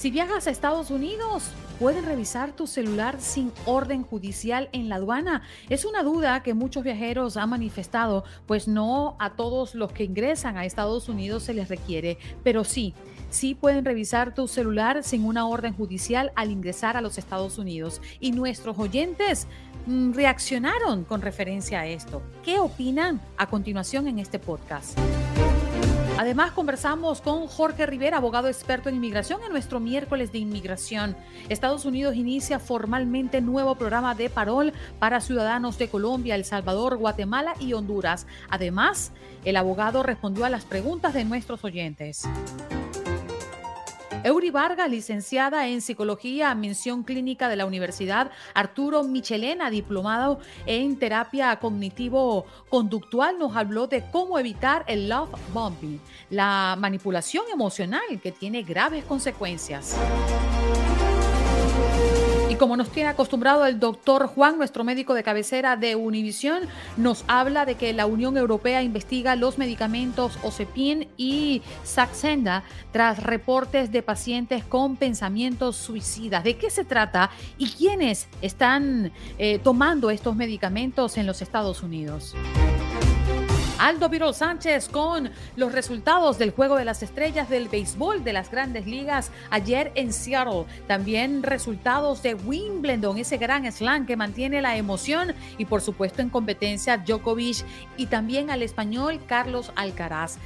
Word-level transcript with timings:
Si 0.00 0.10
viajas 0.10 0.46
a 0.46 0.50
Estados 0.50 0.90
Unidos, 0.90 1.50
¿pueden 1.78 2.06
revisar 2.06 2.52
tu 2.52 2.66
celular 2.66 3.20
sin 3.20 3.52
orden 3.66 4.02
judicial 4.02 4.70
en 4.72 4.88
la 4.88 4.94
aduana? 4.94 5.42
Es 5.68 5.84
una 5.84 6.02
duda 6.02 6.42
que 6.42 6.54
muchos 6.54 6.84
viajeros 6.84 7.36
han 7.36 7.50
manifestado, 7.50 8.24
pues 8.46 8.66
no 8.66 9.14
a 9.18 9.36
todos 9.36 9.74
los 9.74 9.92
que 9.92 10.04
ingresan 10.04 10.56
a 10.56 10.64
Estados 10.64 11.10
Unidos 11.10 11.42
se 11.42 11.52
les 11.52 11.68
requiere, 11.68 12.16
pero 12.42 12.64
sí, 12.64 12.94
sí 13.28 13.54
pueden 13.54 13.84
revisar 13.84 14.34
tu 14.34 14.48
celular 14.48 15.04
sin 15.04 15.22
una 15.22 15.46
orden 15.46 15.74
judicial 15.74 16.32
al 16.34 16.50
ingresar 16.50 16.96
a 16.96 17.02
los 17.02 17.18
Estados 17.18 17.58
Unidos. 17.58 18.00
Y 18.20 18.32
nuestros 18.32 18.78
oyentes 18.78 19.48
mm, 19.84 20.12
reaccionaron 20.14 21.04
con 21.04 21.20
referencia 21.20 21.80
a 21.80 21.86
esto. 21.86 22.22
¿Qué 22.42 22.58
opinan? 22.58 23.20
A 23.36 23.48
continuación 23.50 24.08
en 24.08 24.18
este 24.18 24.38
podcast. 24.38 24.98
Además, 26.20 26.52
conversamos 26.52 27.22
con 27.22 27.46
Jorge 27.46 27.86
Rivera, 27.86 28.18
abogado 28.18 28.48
experto 28.48 28.90
en 28.90 28.96
inmigración, 28.96 29.40
en 29.42 29.52
nuestro 29.52 29.80
miércoles 29.80 30.32
de 30.32 30.36
inmigración. 30.36 31.16
Estados 31.48 31.86
Unidos 31.86 32.14
inicia 32.14 32.58
formalmente 32.58 33.40
nuevo 33.40 33.74
programa 33.76 34.14
de 34.14 34.28
parol 34.28 34.74
para 34.98 35.22
ciudadanos 35.22 35.78
de 35.78 35.88
Colombia, 35.88 36.34
El 36.34 36.44
Salvador, 36.44 36.98
Guatemala 36.98 37.54
y 37.58 37.72
Honduras. 37.72 38.26
Además, 38.50 39.12
el 39.46 39.56
abogado 39.56 40.02
respondió 40.02 40.44
a 40.44 40.50
las 40.50 40.66
preguntas 40.66 41.14
de 41.14 41.24
nuestros 41.24 41.64
oyentes. 41.64 42.28
Eury 44.22 44.50
Vargas, 44.50 44.90
licenciada 44.90 45.66
en 45.68 45.80
Psicología, 45.80 46.54
Mención 46.54 47.04
Clínica 47.04 47.48
de 47.48 47.56
la 47.56 47.64
Universidad 47.64 48.30
Arturo 48.52 49.02
Michelena, 49.02 49.70
diplomado 49.70 50.40
en 50.66 50.98
Terapia 50.98 51.58
Cognitivo-Conductual, 51.58 53.38
nos 53.38 53.56
habló 53.56 53.86
de 53.86 54.04
cómo 54.10 54.38
evitar 54.38 54.84
el 54.88 55.08
love 55.08 55.30
bombing, 55.54 56.00
la 56.28 56.76
manipulación 56.78 57.44
emocional 57.50 58.20
que 58.22 58.30
tiene 58.30 58.62
graves 58.62 59.04
consecuencias. 59.04 59.96
Como 62.60 62.76
nos 62.76 62.90
tiene 62.90 63.08
acostumbrado 63.08 63.64
el 63.64 63.80
doctor 63.80 64.26
Juan, 64.26 64.58
nuestro 64.58 64.84
médico 64.84 65.14
de 65.14 65.22
cabecera 65.22 65.76
de 65.76 65.96
Univisión, 65.96 66.64
nos 66.98 67.24
habla 67.26 67.64
de 67.64 67.76
que 67.76 67.94
la 67.94 68.04
Unión 68.04 68.36
Europea 68.36 68.82
investiga 68.82 69.34
los 69.34 69.56
medicamentos 69.56 70.38
Ozepin 70.42 71.08
y 71.16 71.62
Saxenda 71.84 72.62
tras 72.92 73.22
reportes 73.22 73.90
de 73.92 74.02
pacientes 74.02 74.62
con 74.62 74.96
pensamientos 74.96 75.76
suicidas. 75.76 76.44
¿De 76.44 76.58
qué 76.58 76.68
se 76.68 76.84
trata 76.84 77.30
y 77.56 77.70
quiénes 77.70 78.28
están 78.42 79.10
eh, 79.38 79.58
tomando 79.64 80.10
estos 80.10 80.36
medicamentos 80.36 81.16
en 81.16 81.26
los 81.26 81.40
Estados 81.40 81.82
Unidos? 81.82 82.34
Aldo 83.80 84.10
Virol 84.10 84.34
Sánchez 84.34 84.90
con 84.90 85.30
los 85.56 85.72
resultados 85.72 86.36
del 86.36 86.50
Juego 86.50 86.76
de 86.76 86.84
las 86.84 87.02
Estrellas 87.02 87.48
del 87.48 87.68
béisbol 87.68 88.22
de 88.22 88.34
las 88.34 88.50
grandes 88.50 88.86
ligas 88.86 89.30
ayer 89.48 89.90
en 89.94 90.12
Seattle. 90.12 90.66
También 90.86 91.42
resultados 91.42 92.22
de 92.22 92.34
Wimbledon, 92.34 93.16
ese 93.16 93.38
gran 93.38 93.70
slam 93.72 94.04
que 94.04 94.16
mantiene 94.16 94.60
la 94.60 94.76
emoción 94.76 95.34
y 95.56 95.64
por 95.64 95.80
supuesto 95.80 96.20
en 96.20 96.28
competencia 96.28 96.98
Djokovic 96.98 97.64
y 97.96 98.06
también 98.06 98.50
al 98.50 98.62
español 98.62 99.18
Carlos 99.26 99.72
Alcaraz. 99.76 100.36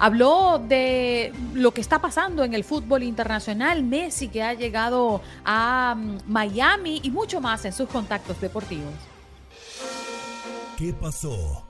Habló 0.00 0.58
de 0.58 1.32
lo 1.54 1.72
que 1.72 1.80
está 1.80 2.00
pasando 2.00 2.42
en 2.42 2.54
el 2.54 2.64
fútbol 2.64 3.04
internacional, 3.04 3.84
Messi 3.84 4.26
que 4.26 4.42
ha 4.42 4.54
llegado 4.54 5.22
a 5.44 5.94
mm, 5.96 6.18
Miami 6.26 7.00
y 7.04 7.10
mucho 7.10 7.40
más 7.40 7.64
en 7.66 7.72
sus 7.72 7.88
contactos 7.88 8.40
deportivos. 8.40 8.94
¿Qué 10.76 10.92
pasó? 10.92 11.69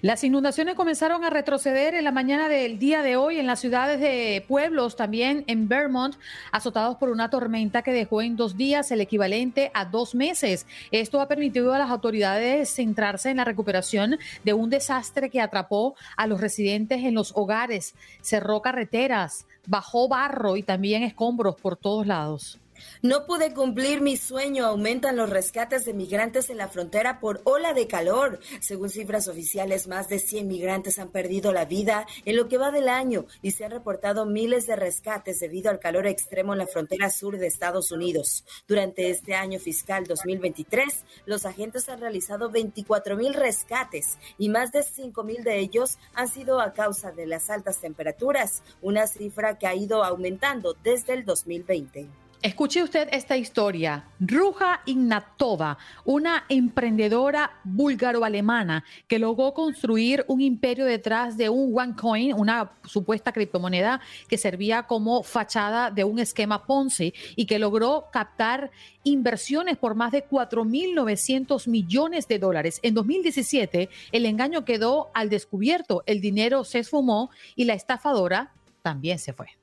Las 0.00 0.22
inundaciones 0.22 0.76
comenzaron 0.76 1.24
a 1.24 1.30
retroceder 1.30 1.94
en 1.94 2.04
la 2.04 2.12
mañana 2.12 2.48
del 2.48 2.78
día 2.78 3.02
de 3.02 3.16
hoy 3.16 3.38
en 3.40 3.48
las 3.48 3.58
ciudades 3.58 3.98
de 3.98 4.44
pueblos, 4.46 4.94
también 4.94 5.42
en 5.48 5.66
Vermont, 5.66 6.14
azotados 6.52 6.96
por 6.98 7.08
una 7.08 7.30
tormenta 7.30 7.82
que 7.82 7.90
dejó 7.92 8.22
en 8.22 8.36
dos 8.36 8.56
días 8.56 8.92
el 8.92 9.00
equivalente 9.00 9.72
a 9.74 9.84
dos 9.86 10.14
meses. 10.14 10.66
Esto 10.92 11.20
ha 11.20 11.26
permitido 11.26 11.74
a 11.74 11.78
las 11.78 11.90
autoridades 11.90 12.72
centrarse 12.72 13.30
en 13.30 13.38
la 13.38 13.44
recuperación 13.44 14.18
de 14.44 14.52
un 14.52 14.70
desastre 14.70 15.30
que 15.30 15.40
atrapó 15.40 15.96
a 16.16 16.28
los 16.28 16.40
residentes 16.40 17.02
en 17.04 17.14
los 17.14 17.32
hogares, 17.34 17.96
cerró 18.20 18.62
carreteras, 18.62 19.46
bajó 19.66 20.06
barro 20.06 20.56
y 20.56 20.62
también 20.62 21.02
escombros 21.02 21.56
por 21.56 21.76
todos 21.76 22.06
lados. 22.06 22.60
No 23.02 23.26
pude 23.26 23.54
cumplir 23.54 24.00
mi 24.00 24.16
sueño. 24.16 24.66
Aumentan 24.66 25.16
los 25.16 25.30
rescates 25.30 25.84
de 25.84 25.94
migrantes 25.94 26.50
en 26.50 26.58
la 26.58 26.68
frontera 26.68 27.20
por 27.20 27.40
ola 27.44 27.74
de 27.74 27.86
calor. 27.86 28.40
Según 28.60 28.90
cifras 28.90 29.28
oficiales, 29.28 29.86
más 29.88 30.08
de 30.08 30.18
100 30.18 30.46
migrantes 30.46 30.98
han 30.98 31.10
perdido 31.10 31.52
la 31.52 31.64
vida 31.64 32.06
en 32.24 32.36
lo 32.36 32.48
que 32.48 32.58
va 32.58 32.70
del 32.70 32.88
año 32.88 33.26
y 33.42 33.52
se 33.52 33.64
han 33.64 33.70
reportado 33.70 34.26
miles 34.26 34.66
de 34.66 34.76
rescates 34.76 35.40
debido 35.40 35.70
al 35.70 35.78
calor 35.78 36.06
extremo 36.06 36.52
en 36.52 36.58
la 36.58 36.66
frontera 36.66 37.10
sur 37.10 37.38
de 37.38 37.46
Estados 37.46 37.90
Unidos. 37.92 38.44
Durante 38.66 39.10
este 39.10 39.34
año 39.34 39.58
fiscal 39.58 40.04
2023, 40.04 41.04
los 41.26 41.46
agentes 41.46 41.88
han 41.88 42.00
realizado 42.00 42.50
24 42.50 43.16
mil 43.16 43.34
rescates 43.34 44.18
y 44.38 44.48
más 44.48 44.72
de 44.72 44.82
5 44.82 45.24
mil 45.24 45.42
de 45.44 45.58
ellos 45.58 45.98
han 46.14 46.28
sido 46.28 46.60
a 46.60 46.72
causa 46.72 47.12
de 47.12 47.26
las 47.26 47.50
altas 47.50 47.78
temperaturas, 47.78 48.62
una 48.82 49.06
cifra 49.06 49.58
que 49.58 49.66
ha 49.66 49.74
ido 49.74 50.04
aumentando 50.04 50.74
desde 50.82 51.14
el 51.14 51.24
2020. 51.24 52.08
Escuche 52.40 52.84
usted 52.84 53.08
esta 53.10 53.36
historia. 53.36 54.04
Ruja 54.20 54.82
Ignatova, 54.86 55.76
una 56.04 56.44
emprendedora 56.48 57.58
búlgaro-alemana 57.64 58.84
que 59.08 59.18
logró 59.18 59.52
construir 59.52 60.24
un 60.28 60.40
imperio 60.40 60.84
detrás 60.84 61.36
de 61.36 61.48
un 61.48 61.76
OneCoin, 61.76 62.34
una 62.34 62.74
supuesta 62.84 63.32
criptomoneda 63.32 64.00
que 64.28 64.38
servía 64.38 64.84
como 64.84 65.24
fachada 65.24 65.90
de 65.90 66.04
un 66.04 66.20
esquema 66.20 66.64
Ponzi 66.64 67.12
y 67.34 67.46
que 67.46 67.58
logró 67.58 68.06
captar 68.12 68.70
inversiones 69.02 69.76
por 69.76 69.96
más 69.96 70.12
de 70.12 70.24
4.900 70.24 71.66
millones 71.66 72.28
de 72.28 72.38
dólares. 72.38 72.78
En 72.84 72.94
2017, 72.94 73.88
el 74.12 74.26
engaño 74.26 74.64
quedó 74.64 75.10
al 75.12 75.28
descubierto, 75.28 76.04
el 76.06 76.20
dinero 76.20 76.62
se 76.62 76.78
esfumó 76.78 77.30
y 77.56 77.64
la 77.64 77.74
estafadora 77.74 78.52
también 78.82 79.18
se 79.18 79.32
fue. 79.32 79.57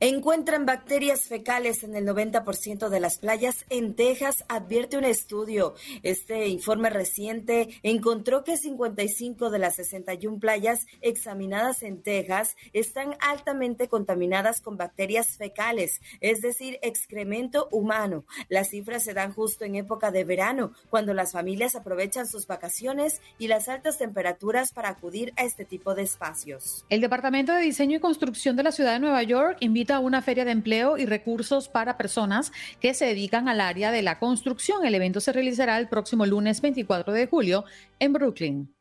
Encuentran 0.00 0.66
bacterias 0.66 1.22
fecales 1.22 1.82
en 1.82 1.94
el 1.94 2.06
90% 2.06 2.88
de 2.88 3.00
las 3.00 3.18
playas 3.18 3.64
en 3.70 3.94
Texas, 3.94 4.44
advierte 4.48 4.98
un 4.98 5.04
estudio. 5.04 5.74
Este 6.02 6.48
informe 6.48 6.90
reciente 6.90 7.68
encontró 7.82 8.44
que 8.44 8.56
55 8.56 9.50
de 9.50 9.58
las 9.58 9.76
61 9.76 10.38
playas 10.38 10.86
examinadas 11.00 11.82
en 11.82 12.02
Texas 12.02 12.56
están 12.72 13.16
altamente 13.20 13.88
contaminadas 13.88 14.60
con 14.60 14.76
bacterias 14.76 15.36
fecales, 15.36 16.00
es 16.20 16.40
decir, 16.40 16.78
excremento 16.82 17.68
humano. 17.70 18.24
Las 18.48 18.70
cifras 18.70 19.04
se 19.04 19.14
dan 19.14 19.32
justo 19.32 19.64
en 19.64 19.76
época 19.76 20.10
de 20.10 20.24
verano, 20.24 20.72
cuando 20.90 21.14
las 21.14 21.32
familias 21.32 21.74
aprovechan 21.74 22.26
sus 22.26 22.46
vacaciones 22.46 23.20
y 23.38 23.48
las 23.48 23.68
altas 23.68 23.98
temperaturas 23.98 24.72
para 24.72 24.90
acudir 24.90 25.32
a 25.36 25.44
este 25.44 25.64
tipo 25.64 25.94
de 25.94 26.02
espacios. 26.02 26.84
El 26.88 27.00
Departamento 27.00 27.52
de 27.52 27.62
Diseño 27.62 27.96
y 27.96 28.00
Construcción 28.00 28.56
de 28.56 28.62
la 28.62 28.72
Ciudad 28.72 28.92
de 28.92 29.00
Nueva 29.00 29.22
York 29.22 29.55
Invita 29.60 29.96
a 29.96 30.00
una 30.00 30.22
feria 30.22 30.44
de 30.44 30.50
empleo 30.50 30.98
y 30.98 31.06
recursos 31.06 31.68
para 31.68 31.96
personas 31.96 32.52
que 32.80 32.94
se 32.94 33.06
dedican 33.06 33.48
al 33.48 33.60
área 33.60 33.90
de 33.90 34.02
la 34.02 34.18
construcción. 34.18 34.84
El 34.84 34.94
evento 34.94 35.20
se 35.20 35.32
realizará 35.32 35.78
el 35.78 35.88
próximo 35.88 36.26
lunes 36.26 36.60
24 36.60 37.12
de 37.12 37.26
julio 37.26 37.64
en 37.98 38.12
Brooklyn. 38.12 38.75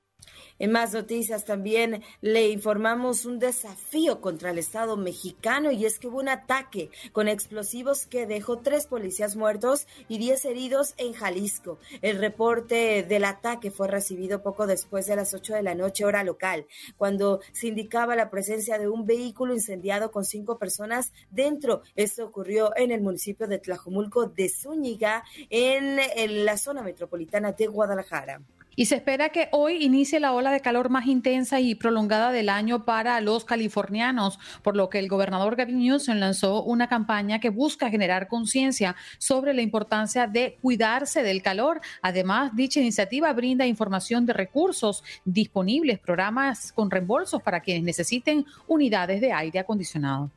En 0.58 0.72
más 0.72 0.94
noticias 0.94 1.44
también 1.44 2.02
le 2.22 2.48
informamos 2.48 3.26
un 3.26 3.40
desafío 3.40 4.22
contra 4.22 4.52
el 4.52 4.58
Estado 4.58 4.96
mexicano 4.96 5.70
y 5.70 5.86
es 5.86 6.00
que 6.00 6.08
hubo 6.08 6.20
un 6.20 6.30
ataque 6.30 6.90
con 7.12 7.28
explosivos 7.28 8.06
que 8.06 8.26
dejó 8.26 8.60
tres 8.60 8.88
policías 8.88 9.36
muertos 9.36 9.86
y 10.08 10.18
diez 10.18 10.46
heridos 10.46 10.94
en 10.96 11.12
Jalisco. 11.12 11.78
El 12.02 12.20
reporte 12.20 13.04
del 13.04 13.26
ataque 13.26 13.70
fue 13.70 13.90
recibido 13.90 14.42
poco 14.44 14.66
después 14.66 15.08
de 15.08 15.18
las 15.18 15.34
ocho 15.34 15.54
de 15.54 15.62
la 15.62 15.76
noche 15.76 16.06
hora 16.06 16.24
local, 16.24 16.68
cuando 16.96 17.42
se 17.52 17.68
indicaba 17.68 18.16
la 18.16 18.30
presencia 18.30 18.80
de 18.80 18.88
un 18.88 19.06
vehículo 19.06 19.54
incendiado 19.54 20.10
con 20.10 20.24
cinco 20.24 20.58
personas 20.58 21.12
dentro. 21.32 21.82
Esto 21.98 22.26
ocurrió 22.26 22.72
en 22.78 22.92
el 22.92 23.02
municipio 23.02 23.48
de 23.48 23.60
Tlajomulco 23.60 24.28
de 24.28 24.48
Zúñiga, 24.48 25.26
en 25.50 26.46
la 26.46 26.56
zona 26.56 26.82
metropolitana 26.82 27.52
de 27.52 27.68
Guadalajara. 27.68 28.42
Y 28.78 28.88
se 28.88 28.96
espera 28.96 29.30
que 29.30 29.48
hoy 29.52 29.84
inicie 29.84 30.20
la 30.20 30.34
ola 30.34 30.52
de 30.52 30.60
calor 30.60 30.90
más 30.90 31.08
intensa 31.08 31.62
y 31.62 31.76
prolongada 31.76 32.32
del 32.34 32.50
año 32.50 32.84
para 32.84 33.22
los 33.22 33.46
californianos, 33.46 34.38
por 34.64 34.76
lo 34.76 34.90
que 34.90 35.00
el 35.00 35.08
gobernador 35.08 35.56
Gavin 35.56 35.80
Newsom 35.80 36.18
lanzó 36.18 36.62
una 36.62 36.90
campaña 36.90 37.40
que 37.40 37.50
busca 37.50 37.90
generar 37.90 38.28
conciencia 38.28 38.98
sobre 39.18 39.54
la 39.54 39.62
importancia 39.62 40.28
de 40.28 40.58
cuidarse 40.62 41.24
del 41.24 41.42
calor. 41.42 41.80
Además, 42.02 42.54
dicha 42.54 42.82
iniciativa 42.82 43.32
brinda 43.32 43.66
información 43.66 44.26
de 44.26 44.34
recursos 44.34 45.04
disponibles, 45.24 46.00
programas 46.00 46.74
con 46.74 46.92
reembolsos 46.92 47.42
para 47.42 47.62
quienes 47.62 47.84
necesiten 47.84 48.46
unidades 48.68 49.22
de 49.22 49.32
aire 49.32 49.60
acondicionado. 49.60 50.32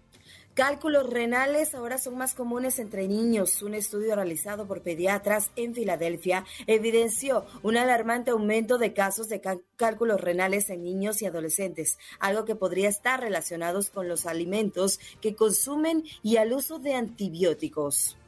Cálculos 0.59 1.09
renales 1.09 1.73
ahora 1.77 1.99
son 1.99 2.19
más 2.19 2.35
comunes 2.35 2.81
entre 2.81 3.07
niños. 3.07 3.63
Un 3.63 3.75
estudio 3.75 4.17
realizado 4.17 4.67
por 4.67 4.83
pediatras 4.83 5.53
en 5.55 5.73
Filadelfia 5.73 6.45
evidenció 6.67 7.45
un 7.63 7.77
alarmante 7.77 8.33
aumento 8.33 8.77
de 8.77 8.93
casos 8.93 9.29
de 9.29 9.41
cálculos 9.77 10.21
renales 10.21 10.69
en 10.71 10.83
niños 10.83 11.23
y 11.23 11.27
adolescentes, 11.27 11.97
algo 12.19 12.45
que 12.45 12.57
podría 12.57 12.89
estar 12.89 13.21
relacionado 13.21 13.79
con 13.95 14.09
los 14.09 14.27
alimentos 14.27 14.99
que 15.21 15.37
consumen 15.37 16.03
y 16.25 16.39
al 16.39 16.53
uso 16.53 16.81
de 16.81 16.95
antibióticos. 16.95 18.19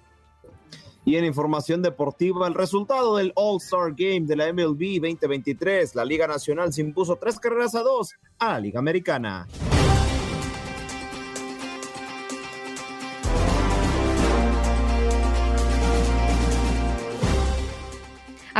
Y 1.05 1.17
en 1.17 1.25
información 1.25 1.83
deportiva, 1.83 2.47
el 2.47 2.55
resultado 2.55 3.17
del 3.17 3.33
All-Star 3.35 3.93
Game 3.97 4.27
de 4.29 4.37
la 4.37 4.53
MLB 4.53 5.01
2023, 5.01 5.97
la 5.97 6.05
Liga 6.05 6.29
Nacional 6.29 6.73
se 6.73 6.83
impuso 6.83 7.17
tres 7.17 7.41
carreras 7.41 7.75
a 7.75 7.83
dos 7.83 8.15
a 8.39 8.53
la 8.53 8.61
Liga 8.61 8.79
Americana. 8.79 9.49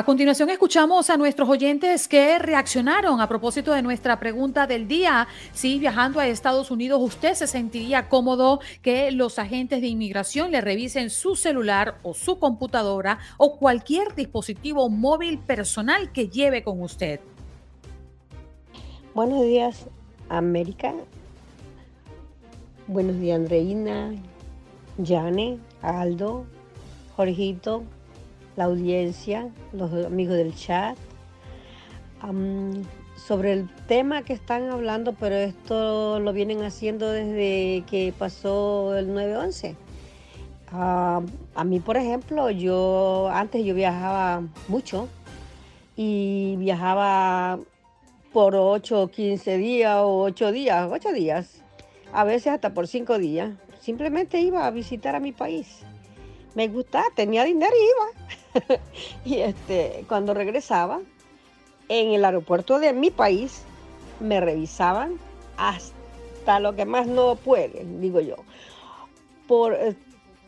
A 0.01 0.05
continuación 0.07 0.49
escuchamos 0.49 1.11
a 1.11 1.19
nuestros 1.19 1.47
oyentes 1.47 2.09
que 2.09 2.39
reaccionaron 2.39 3.21
a 3.21 3.29
propósito 3.29 3.75
de 3.75 3.83
nuestra 3.83 4.19
pregunta 4.19 4.67
del 4.67 4.89
día. 4.89 5.29
Si 5.53 5.79
viajando 5.79 6.19
a 6.21 6.27
Estados 6.27 6.71
Unidos 6.71 7.03
usted 7.03 7.35
se 7.35 7.47
sentiría 7.47 8.09
cómodo 8.09 8.61
que 8.81 9.11
los 9.11 9.39
agentes 9.39 9.83
de 9.83 9.89
inmigración 9.89 10.53
le 10.53 10.63
revisen 10.63 11.11
su 11.11 11.37
celular 11.37 11.99
o 12.03 12.15
su 12.15 12.39
computadora 12.39 13.19
o 13.37 13.59
cualquier 13.59 14.15
dispositivo 14.15 14.89
móvil 14.89 15.39
personal 15.39 16.11
que 16.13 16.31
lleve 16.31 16.63
con 16.63 16.81
usted. 16.81 17.21
Buenos 19.15 19.43
días, 19.43 19.87
América. 20.31 20.95
Buenos 22.87 23.21
días, 23.21 23.39
Andreina, 23.39 24.15
Jane, 25.05 25.59
Aldo, 25.83 26.47
Jorgito, 27.17 27.85
la 28.57 28.65
audiencia, 28.65 29.49
los 29.73 29.93
amigos 30.05 30.37
del 30.37 30.55
chat, 30.55 30.97
sobre 33.17 33.53
el 33.53 33.69
tema 33.87 34.23
que 34.23 34.33
están 34.33 34.71
hablando, 34.71 35.15
pero 35.15 35.35
esto 35.37 36.21
lo 36.21 36.33
vienen 36.33 36.63
haciendo 36.63 37.11
desde 37.11 37.85
que 37.89 38.13
pasó 38.19 38.97
el 38.97 39.09
9-11. 39.11 39.77
a 40.73 41.65
mí, 41.65 41.81
por 41.81 41.97
ejemplo, 41.97 42.51
yo 42.51 43.29
antes 43.33 43.65
yo 43.65 43.75
viajaba 43.75 44.43
mucho 44.69 45.09
y 45.97 46.57
viajaba 46.57 47.59
por 48.33 48.55
8 48.55 49.03
o 49.03 49.09
15 49.09 49.57
días 49.59 49.97
o 50.03 50.23
8 50.23 50.53
días, 50.53 50.89
8 50.91 51.13
días, 51.13 51.63
a 52.13 52.25
veces 52.25 52.53
hasta 52.53 52.73
por 52.73 52.87
5 52.87 53.19
días. 53.19 53.51
Simplemente 53.81 54.41
iba 54.41 54.67
a 54.67 54.71
visitar 54.71 55.15
a 55.15 55.21
mi 55.21 55.33
país. 55.33 55.81
Me 56.55 56.69
gustaba, 56.69 57.07
tenía 57.15 57.45
dinero 57.45 57.73
y 57.75 57.85
iba. 57.85 58.37
y 59.25 59.39
este, 59.39 60.05
cuando 60.09 60.35
regresaba, 60.35 61.01
en 61.89 62.13
el 62.13 62.25
aeropuerto 62.25 62.79
de 62.79 62.93
mi 62.93 63.11
país, 63.11 63.65
me 64.21 64.41
revisaban 64.41 65.19
hasta 65.57 66.61
lo 66.61 66.77
que 66.77 66.85
más 66.85 67.07
no 67.07 67.35
puede, 67.37 67.85
digo 68.01 68.21
yo. 68.21 68.37
Por, 69.49 69.75
eh, 69.75 69.97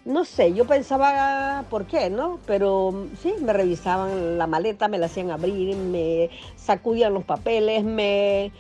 no 0.05 0.25
sé, 0.25 0.53
yo 0.53 0.67
pensaba 0.67 1.65
por 1.69 1.87
qué, 1.87 2.11
¿no? 2.11 2.39
Pero 2.47 3.09
sí, 3.21 3.35
me 3.41 3.53
revisaban 3.53 4.39
la 4.39 4.47
maleta, 4.47 4.89
me 4.89 4.99
la 4.99 5.07
hacían 5.07 5.31
abrir, 5.31 5.77
me 5.77 6.31
sacudían 6.57 7.15
los 7.15 7.25
papeles, 7.25 7.83
me 7.83 8.53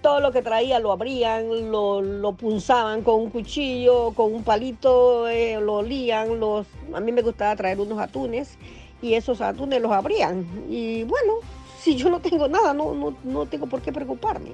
todo 0.00 0.20
lo 0.20 0.32
que 0.32 0.42
traía 0.42 0.78
lo 0.78 0.92
abrían, 0.92 1.70
lo, 1.70 2.00
lo 2.00 2.32
punzaban 2.32 3.02
con 3.02 3.16
un 3.16 3.30
cuchillo, 3.30 4.12
con 4.12 4.32
un 4.34 4.42
palito, 4.42 5.28
eh, 5.28 5.58
lo 5.60 5.76
olían. 5.76 6.40
Los, 6.40 6.66
a 6.94 7.00
mí 7.00 7.12
me 7.12 7.22
gustaba 7.22 7.54
traer 7.56 7.80
unos 7.80 7.98
atunes 7.98 8.58
y 9.02 9.14
esos 9.14 9.40
atunes 9.40 9.80
los 9.80 9.92
abrían. 9.92 10.46
Y 10.68 11.04
bueno, 11.04 11.34
si 11.80 11.96
yo 11.96 12.08
no 12.10 12.20
tengo 12.20 12.48
nada, 12.48 12.74
no, 12.74 12.94
no, 12.94 13.14
no 13.24 13.46
tengo 13.46 13.66
por 13.66 13.80
qué 13.82 13.92
preocuparme. 13.92 14.50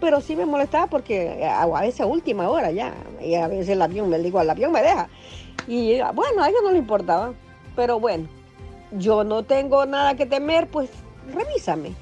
Pero 0.00 0.20
sí 0.20 0.36
me 0.36 0.46
molestaba 0.46 0.86
porque 0.86 1.44
a, 1.44 1.66
veces 1.80 2.00
a 2.00 2.06
última 2.06 2.48
hora 2.48 2.70
ya, 2.70 2.94
y 3.20 3.34
a 3.34 3.48
veces 3.48 3.70
el 3.70 3.82
avión, 3.82 4.08
me 4.08 4.18
digo, 4.18 4.40
el 4.40 4.50
avión 4.50 4.72
me 4.72 4.82
deja. 4.82 5.08
Y 5.66 5.98
bueno, 6.14 6.42
a 6.42 6.48
ellos 6.48 6.60
no 6.62 6.72
le 6.72 6.78
importaba. 6.78 7.32
Pero 7.74 8.00
bueno, 8.00 8.26
yo 8.92 9.24
no 9.24 9.42
tengo 9.42 9.84
nada 9.84 10.14
que 10.14 10.26
temer, 10.26 10.68
pues 10.68 10.90
revísame. 11.32 11.92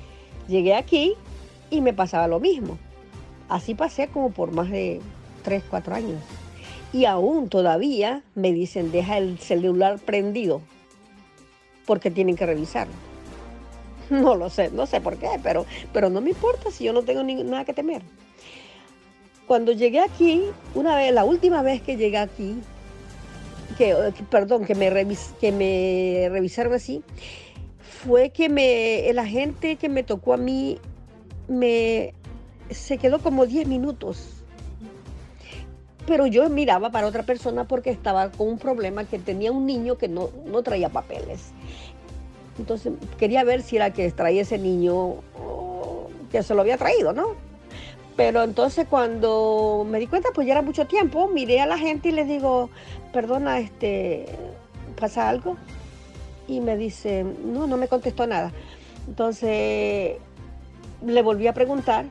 Llegué 0.46 0.74
aquí, 0.74 1.16
y 1.74 1.80
me 1.80 1.92
pasaba 1.92 2.28
lo 2.28 2.40
mismo. 2.40 2.78
Así 3.48 3.74
pasé 3.74 4.08
como 4.08 4.30
por 4.30 4.52
más 4.52 4.70
de 4.70 5.00
3, 5.42 5.62
4 5.68 5.94
años. 5.94 6.22
Y 6.92 7.04
aún 7.06 7.48
todavía 7.48 8.22
me 8.34 8.52
dicen, 8.52 8.92
deja 8.92 9.18
el 9.18 9.38
celular 9.38 9.98
prendido, 9.98 10.60
porque 11.86 12.10
tienen 12.10 12.36
que 12.36 12.46
revisarlo. 12.46 12.94
No 14.10 14.34
lo 14.34 14.50
sé, 14.50 14.70
no 14.70 14.84
sé 14.84 15.00
por 15.00 15.16
qué, 15.16 15.28
pero, 15.42 15.64
pero 15.94 16.10
no 16.10 16.20
me 16.20 16.30
importa 16.30 16.70
si 16.70 16.84
yo 16.84 16.92
no 16.92 17.02
tengo 17.02 17.22
nada 17.22 17.64
que 17.64 17.72
temer. 17.72 18.02
Cuando 19.46 19.72
llegué 19.72 20.00
aquí, 20.00 20.42
una 20.74 20.94
vez, 20.94 21.12
la 21.12 21.24
última 21.24 21.62
vez 21.62 21.80
que 21.80 21.96
llegué 21.96 22.18
aquí, 22.18 22.54
que, 23.78 23.96
perdón, 24.30 24.66
que 24.66 24.74
me, 24.74 24.90
que 25.40 25.52
me 25.52 26.28
revisaron 26.30 26.74
así, 26.74 27.02
fue 28.04 28.30
que 28.30 28.48
me, 28.50 29.08
el 29.08 29.18
agente 29.18 29.76
que 29.76 29.88
me 29.88 30.02
tocó 30.02 30.34
a 30.34 30.36
mí 30.36 30.78
me 31.48 32.14
se 32.70 32.98
quedó 32.98 33.18
como 33.18 33.46
10 33.46 33.68
minutos. 33.68 34.30
Pero 36.06 36.26
yo 36.26 36.48
miraba 36.50 36.90
para 36.90 37.06
otra 37.06 37.22
persona 37.22 37.64
porque 37.64 37.90
estaba 37.90 38.30
con 38.30 38.48
un 38.48 38.58
problema 38.58 39.04
que 39.04 39.18
tenía 39.18 39.52
un 39.52 39.64
niño 39.66 39.96
que 39.96 40.08
no, 40.08 40.30
no 40.44 40.62
traía 40.62 40.90
papeles. 40.90 41.52
Entonces 42.58 42.92
quería 43.18 43.42
ver 43.42 43.62
si 43.62 43.76
era 43.76 43.92
que 43.92 44.10
traía 44.12 44.42
ese 44.42 44.58
niño 44.58 45.16
que 46.30 46.42
se 46.42 46.54
lo 46.54 46.60
había 46.60 46.76
traído, 46.76 47.12
¿no? 47.12 47.34
Pero 48.16 48.42
entonces 48.42 48.86
cuando 48.88 49.86
me 49.88 49.98
di 49.98 50.06
cuenta, 50.06 50.28
pues 50.34 50.46
ya 50.46 50.52
era 50.52 50.62
mucho 50.62 50.86
tiempo, 50.86 51.28
miré 51.28 51.60
a 51.60 51.66
la 51.66 51.78
gente 51.78 52.10
y 52.10 52.12
les 52.12 52.28
digo, 52.28 52.70
perdona, 53.12 53.58
este, 53.58 54.26
¿pasa 55.00 55.28
algo? 55.28 55.56
Y 56.46 56.60
me 56.60 56.76
dice, 56.76 57.24
no, 57.24 57.66
no 57.66 57.76
me 57.76 57.88
contestó 57.88 58.26
nada. 58.26 58.52
Entonces 59.08 60.18
le 61.04 61.22
volví 61.22 61.46
a 61.46 61.54
preguntar 61.54 62.06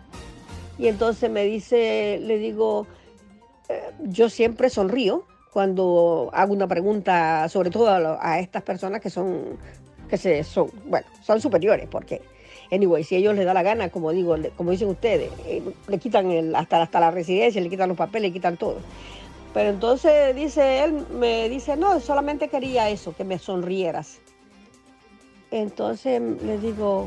y 0.78 0.88
entonces 0.88 1.30
me 1.30 1.44
dice, 1.46 2.20
le 2.22 2.38
digo, 2.38 2.88
eh, 3.70 3.92
yo 4.02 4.30
siempre 4.30 4.70
sonrío 4.70 5.24
cuando 5.52 6.30
hago 6.34 6.54
una 6.54 6.68
pregunta, 6.68 7.48
sobre 7.48 7.70
todo 7.70 8.18
a, 8.20 8.40
estas 8.40 8.64
personas 8.64 9.02
que 9.02 9.10
son, 9.10 9.58
que 10.10 10.18
se 10.18 10.44
son, 10.44 10.72
bueno, 10.86 11.06
son 11.22 11.40
superiores, 11.40 11.88
porque, 11.90 12.22
anyway, 12.72 13.04
si 13.04 13.16
ellos 13.16 13.36
les 13.36 13.46
da 13.46 13.54
la 13.54 13.62
gana, 13.62 13.90
como 13.90 14.12
digo, 14.12 14.36
como 14.58 14.72
dicen 14.72 14.90
ustedes, 14.90 15.30
eh, 15.46 15.62
le 15.88 15.98
quitan 16.00 16.32
el, 16.32 16.56
hasta, 16.56 16.82
hasta 16.82 17.00
la 17.00 17.12
residencia, 17.12 17.62
le 17.62 17.70
quitan 17.70 17.90
los 17.90 17.98
papeles, 17.98 18.30
le 18.30 18.34
quitan 18.34 18.58
todo. 18.58 18.78
Pero 19.54 19.70
entonces 19.70 20.36
dice 20.36 20.84
él, 20.84 21.06
me 21.12 21.48
dice, 21.50 21.78
no, 21.78 22.00
solamente 22.00 22.48
quería 22.48 22.90
eso, 22.90 23.16
que 23.16 23.24
me 23.24 23.38
sonrieras. 23.38 24.20
Entonces 25.52 26.20
le 26.20 26.58
digo, 26.58 27.06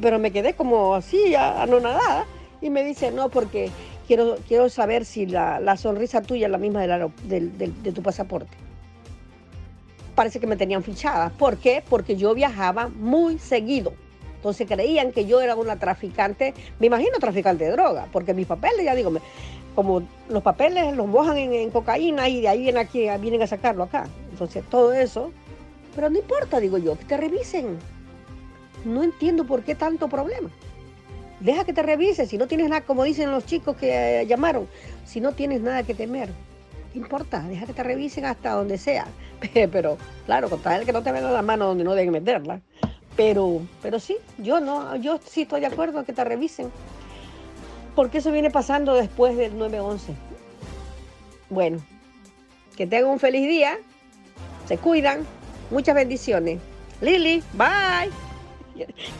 pero 0.00 0.18
me 0.18 0.30
quedé 0.30 0.54
como 0.54 0.94
así, 0.94 1.34
anonadada. 1.34 2.26
Y 2.60 2.70
me 2.70 2.84
dice, 2.84 3.10
no, 3.10 3.28
porque 3.28 3.70
quiero, 4.06 4.36
quiero 4.46 4.68
saber 4.68 5.04
si 5.04 5.26
la, 5.26 5.76
sonrisa 5.76 6.22
tuya 6.22 6.46
es 6.46 6.52
la 6.52 6.58
misma 6.58 6.82
de 6.82 7.92
tu 7.94 8.02
pasaporte. 8.02 8.56
Parece 10.14 10.40
que 10.40 10.46
me 10.46 10.56
tenían 10.56 10.82
fichada. 10.82 11.30
¿Por 11.30 11.56
qué? 11.56 11.82
Porque 11.88 12.16
yo 12.16 12.34
viajaba 12.34 12.88
muy 12.88 13.38
seguido. 13.38 13.94
Entonces 14.42 14.66
creían 14.66 15.12
que 15.12 15.24
yo 15.24 15.40
era 15.40 15.54
una 15.54 15.78
traficante, 15.78 16.52
me 16.80 16.88
imagino 16.88 17.16
traficante 17.20 17.62
de 17.62 17.70
droga, 17.70 18.08
porque 18.10 18.34
mis 18.34 18.48
papeles, 18.48 18.84
ya 18.84 18.96
digo, 18.96 19.12
como 19.76 20.02
los 20.28 20.42
papeles 20.42 20.96
los 20.96 21.06
mojan 21.06 21.36
en, 21.36 21.70
cocaína 21.70 22.28
y 22.28 22.40
de 22.40 22.48
ahí 22.48 22.62
vienen, 22.62 22.84
aquí, 22.84 23.06
vienen 23.20 23.42
a 23.42 23.46
sacarlo 23.46 23.84
acá. 23.84 24.08
Entonces 24.32 24.64
todo 24.68 24.92
eso, 24.92 25.30
pero 25.94 26.10
no 26.10 26.18
importa, 26.18 26.58
digo 26.58 26.76
yo, 26.76 26.98
que 26.98 27.04
te 27.04 27.16
revisen. 27.16 27.78
No 28.84 29.02
entiendo 29.02 29.44
por 29.44 29.62
qué 29.62 29.74
tanto 29.74 30.08
problema. 30.08 30.50
Deja 31.40 31.64
que 31.64 31.72
te 31.72 31.82
revisen, 31.82 32.28
si 32.28 32.38
no 32.38 32.46
tienes 32.46 32.68
nada, 32.68 32.82
como 32.82 33.02
dicen 33.02 33.30
los 33.30 33.44
chicos 33.44 33.76
que 33.76 34.24
llamaron, 34.28 34.68
si 35.04 35.20
no 35.20 35.32
tienes 35.32 35.60
nada 35.60 35.82
que 35.82 35.92
temer, 35.92 36.28
¿qué 36.92 36.98
importa? 36.98 37.40
Deja 37.42 37.66
que 37.66 37.72
te 37.72 37.82
revisen 37.82 38.24
hasta 38.24 38.52
donde 38.52 38.78
sea. 38.78 39.06
Pero 39.52 39.98
claro, 40.24 40.48
con 40.48 40.60
tal 40.60 40.84
que 40.84 40.92
no 40.92 41.02
te 41.02 41.10
vean 41.10 41.32
la 41.32 41.42
mano 41.42 41.66
donde 41.66 41.84
no 41.84 41.94
deben 41.94 42.12
meterla. 42.12 42.60
Pero, 43.16 43.60
pero 43.82 44.00
sí, 44.00 44.16
yo 44.38 44.60
no, 44.60 44.96
yo 44.96 45.20
sí 45.22 45.42
estoy 45.42 45.60
de 45.60 45.66
acuerdo 45.66 45.98
en 45.98 46.06
que 46.06 46.14
te 46.14 46.24
revisen. 46.24 46.72
Porque 47.94 48.18
eso 48.18 48.32
viene 48.32 48.50
pasando 48.50 48.94
después 48.94 49.36
del 49.36 49.54
9-11. 49.54 50.14
Bueno, 51.50 51.78
que 52.74 52.86
tengan 52.86 53.10
un 53.10 53.18
feliz 53.18 53.46
día. 53.46 53.78
Se 54.66 54.78
cuidan. 54.78 55.26
Muchas 55.70 55.94
bendiciones. 55.94 56.60
Lili, 57.00 57.42
bye. 57.52 58.21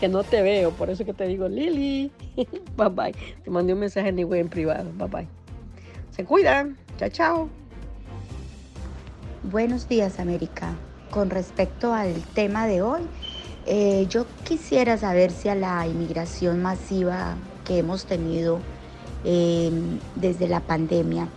Que 0.00 0.08
no 0.08 0.24
te 0.24 0.42
veo, 0.42 0.70
por 0.70 0.90
eso 0.90 1.04
que 1.04 1.12
te 1.12 1.26
digo, 1.26 1.48
Lili. 1.48 2.10
Bye 2.76 2.88
bye. 2.90 3.14
Te 3.44 3.50
mandé 3.50 3.72
un 3.72 3.80
mensaje 3.80 4.08
en 4.08 4.18
en 4.18 4.48
privado. 4.48 4.90
Bye 4.96 5.08
bye. 5.08 5.28
Se 6.10 6.24
cuidan. 6.24 6.76
Chao, 6.98 7.08
chao. 7.08 7.48
Buenos 9.50 9.88
días, 9.88 10.20
América. 10.20 10.74
Con 11.10 11.30
respecto 11.30 11.92
al 11.92 12.14
tema 12.34 12.66
de 12.66 12.82
hoy, 12.82 13.02
eh, 13.66 14.06
yo 14.08 14.26
quisiera 14.44 14.96
saber 14.96 15.30
si 15.30 15.48
a 15.48 15.54
la 15.54 15.86
inmigración 15.86 16.62
masiva 16.62 17.36
que 17.64 17.78
hemos 17.78 18.06
tenido 18.06 18.60
em, 19.24 19.98
desde 20.16 20.48
la 20.48 20.60
pandemia, 20.60 21.28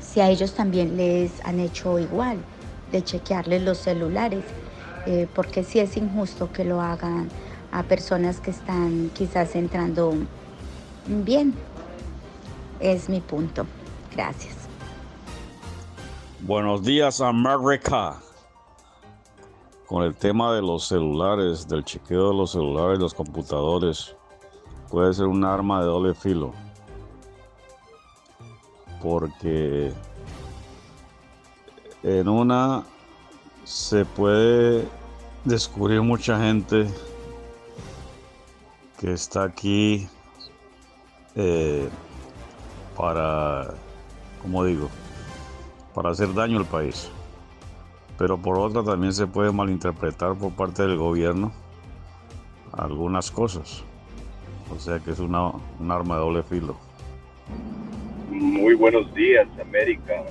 si 0.00 0.20
a 0.20 0.30
ellos 0.30 0.54
también 0.54 0.96
les 0.96 1.32
han 1.44 1.60
hecho 1.60 1.98
igual, 1.98 2.38
de 2.92 3.02
chequearles 3.02 3.62
los 3.62 3.78
celulares, 3.78 4.44
eh, 5.06 5.26
porque 5.34 5.64
si 5.64 5.80
es 5.80 5.96
injusto 5.96 6.52
que 6.52 6.64
lo 6.64 6.80
hagan 6.80 7.28
a 7.74 7.82
personas 7.82 8.40
que 8.40 8.50
están 8.50 9.10
quizás 9.14 9.54
entrando 9.54 10.14
bien. 11.06 11.52
Es 12.80 13.10
mi 13.10 13.20
punto. 13.20 13.66
Gracias. 14.14 14.54
Buenos 16.40 16.82
días, 16.82 17.20
América 17.20 18.18
con 19.86 20.02
el 20.02 20.14
tema 20.14 20.54
de 20.54 20.62
los 20.62 20.88
celulares, 20.88 21.68
del 21.68 21.84
chequeo 21.84 22.30
de 22.30 22.34
los 22.34 22.52
celulares, 22.52 22.98
los 22.98 23.14
computadores, 23.14 24.16
puede 24.90 25.12
ser 25.12 25.26
un 25.26 25.44
arma 25.44 25.80
de 25.80 25.86
doble 25.86 26.14
filo. 26.14 26.52
Porque 29.02 29.92
en 32.02 32.28
una 32.28 32.84
se 33.64 34.04
puede 34.04 34.88
descubrir 35.44 36.00
mucha 36.00 36.40
gente 36.40 36.88
que 39.04 39.12
está 39.12 39.44
aquí 39.44 40.08
eh, 41.36 41.86
para, 42.96 43.74
como 44.40 44.64
digo, 44.64 44.88
para 45.94 46.08
hacer 46.08 46.32
daño 46.32 46.56
al 46.56 46.64
país 46.64 47.10
pero 48.18 48.38
por 48.38 48.58
otra 48.58 48.82
también 48.82 49.12
se 49.12 49.26
puede 49.26 49.52
malinterpretar 49.52 50.36
por 50.36 50.52
parte 50.52 50.82
del 50.82 50.96
gobierno 50.96 51.52
algunas 52.72 53.30
cosas. 53.30 53.84
O 54.74 54.78
sea 54.78 54.98
que 54.98 55.10
es 55.10 55.18
una, 55.18 55.50
un 55.78 55.90
arma 55.90 56.14
de 56.14 56.20
doble 56.20 56.42
filo. 56.42 56.76
Muy 58.30 58.74
buenos 58.74 59.12
días, 59.14 59.46
América. 59.60 60.22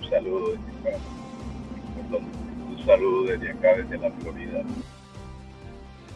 Un 0.00 0.08
saludo 0.08 0.52
desde 0.52 0.90
acá. 0.90 0.98
un 2.70 2.86
saludo 2.86 3.24
desde 3.24 3.50
acá, 3.50 3.76
desde 3.76 3.98
la 3.98 4.10
Florida. 4.12 4.62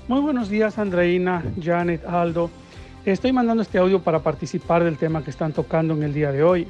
Muy 0.09 0.21
buenos 0.21 0.49
días, 0.49 0.79
Andreina, 0.79 1.43
Janet, 1.61 2.07
Aldo. 2.07 2.49
Estoy 3.05 3.33
mandando 3.33 3.65
este 3.65 3.79
audio 3.79 4.03
para 4.03 4.21
participar 4.21 4.85
del 4.85 4.99
tema 4.99 5.25
que 5.25 5.31
están 5.31 5.53
tocando 5.53 5.95
en 5.95 6.05
el 6.05 6.15
día 6.15 6.31
de 6.31 6.45
hoy. 6.45 6.69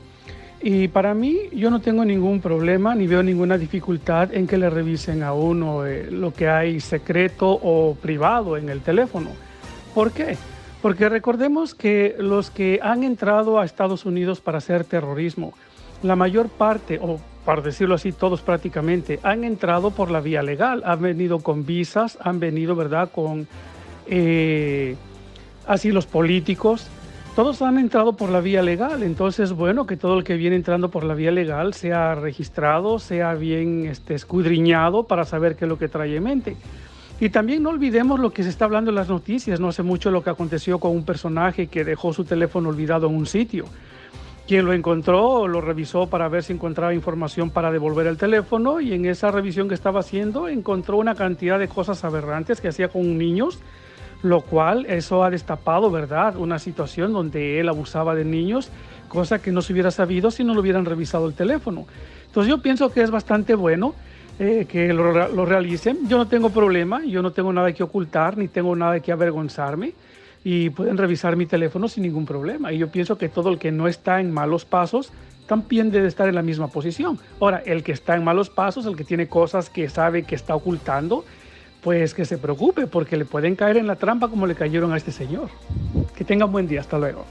Y 0.63 0.89
para 0.89 1.13
mí 1.13 1.37
yo 1.53 1.71
no 1.71 1.83
tengo 1.83 2.03
ningún 2.07 2.41
problema 2.41 2.95
ni 2.95 3.07
veo 3.07 3.23
ninguna 3.23 3.59
dificultad 3.59 4.33
en 4.33 4.47
que 4.47 4.57
le 4.57 4.71
revisen 4.71 5.23
a 5.23 5.35
uno 5.35 5.85
eh, 5.85 6.11
lo 6.11 6.33
que 6.33 6.49
hay 6.49 6.81
secreto 6.81 7.51
o 7.51 7.95
privado 8.01 8.57
en 8.57 8.71
el 8.71 8.81
teléfono. 8.81 9.29
¿Por 9.95 10.13
qué? 10.13 10.39
Porque 10.81 11.11
recordemos 11.11 11.75
que 11.75 12.17
los 12.19 12.51
que 12.51 12.81
han 12.83 13.05
entrado 13.05 13.61
a 13.61 13.67
Estados 13.67 14.07
Unidos 14.07 14.41
para 14.41 14.59
hacer 14.59 14.85
terrorismo, 14.85 15.53
la 16.03 16.17
mayor 16.17 16.49
parte, 16.49 16.99
o 17.03 17.21
para 17.47 17.63
decirlo 17.63 17.95
así, 17.95 18.11
todos 18.11 18.41
prácticamente, 18.43 19.21
han 19.23 19.45
entrado 19.45 19.93
por 19.93 20.11
la 20.11 20.21
vía 20.21 20.43
legal, 20.43 20.83
han 20.85 21.01
venido 21.01 21.39
con 21.39 21.65
visas, 21.65 22.19
han 22.21 22.41
venido, 22.41 22.75
¿verdad?, 22.75 23.09
con 23.15 23.47
eh, 24.09 24.97
asilos 25.65 26.07
políticos, 26.07 26.89
todos 27.37 27.63
han 27.63 27.79
entrado 27.79 28.15
por 28.15 28.31
la 28.31 28.41
vía 28.41 28.63
legal, 28.63 29.05
entonces 29.05 29.53
bueno 29.53 29.87
que 29.87 29.97
todo 29.97 30.19
el 30.19 30.25
que 30.25 30.35
viene 30.37 30.57
entrando 30.57 30.91
por 30.91 31.05
la 31.05 31.15
vía 31.15 31.31
legal 31.31 31.73
sea 31.73 32.17
registrado, 32.17 32.99
sea 32.99 33.35
bien 33.35 33.87
este, 33.87 34.15
escudriñado 34.15 35.05
para 35.05 35.25
saber 35.25 35.55
qué 35.55 35.67
es 35.67 35.69
lo 35.69 35.79
que 35.79 35.89
trae 35.89 36.17
en 36.17 36.25
mente. 36.25 36.57
Y 37.21 37.29
también 37.29 37.63
no 37.63 37.71
olvidemos 37.71 38.19
lo 38.19 38.33
que 38.33 38.43
se 38.43 38.49
está 38.49 38.65
hablando 38.65 38.91
en 38.91 38.97
las 38.97 39.09
noticias, 39.09 39.61
no 39.61 39.69
hace 39.69 39.85
mucho 39.85 40.11
lo 40.11 40.25
que 40.25 40.31
aconteció 40.31 40.81
con 40.81 40.91
un 40.91 41.05
personaje 41.05 41.69
que 41.69 41.85
dejó 41.85 42.13
su 42.13 42.25
teléfono 42.25 42.71
olvidado 42.71 43.07
en 43.07 43.15
un 43.15 43.27
sitio. 43.27 43.67
Quien 44.47 44.65
lo 44.65 44.73
encontró 44.73 45.49
lo 45.49 45.61
revisó 45.61 46.07
para 46.07 46.29
ver 46.29 46.45
si 46.45 46.53
encontraba 46.53 46.95
información 46.95 47.51
para 47.51 47.73
devolver 47.73 48.07
el 48.07 48.17
teléfono 48.17 48.81
y 48.81 48.93
en 48.93 49.05
esa 49.07 49.33
revisión 49.33 49.69
que 49.69 49.75
estaba 49.75 50.01
haciendo 50.01 50.49
encontró 50.49 50.99
una 50.99 51.17
cantidad 51.17 51.59
de 51.59 51.67
cosas 51.67 52.05
aberrantes 52.05 52.61
que 52.61 52.69
hacía 52.69 52.89
con 52.89 53.19
niños 53.19 53.59
lo 54.23 54.41
cual 54.41 54.87
eso 54.87 55.23
ha 55.25 55.31
destapado, 55.31 55.91
¿verdad?, 55.91 56.37
una 56.37 56.59
situación 56.59 57.13
donde 57.13 57.61
él 57.61 57.69
abusaba 57.69 58.15
de 58.15 58.25
niños, 58.25 58.71
cosa 59.09 59.41
que 59.41 59.53
no 59.53 59.63
se 59.63 59.73
hubiera 59.73 59.91
sabido 59.91 60.31
si 60.31 60.43
no 60.43 60.55
lo 60.55 60.61
hubieran 60.61 60.85
revisado 60.85 61.27
el 61.27 61.35
teléfono. 61.35 61.87
Entonces 62.27 62.49
yo 62.49 62.63
pienso 62.63 62.91
que 62.91 63.03
es 63.03 63.11
bastante 63.11 63.55
bueno 63.55 63.95
eh, 64.39 64.67
que 64.69 64.93
lo, 64.93 65.29
lo, 65.29 65.45
realicen. 65.45 66.09
Yo 66.09 66.17
no 66.17 66.27
tengo 66.29 66.51
problema, 66.51 67.05
yo 67.05 67.23
no 67.23 67.31
tengo 67.31 67.53
nada 67.53 67.73
que 67.73 67.83
ocultar, 67.83 68.37
ni 68.37 68.49
tengo 68.49 68.75
nada 68.75 69.01
que 69.01 69.13
avergonzarme 69.13 69.93
y 70.49 70.71
pueden 70.71 70.97
revisar 70.97 71.35
mi 71.35 71.45
teléfono 71.45 71.89
sin 71.89 72.05
ningún 72.05 72.25
problema. 72.25 72.73
Y 72.73 72.79
yo 72.79 72.89
pienso 72.89 73.19
que 73.19 73.29
todo 73.29 73.51
el 73.51 73.59
que 73.59 73.73
no 73.73 73.89
está 73.89 74.21
en 74.21 74.31
malos 74.31 74.65
pasos 74.65 75.11
también 75.49 75.91
debe 75.91 76.07
estar 76.07 76.29
en 76.29 76.37
la 76.37 76.43
misma 76.43 76.69
posición. 76.69 77.19
Ahora, 77.41 77.65
el 77.67 77.83
que 77.83 77.91
está 77.91 78.15
en 78.15 78.23
malos 78.23 78.49
pasos, 78.49 78.87
el 78.87 78.95
que 78.95 79.03
tiene 79.03 79.27
cosas 79.27 79.69
que 79.69 79.89
sabe 79.89 80.23
que 80.23 80.37
está 80.37 80.55
ocultando, 80.55 81.25
pues 81.83 82.15
que 82.15 82.25
se 82.25 82.39
preocupe 82.39 82.87
porque 82.87 83.17
le 83.17 83.25
pueden 83.25 83.57
caer 83.57 83.77
en 83.77 83.89
la 83.89 83.97
trampa 83.97 84.29
como 84.29 84.47
le 84.47 84.55
cayeron 84.55 84.93
a 84.93 84.97
este 84.97 85.11
señor. 85.11 85.51
Que 86.15 86.25
tenga 86.25 86.45
un 86.45 86.53
buen 86.53 86.69
día, 86.69 86.81
hasta 86.81 86.97
luego. 86.97 87.27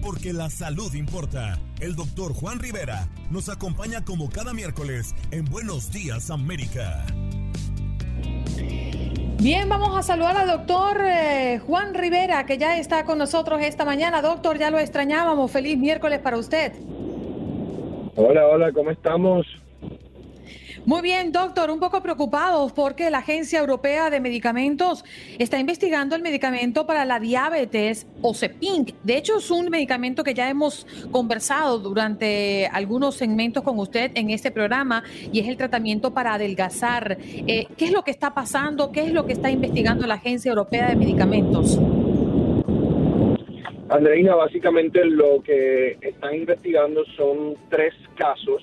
Porque 0.00 0.32
la 0.32 0.50
salud 0.50 0.94
importa. 0.94 1.58
El 1.80 1.96
doctor 1.96 2.32
Juan 2.32 2.60
Rivera 2.60 3.08
nos 3.28 3.48
acompaña 3.48 4.04
como 4.04 4.30
cada 4.30 4.54
miércoles 4.54 5.16
en 5.32 5.46
Buenos 5.46 5.90
Días 5.90 6.30
América. 6.30 7.04
Bien, 9.38 9.68
vamos 9.68 9.94
a 9.96 10.02
saludar 10.02 10.34
al 10.36 10.48
doctor 10.48 10.96
eh, 11.04 11.60
Juan 11.66 11.92
Rivera, 11.92 12.46
que 12.46 12.56
ya 12.56 12.78
está 12.78 13.04
con 13.04 13.18
nosotros 13.18 13.60
esta 13.62 13.84
mañana. 13.84 14.22
Doctor, 14.22 14.58
ya 14.58 14.70
lo 14.70 14.78
extrañábamos. 14.78 15.50
Feliz 15.50 15.76
miércoles 15.76 16.20
para 16.20 16.38
usted. 16.38 16.72
Hola, 18.16 18.46
hola, 18.46 18.72
¿cómo 18.72 18.90
estamos? 18.90 19.46
Muy 20.86 21.02
bien, 21.02 21.32
doctor, 21.32 21.68
un 21.72 21.80
poco 21.80 22.00
preocupados 22.00 22.72
porque 22.72 23.10
la 23.10 23.18
Agencia 23.18 23.58
Europea 23.58 24.08
de 24.08 24.20
Medicamentos 24.20 25.04
está 25.36 25.58
investigando 25.58 26.14
el 26.14 26.22
medicamento 26.22 26.86
para 26.86 27.04
la 27.04 27.18
diabetes 27.18 28.06
o 28.22 28.32
CEPINC. 28.32 28.94
De 29.02 29.16
hecho, 29.16 29.38
es 29.38 29.50
un 29.50 29.68
medicamento 29.68 30.22
que 30.22 30.32
ya 30.32 30.48
hemos 30.48 30.86
conversado 31.10 31.80
durante 31.80 32.68
algunos 32.68 33.16
segmentos 33.16 33.64
con 33.64 33.80
usted 33.80 34.12
en 34.14 34.30
este 34.30 34.52
programa 34.52 35.02
y 35.32 35.40
es 35.40 35.48
el 35.48 35.56
tratamiento 35.56 36.14
para 36.14 36.34
adelgazar. 36.34 37.18
Eh, 37.20 37.66
¿Qué 37.76 37.86
es 37.86 37.92
lo 37.92 38.02
que 38.02 38.12
está 38.12 38.32
pasando? 38.32 38.92
¿Qué 38.92 39.00
es 39.00 39.12
lo 39.12 39.26
que 39.26 39.32
está 39.32 39.50
investigando 39.50 40.06
la 40.06 40.14
Agencia 40.14 40.50
Europea 40.50 40.90
de 40.90 40.94
Medicamentos? 40.94 41.80
Andreina, 43.88 44.36
básicamente 44.36 45.04
lo 45.04 45.42
que 45.42 45.98
están 46.00 46.36
investigando 46.36 47.04
son 47.16 47.54
tres 47.70 47.92
casos 48.16 48.62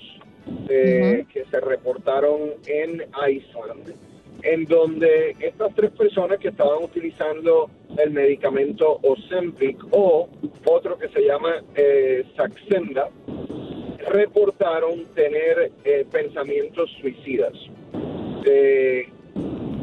que 0.66 1.44
se 1.50 1.60
reportaron 1.60 2.54
en 2.66 3.02
Iceland, 3.28 3.94
en 4.42 4.64
donde 4.66 5.36
estas 5.40 5.74
tres 5.74 5.90
personas 5.92 6.38
que 6.38 6.48
estaban 6.48 6.82
utilizando 6.82 7.70
el 7.96 8.10
medicamento 8.10 8.98
Ozempic 9.02 9.78
o 9.92 10.28
otro 10.66 10.98
que 10.98 11.08
se 11.08 11.22
llama 11.22 11.62
eh, 11.74 12.24
Saxenda, 12.36 13.08
reportaron 14.10 15.06
tener 15.14 15.72
eh, 15.84 16.06
pensamientos 16.10 16.90
suicidas. 17.00 17.52
Eh, 18.44 19.08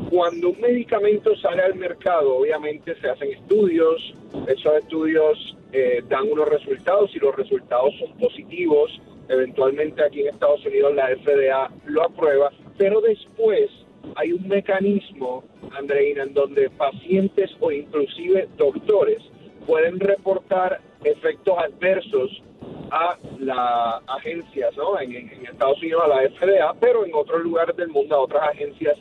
cuando 0.10 0.50
un 0.50 0.60
medicamento 0.60 1.36
sale 1.38 1.62
al 1.62 1.76
mercado, 1.76 2.36
obviamente 2.36 2.96
se 3.00 3.10
hacen 3.10 3.32
estudios, 3.32 4.14
esos 4.48 4.74
estudios 4.78 5.58
eh, 5.72 6.04
dan 6.10 6.30
unos 6.30 6.50
resultados 6.50 7.16
y 7.16 7.20
los 7.20 7.36
resultados 7.36 7.94
son 7.98 8.18
positivos. 8.18 8.92
Eventualmente 9.32 10.04
aquí 10.04 10.22
en 10.22 10.28
Estados 10.28 10.66
Unidos 10.66 10.94
la 10.94 11.08
FDA 11.08 11.72
lo 11.86 12.04
aprueba, 12.04 12.52
pero 12.78 13.00
después 13.00 13.70
hay 14.16 14.34
un 14.34 14.46
mecanismo, 14.46 15.46
Andreina, 15.72 16.24
en 16.24 16.34
donde 16.34 16.70
pacientes 16.72 17.50
o 17.62 17.72
inclusive 17.72 18.50
doctores 18.58 19.24
pueden 19.66 20.02
reportar 20.02 20.82
efectos 21.06 21.58
adversos 21.58 22.44
a 22.92 23.18
las 23.40 24.04
agencias, 24.08 24.76
¿no? 24.76 25.00
En, 25.00 25.16
Estados 25.50 25.82
Unidos 25.82 26.02
a 26.04 26.08
la 26.10 26.30
FDA, 26.30 26.74
pero 26.82 27.06
en 27.06 27.14
otros 27.14 27.42
lugares 27.42 27.78
del 27.78 27.88
mundo 27.88 28.16
a 28.18 28.20
otras 28.20 28.50
agencias 28.50 28.98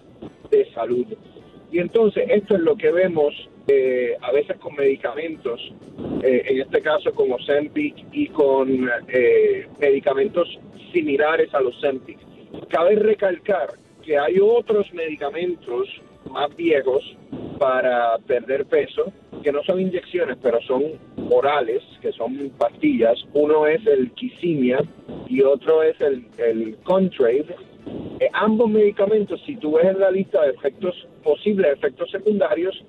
de 0.48 0.72
salud. 0.72 1.06
Y 1.72 1.80
entonces 1.80 2.24
esto 2.28 2.54
es 2.54 2.60
lo 2.60 2.76
que 2.76 2.92
vemos 2.92 3.34
eh, 3.66 4.16
a 4.20 4.30
veces 4.30 4.58
con 4.58 4.76
medicamentos, 4.76 5.60
eh, 6.22 6.42
en 6.46 6.60
este 6.60 6.80
caso 6.80 7.12
con 7.12 7.32
Ozempic 7.32 7.94
y 8.12 8.28
con 8.28 8.90
eh, 9.08 9.66
medicamentos 9.80 10.48
similares 10.92 11.52
a 11.54 11.60
los 11.60 11.76
Ozempic. 11.78 12.18
Cabe 12.68 12.96
recalcar 12.96 13.68
que 14.02 14.18
hay 14.18 14.38
otros 14.40 14.92
medicamentos 14.92 15.88
más 16.30 16.54
viejos 16.56 17.16
para 17.58 18.18
perder 18.18 18.66
peso, 18.66 19.12
que 19.42 19.52
no 19.52 19.62
son 19.64 19.80
inyecciones, 19.80 20.36
pero 20.42 20.60
son 20.62 20.84
orales, 21.30 21.82
que 22.00 22.12
son 22.12 22.50
pastillas. 22.58 23.18
Uno 23.32 23.66
es 23.66 23.86
el 23.86 24.10
Kisimia 24.12 24.78
y 25.28 25.42
otro 25.42 25.82
es 25.82 26.00
el, 26.00 26.26
el 26.38 26.76
Contrave, 26.82 27.44
eh, 28.20 28.28
ambos 28.34 28.68
medicamentos, 28.68 29.40
si 29.46 29.56
tú 29.56 29.72
ves 29.72 29.86
en 29.86 30.00
la 30.00 30.10
lista 30.10 30.42
de 30.42 30.50
efectos 30.50 30.94
posibles, 31.22 31.72
efectos 31.72 32.10
secundarios, 32.10 32.84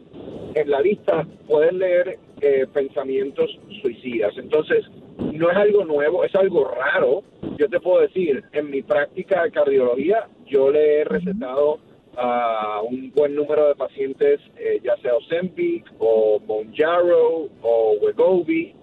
en 0.55 0.69
la 0.69 0.81
lista 0.81 1.25
puedes 1.47 1.71
leer 1.73 2.19
eh, 2.41 2.67
pensamientos 2.73 3.49
suicidas. 3.81 4.33
Entonces, 4.37 4.85
no 5.17 5.49
es 5.49 5.57
algo 5.57 5.85
nuevo, 5.85 6.23
es 6.23 6.33
algo 6.35 6.65
raro. 6.65 7.23
Yo 7.57 7.69
te 7.69 7.79
puedo 7.79 8.01
decir, 8.01 8.43
en 8.53 8.69
mi 8.69 8.81
práctica 8.81 9.43
de 9.43 9.51
cardiología, 9.51 10.27
yo 10.45 10.71
le 10.71 11.01
he 11.01 11.03
recetado 11.03 11.79
a 12.17 12.81
un 12.81 13.11
buen 13.11 13.35
número 13.35 13.67
de 13.67 13.75
pacientes, 13.75 14.41
eh, 14.57 14.79
ya 14.83 14.97
sea 14.97 15.15
Ozempic 15.15 15.85
o 15.99 16.39
Monjaro 16.45 17.47
o 17.61 17.97
Wegovy, 18.01 18.75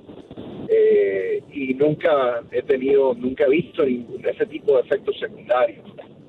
y 1.51 1.75
nunca 1.75 2.43
he 2.53 2.63
tenido, 2.63 3.15
nunca 3.15 3.45
he 3.45 3.51
visto 3.51 3.85
ningún, 3.85 4.25
ese 4.25 4.47
tipo 4.47 4.75
de 4.75 4.81
efectos 4.81 5.19
secundarios 5.19 5.85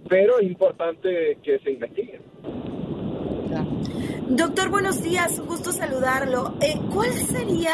pero 0.09 0.39
es 0.39 0.47
importante 0.47 1.37
que 1.43 1.59
se 1.59 1.71
investigue. 1.71 2.19
Doctor, 4.29 4.69
buenos 4.69 5.01
días, 5.01 5.39
un 5.39 5.47
gusto 5.47 5.71
saludarlo. 5.71 6.53
Eh, 6.61 6.79
¿Cuál 6.93 7.11
sería 7.13 7.73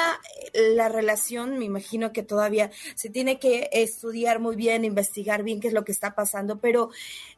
la 0.53 0.87
relación? 0.87 1.59
Me 1.59 1.65
imagino 1.65 2.13
que 2.13 2.23
todavía 2.23 2.71
se 2.95 3.09
tiene 3.09 3.39
que 3.39 3.67
estudiar 3.73 4.39
muy 4.39 4.55
bien, 4.55 4.85
investigar 4.85 5.43
bien 5.43 5.59
qué 5.59 5.67
es 5.67 5.73
lo 5.73 5.83
que 5.83 5.91
está 5.91 6.15
pasando, 6.15 6.59
pero 6.59 6.91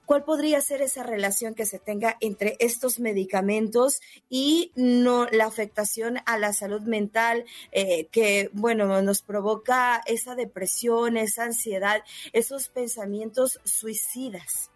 ¿cuál 0.05 0.23
podría 0.23 0.61
ser 0.61 0.83
esa 0.83 1.01
relación 1.01 1.55
que 1.55 1.65
se 1.65 1.79
tenga 1.79 2.15
entre 2.19 2.57
estos 2.59 2.99
medicamentos 2.99 4.01
y 4.29 4.71
no 4.75 5.25
la 5.31 5.47
afectación 5.47 6.17
a 6.27 6.37
la 6.37 6.53
salud 6.53 6.81
mental 6.81 7.45
eh, 7.71 8.09
que, 8.11 8.51
bueno, 8.53 9.01
nos 9.01 9.23
provoca 9.23 9.99
esa 10.05 10.35
depresión, 10.35 11.17
esa 11.17 11.45
ansiedad, 11.45 12.03
esos 12.33 12.69
pensamientos 12.69 13.59
suicidas? 13.63 14.69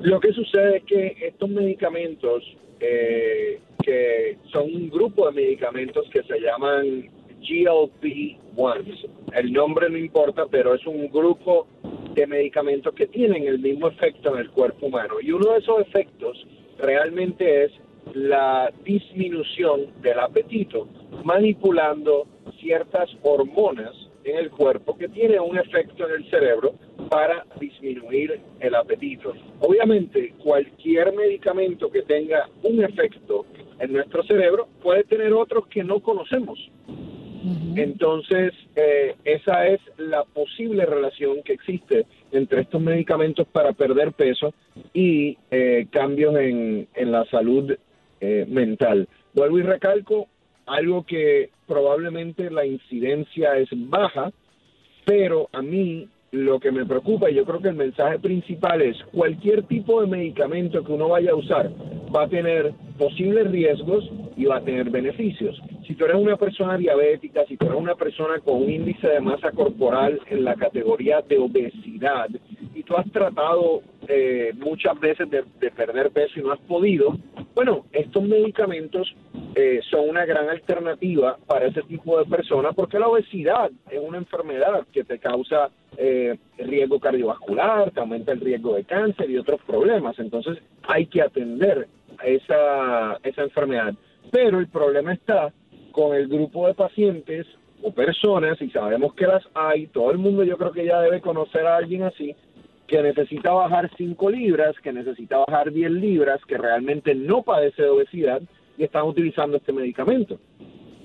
Lo 0.00 0.20
que 0.20 0.32
sucede 0.32 0.76
es 0.76 0.84
que 0.84 1.16
estos 1.26 1.48
medicamentos, 1.50 2.44
eh, 2.80 3.60
que 3.82 4.38
son 4.52 4.74
un 4.74 4.90
grupo 4.90 5.26
de 5.26 5.32
medicamentos 5.32 6.08
que 6.10 6.22
se 6.22 6.40
llaman 6.40 7.08
GLP-1, 7.40 9.08
el 9.34 9.52
nombre 9.52 9.88
no 9.88 9.96
importa, 9.96 10.46
pero 10.50 10.74
es 10.74 10.86
un 10.86 11.08
grupo 11.08 11.66
de 12.14 12.26
medicamentos 12.26 12.94
que 12.94 13.06
tienen 13.06 13.46
el 13.46 13.58
mismo 13.58 13.88
efecto 13.88 14.34
en 14.34 14.40
el 14.40 14.50
cuerpo 14.50 14.86
humano. 14.86 15.14
Y 15.20 15.30
uno 15.30 15.52
de 15.52 15.58
esos 15.58 15.80
efectos 15.80 16.46
realmente 16.78 17.64
es 17.64 17.72
la 18.14 18.72
disminución 18.84 19.92
del 20.02 20.18
apetito, 20.18 20.88
manipulando 21.24 22.26
ciertas 22.60 23.08
hormonas 23.22 23.94
en 24.24 24.36
el 24.36 24.50
cuerpo 24.50 24.96
que 24.96 25.08
tiene 25.08 25.38
un 25.38 25.58
efecto 25.58 26.08
en 26.08 26.22
el 26.22 26.30
cerebro 26.30 26.74
para 27.08 27.44
disminuir 27.58 28.40
el 28.60 28.74
apetito. 28.74 29.32
Obviamente, 29.60 30.34
cualquier 30.42 31.14
medicamento 31.14 31.90
que 31.90 32.02
tenga 32.02 32.48
un 32.62 32.82
efecto 32.82 33.46
en 33.78 33.92
nuestro 33.92 34.22
cerebro 34.24 34.68
puede 34.82 35.04
tener 35.04 35.32
otros 35.32 35.66
que 35.68 35.84
no 35.84 36.00
conocemos. 36.00 36.58
Entonces, 37.76 38.52
eh, 38.74 39.14
esa 39.24 39.68
es 39.68 39.80
la 39.96 40.24
posible 40.24 40.84
relación 40.84 41.42
que 41.44 41.52
existe 41.52 42.04
entre 42.32 42.62
estos 42.62 42.80
medicamentos 42.80 43.46
para 43.46 43.72
perder 43.72 44.12
peso 44.12 44.52
y 44.92 45.38
eh, 45.50 45.86
cambios 45.90 46.36
en, 46.36 46.88
en, 46.94 47.12
la 47.12 47.24
salud 47.26 47.76
eh, 48.20 48.44
mental. 48.48 49.08
Vuelvo 49.34 49.58
y 49.60 49.62
recalco, 49.62 50.26
algo 50.66 51.04
que 51.04 51.50
probablemente 51.66 52.50
la 52.50 52.66
incidencia 52.66 53.56
es 53.56 53.68
baja, 53.72 54.32
pero 55.04 55.48
a 55.52 55.62
mí 55.62 56.08
lo 56.30 56.60
que 56.60 56.70
me 56.70 56.84
preocupa, 56.84 57.30
y 57.30 57.34
yo 57.34 57.44
creo 57.44 57.60
que 57.60 57.68
el 57.68 57.74
mensaje 57.74 58.18
principal 58.18 58.82
es 58.82 58.96
cualquier 59.12 59.62
tipo 59.64 60.00
de 60.00 60.06
medicamento 60.06 60.84
que 60.84 60.92
uno 60.92 61.08
vaya 61.08 61.32
a 61.32 61.36
usar 61.36 61.70
va 62.14 62.24
a 62.24 62.28
tener 62.28 62.72
posibles 62.98 63.50
riesgos 63.50 64.08
y 64.36 64.44
va 64.44 64.56
a 64.56 64.60
tener 64.60 64.90
beneficios. 64.90 65.60
Si 65.86 65.94
tú 65.94 66.04
eres 66.04 66.16
una 66.16 66.36
persona 66.36 66.76
diabética, 66.76 67.44
si 67.46 67.56
tú 67.56 67.66
eres 67.66 67.78
una 67.78 67.94
persona 67.94 68.40
con 68.40 68.62
un 68.62 68.70
índice 68.70 69.08
de 69.08 69.20
masa 69.20 69.50
corporal 69.52 70.20
en 70.26 70.44
la 70.44 70.54
categoría 70.54 71.22
de 71.22 71.38
obesidad 71.38 72.28
y 72.74 72.82
tú 72.82 72.96
has 72.96 73.10
tratado 73.10 73.82
eh, 74.06 74.52
muchas 74.56 74.98
veces 75.00 75.28
de, 75.30 75.70
perder 75.70 76.10
peso 76.10 76.40
y 76.40 76.42
no 76.42 76.52
has 76.52 76.60
podido, 76.60 77.16
bueno, 77.54 77.84
estos 77.92 78.22
medicamentos 78.22 79.14
eh, 79.54 79.80
son 79.90 80.08
una 80.08 80.24
gran 80.24 80.48
alternativa 80.48 81.36
para 81.46 81.66
ese 81.66 81.82
tipo 81.82 82.18
de 82.18 82.24
personas 82.24 82.74
porque 82.74 82.98
la 82.98 83.08
obesidad 83.08 83.70
es 83.90 84.00
una 84.00 84.18
enfermedad 84.18 84.86
que 84.92 85.04
te 85.04 85.18
causa 85.18 85.70
eh, 85.96 86.36
riesgo 86.58 87.00
cardiovascular, 87.00 87.90
te 87.90 88.00
aumenta 88.00 88.32
el 88.32 88.40
riesgo 88.40 88.74
de 88.74 88.84
cáncer 88.84 89.30
y 89.30 89.38
otros 89.38 89.60
problemas. 89.66 90.18
Entonces 90.18 90.58
hay 90.86 91.06
que 91.06 91.22
atender 91.22 91.88
esa, 92.24 93.18
esa 93.22 93.42
enfermedad. 93.42 93.94
Pero 94.30 94.58
el 94.58 94.68
problema 94.68 95.12
está 95.12 95.52
con 95.92 96.14
el 96.14 96.28
grupo 96.28 96.66
de 96.66 96.74
pacientes 96.74 97.46
o 97.82 97.92
personas, 97.92 98.60
y 98.60 98.70
sabemos 98.70 99.14
que 99.14 99.26
las 99.26 99.44
hay, 99.54 99.86
todo 99.86 100.10
el 100.10 100.18
mundo 100.18 100.42
yo 100.42 100.56
creo 100.58 100.72
que 100.72 100.84
ya 100.84 101.00
debe 101.00 101.20
conocer 101.20 101.64
a 101.66 101.76
alguien 101.76 102.02
así, 102.02 102.34
que 102.88 103.02
necesita 103.02 103.52
bajar 103.52 103.90
5 103.96 104.30
libras, 104.30 104.74
que 104.82 104.92
necesita 104.92 105.38
bajar 105.38 105.72
10 105.72 105.90
libras, 105.92 106.40
que 106.46 106.58
realmente 106.58 107.14
no 107.14 107.42
padece 107.42 107.82
de 107.82 107.90
obesidad 107.90 108.42
y 108.76 108.84
están 108.84 109.04
utilizando 109.04 109.58
este 109.58 109.72
medicamento. 109.72 110.38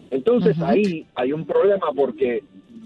Entonces 0.10 0.60
ahí 0.62 1.06
hay 1.16 1.34
un 1.34 1.46
problema 1.46 1.88
porque 1.96 2.44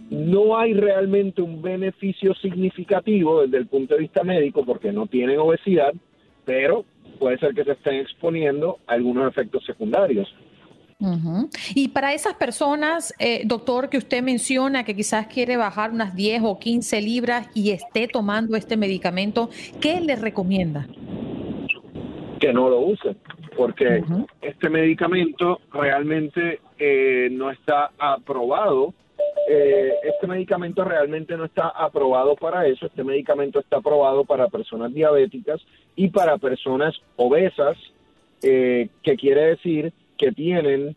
no 0.10 0.58
hay 0.58 0.74
realmente 0.74 1.42
un 1.42 1.62
beneficio 1.62 2.34
significativo 2.36 3.42
desde 3.42 3.58
el 3.58 3.68
punto 3.68 3.96
de 3.96 4.02
vista 4.02 4.24
médico 4.24 4.64
porque 4.66 4.92
no 4.92 5.08
tienen 5.08 5.40
obesidad, 5.40 5.94
pero 6.46 6.86
puede 7.20 7.38
ser 7.40 7.54
que 7.54 7.64
se 7.64 7.72
estén 7.72 7.96
exponiendo 7.96 8.80
a 8.88 8.94
algunos 8.94 9.28
efectos 9.28 9.66
secundarios. 9.66 10.28
Y 11.76 11.90
para 11.90 12.14
esas 12.14 12.34
personas, 12.36 13.14
eh, 13.20 13.44
doctor, 13.46 13.90
que 13.90 13.98
usted 13.98 14.24
menciona 14.24 14.84
que 14.84 14.96
quizás 14.96 15.28
quiere 15.28 15.56
bajar 15.56 15.92
unas 15.92 16.16
10 16.16 16.42
o 16.44 16.58
15 16.58 17.02
libras 17.02 17.50
y 17.54 17.70
esté 17.70 18.08
tomando 18.08 18.58
este 18.58 18.78
medicamento, 18.78 19.50
¿qué 19.80 20.02
le 20.02 20.16
recomienda? 20.16 20.88
Que 22.40 22.52
no 22.52 22.70
lo 22.70 22.80
use, 22.80 23.16
porque 23.56 24.04
este 24.42 24.70
medicamento 24.70 25.60
realmente 25.72 26.62
eh, 26.80 27.30
no 27.32 27.52
está 27.52 27.92
aprobado. 28.00 28.94
Eh, 29.48 29.94
este 30.04 30.28
medicamento 30.28 30.84
realmente 30.84 31.38
no 31.38 31.46
está 31.46 31.70
aprobado 31.70 32.36
para 32.36 32.68
eso. 32.68 32.86
Este 32.86 33.04
medicamento 33.04 33.60
está 33.60 33.78
aprobado 33.78 34.26
para 34.26 34.50
personas 34.50 34.94
diabéticas 34.94 35.62
y 35.96 36.10
para 36.10 36.38
personas 36.38 36.96
obesas, 37.16 37.78
que 38.40 39.16
quiere 39.18 39.48
decir 39.48 39.92
que 40.16 40.32
tienen 40.32 40.96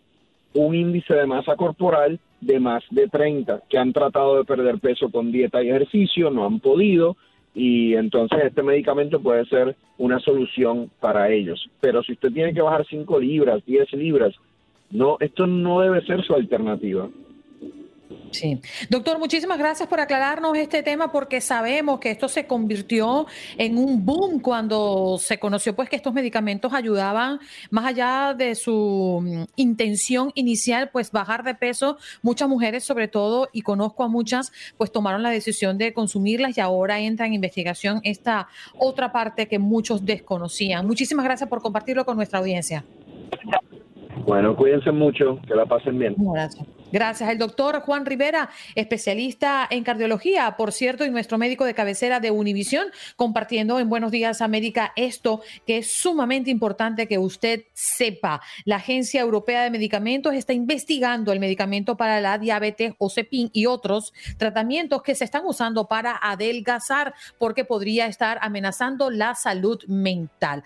un 0.55 0.75
índice 0.75 1.15
de 1.15 1.27
masa 1.27 1.57
corporal 1.57 2.19
de 2.41 2.59
más 2.59 2.83
de 2.91 3.09
30, 3.09 3.63
que 3.69 3.79
han 3.79 3.93
tratado 3.93 4.37
de 4.37 4.45
perder 4.45 4.79
peso 4.79 5.11
con 5.11 5.31
dieta 5.31 5.63
y 5.63 5.69
ejercicio, 5.69 6.31
no 6.31 6.47
han 6.47 6.61
podido, 6.61 7.17
y 7.55 7.95
entonces 7.95 8.39
este 8.45 8.63
medicamento 8.63 9.21
puede 9.21 9.45
ser 9.47 9.77
una 9.99 10.19
solución 10.21 10.91
para 11.01 11.31
ellos. 11.31 11.69
Pero 11.81 12.03
si 12.03 12.13
usted 12.13 12.33
tiene 12.33 12.55
que 12.55 12.63
bajar 12.63 12.87
5 12.89 13.21
libras, 13.21 13.65
10 13.67 13.93
libras, 13.95 14.35
No, 14.93 15.19
esto 15.21 15.47
no 15.47 15.81
debe 15.81 16.05
ser 16.05 16.21
su 16.25 16.35
alternativa. 16.35 17.09
Sí. 18.31 18.61
Doctor, 18.89 19.19
muchísimas 19.19 19.59
gracias 19.59 19.89
por 19.89 20.01
aclararnos 20.01 20.57
este 20.57 20.83
tema 20.83 21.11
porque 21.11 21.41
sabemos 21.41 21.99
que 22.01 22.11
esto 22.11 22.29
se 22.29 22.47
convirtió 22.47 23.27
en 23.59 23.77
un 23.77 24.05
boom 24.05 24.41
cuando 24.41 25.17
se 25.19 25.39
conoció 25.39 25.75
pues 25.75 25.89
que 25.89 25.97
estos 25.97 26.13
medicamentos 26.13 26.73
ayudaban 26.73 27.41
más 27.71 27.87
allá 27.87 28.35
de 28.35 28.55
su 28.55 29.21
mm, 29.23 29.43
intención 29.57 30.31
inicial 30.35 30.91
pues 30.93 31.11
bajar 31.11 31.43
de 31.43 31.55
peso. 31.55 31.99
Muchas 32.23 32.49
mujeres 32.49 32.85
sobre 32.85 33.09
todo 33.09 33.49
y 33.53 33.63
conozco 33.63 34.05
a 34.05 34.09
muchas 34.09 34.53
pues 34.77 34.93
tomaron 34.93 35.23
la 35.23 35.31
decisión 35.31 35.77
de 35.79 35.93
consumirlas 35.93 36.57
y 36.57 36.61
ahora 36.61 37.01
entra 37.01 37.27
en 37.27 37.35
investigación 37.35 38.01
esta 38.05 38.49
otra 38.79 39.13
parte 39.13 39.49
que 39.49 39.59
muchos 39.59 40.05
desconocían. 40.05 40.87
Muchísimas 40.87 41.25
gracias 41.25 41.49
por 41.49 41.63
compartirlo 41.63 42.05
con 42.05 42.17
nuestra 42.17 42.39
audiencia. 42.39 42.85
Bueno, 44.25 44.55
cuídense 44.55 44.93
mucho, 44.93 45.41
que 45.47 45.55
la 45.55 45.67
pasen 45.67 45.99
bien. 45.99 46.15
Gracias. 46.17 46.67
Gracias. 46.93 47.31
El 47.31 47.39
doctor 47.39 47.81
Juan 47.81 48.05
Rivera, 48.05 48.51
especialista 48.75 49.67
en 49.71 49.85
cardiología, 49.85 50.57
por 50.57 50.73
cierto, 50.73 51.05
y 51.05 51.11
nuestro 51.11 51.39
médico 51.39 51.65
de 51.65 51.75
cabecera 51.75 52.21
de 52.21 52.31
Univisión, 52.31 52.89
compartiendo 53.17 53.79
en 53.79 53.89
Buenos 53.89 54.11
Días 54.11 54.41
América 54.41 54.93
esto 54.97 55.43
que 55.67 55.79
es 55.79 55.93
sumamente 55.93 56.51
importante 56.51 57.07
que 57.07 57.19
usted 57.19 57.65
sepa. 57.73 58.41
La 58.65 58.77
Agencia 58.77 59.21
Europea 59.21 59.63
de 59.63 59.71
Medicamentos 59.71 60.35
está 60.35 60.53
investigando 60.53 61.33
el 61.33 61.41
medicamento 61.41 61.97
para 61.97 62.21
la 62.21 62.39
diabetes, 62.39 62.95
OCEPIN 62.99 63.51
y 63.53 63.67
otros 63.67 64.13
tratamientos 64.37 65.03
que 65.03 65.15
se 65.15 65.25
están 65.25 65.43
usando 65.45 65.87
para 65.87 66.19
adelgazar 66.21 67.15
porque 67.39 67.65
podría 67.65 68.07
estar 68.07 68.39
amenazando 68.43 69.11
la 69.11 69.35
salud 69.35 69.83
mental. 69.87 70.65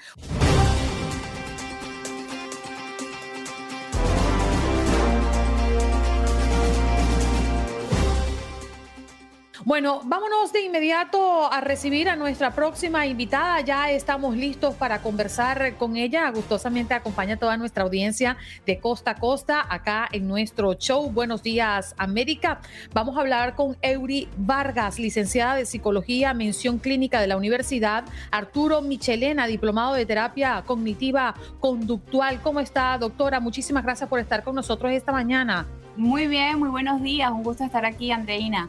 Bueno, 9.67 10.03
vámonos 10.05 10.53
de 10.53 10.61
inmediato 10.61 11.51
a 11.51 11.63
recibir 11.63 12.11
a 12.11 12.17
nuestra 12.17 12.51
próxima 12.51 13.07
invitada. 13.07 13.63
Ya 13.63 13.91
estamos 13.91 14.37
listos 14.37 14.75
para 14.75 15.01
conversar 15.01 15.77
con 15.79 15.97
ella. 15.97 16.31
Gustosamente 16.33 16.93
acompaña 16.93 17.37
a 17.37 17.39
toda 17.39 17.57
nuestra 17.57 17.85
audiencia 17.85 18.37
de 18.67 18.79
costa 18.79 19.13
a 19.13 19.15
costa 19.15 19.65
acá 19.67 20.07
en 20.13 20.29
nuestro 20.29 20.75
show. 20.75 21.11
Buenos 21.11 21.43
días, 21.43 21.95
América. 21.97 22.61
Vamos 22.93 23.17
a 23.17 23.21
hablar 23.21 23.55
con 23.55 23.79
Eury 23.81 24.29
Vargas, 24.37 24.99
licenciada 24.99 25.57
de 25.57 25.65
Psicología, 25.65 26.35
mención 26.35 26.77
clínica 26.77 27.19
de 27.23 27.29
la 27.29 27.39
Universidad. 27.39 28.05
Arturo 28.31 28.83
Michelena, 28.83 29.47
diplomado 29.47 29.95
de 29.95 30.05
terapia 30.05 30.63
cognitiva 30.67 31.37
conductual. 31.61 32.43
¿Cómo 32.43 32.61
está, 32.61 32.99
doctora? 32.99 33.41
Muchísimas 33.41 33.83
gracias 33.83 34.11
por 34.11 34.21
estar 34.21 34.45
con 34.45 34.57
nosotros 34.57 34.93
esta 34.93 35.11
mañana. 35.11 35.67
Muy 35.97 36.27
bien, 36.27 36.59
muy 36.59 36.69
buenos 36.69 37.01
días. 37.01 37.31
Un 37.31 37.43
gusto 37.43 37.65
estar 37.65 37.87
aquí, 37.87 38.13
Andreina 38.13 38.69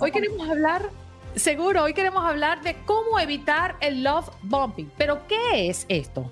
hoy 0.00 0.10
queremos 0.10 0.48
hablar, 0.48 0.90
seguro, 1.34 1.82
hoy 1.82 1.94
queremos 1.94 2.24
hablar 2.24 2.62
de 2.62 2.76
cómo 2.84 3.18
evitar 3.18 3.76
el 3.80 4.02
love 4.02 4.30
bombing. 4.42 4.90
Pero, 4.96 5.26
¿qué 5.26 5.68
es 5.68 5.86
esto? 5.88 6.30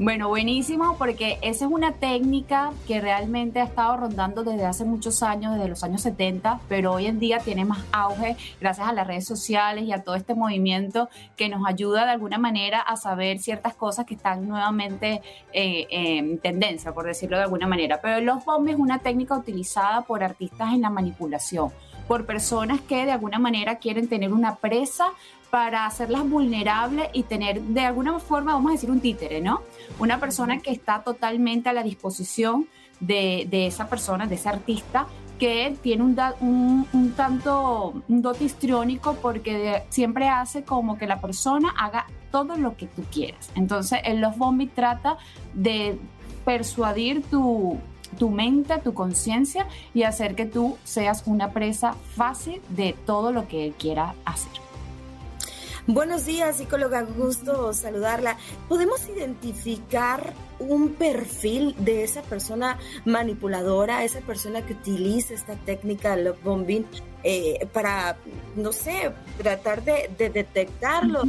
Bueno, 0.00 0.28
buenísimo, 0.28 0.96
porque 0.96 1.40
esa 1.42 1.64
es 1.64 1.72
una 1.72 1.90
técnica 1.90 2.70
que 2.86 3.00
realmente 3.00 3.58
ha 3.58 3.64
estado 3.64 3.96
rondando 3.96 4.44
desde 4.44 4.64
hace 4.64 4.84
muchos 4.84 5.24
años, 5.24 5.56
desde 5.56 5.68
los 5.68 5.82
años 5.82 6.02
70, 6.02 6.60
pero 6.68 6.92
hoy 6.92 7.06
en 7.06 7.18
día 7.18 7.40
tiene 7.40 7.64
más 7.64 7.80
auge 7.90 8.36
gracias 8.60 8.86
a 8.86 8.92
las 8.92 9.08
redes 9.08 9.26
sociales 9.26 9.82
y 9.82 9.92
a 9.92 10.04
todo 10.04 10.14
este 10.14 10.36
movimiento 10.36 11.08
que 11.34 11.48
nos 11.48 11.66
ayuda 11.66 12.04
de 12.04 12.12
alguna 12.12 12.38
manera 12.38 12.80
a 12.80 12.96
saber 12.96 13.40
ciertas 13.40 13.74
cosas 13.74 14.06
que 14.06 14.14
están 14.14 14.46
nuevamente 14.46 15.20
eh, 15.52 15.88
en 15.90 16.38
tendencia, 16.38 16.92
por 16.92 17.04
decirlo 17.04 17.36
de 17.36 17.42
alguna 17.42 17.66
manera. 17.66 18.00
Pero 18.00 18.18
el 18.18 18.24
love 18.24 18.44
bombing 18.44 18.74
es 18.74 18.80
una 18.80 19.00
técnica 19.00 19.36
utilizada 19.36 20.02
por 20.02 20.22
artistas 20.22 20.74
en 20.74 20.80
la 20.80 20.90
manipulación 20.90 21.72
por 22.08 22.24
personas 22.26 22.80
que 22.80 23.04
de 23.04 23.12
alguna 23.12 23.38
manera 23.38 23.76
quieren 23.76 24.08
tener 24.08 24.32
una 24.32 24.56
presa 24.56 25.12
para 25.50 25.86
hacerlas 25.86 26.28
vulnerables 26.28 27.08
y 27.12 27.22
tener 27.22 27.60
de 27.60 27.82
alguna 27.82 28.18
forma, 28.18 28.54
vamos 28.54 28.70
a 28.70 28.72
decir, 28.72 28.90
un 28.90 29.00
títere, 29.00 29.40
¿no? 29.40 29.60
Una 29.98 30.18
persona 30.18 30.58
que 30.58 30.70
está 30.70 31.02
totalmente 31.04 31.68
a 31.68 31.72
la 31.72 31.82
disposición 31.82 32.66
de, 33.00 33.46
esa 33.52 33.88
persona, 33.88 34.26
de 34.26 34.34
ese 34.34 34.48
artista, 34.48 35.06
que 35.38 35.76
tiene 35.82 36.02
un, 36.02 36.86
un, 36.92 37.12
tanto, 37.12 38.02
un 38.08 38.22
dote 38.22 38.44
histriónico 38.44 39.14
porque 39.22 39.84
siempre 39.88 40.28
hace 40.28 40.64
como 40.64 40.98
que 40.98 41.06
la 41.06 41.20
persona 41.20 41.72
haga 41.78 42.06
todo 42.32 42.56
lo 42.56 42.76
que 42.76 42.86
tú 42.86 43.04
quieras. 43.04 43.50
Entonces, 43.54 44.00
el 44.04 44.20
Love 44.20 44.36
Bombing 44.36 44.70
trata 44.70 45.16
de 45.54 45.98
persuadir 46.44 47.22
tu, 47.22 47.78
tu 48.18 48.30
mente, 48.30 48.78
tu 48.78 48.92
conciencia 48.92 49.66
y 49.94 50.02
hacer 50.02 50.34
que 50.34 50.44
tú 50.44 50.76
seas 50.84 51.22
una 51.26 51.52
presa 51.52 51.94
fácil 52.14 52.60
de 52.68 52.94
todo 53.06 53.32
lo 53.32 53.48
que 53.48 53.64
él 53.64 53.74
quiera 53.78 54.14
hacer. 54.24 54.52
Buenos 55.90 56.26
días, 56.26 56.58
psicóloga, 56.58 57.00
gusto 57.00 57.72
saludarla. 57.72 58.36
¿Podemos 58.68 59.08
identificar 59.08 60.34
un 60.58 60.90
perfil 60.90 61.74
de 61.78 62.04
esa 62.04 62.20
persona 62.20 62.78
manipuladora, 63.06 64.04
esa 64.04 64.20
persona 64.20 64.66
que 64.66 64.74
utiliza 64.74 65.32
esta 65.32 65.54
técnica 65.54 66.14
love 66.14 66.36
bombing 66.44 66.84
eh, 67.24 67.66
para, 67.72 68.18
no 68.54 68.70
sé, 68.70 69.12
tratar 69.38 69.82
de, 69.82 70.10
detectarlo, 70.18 71.22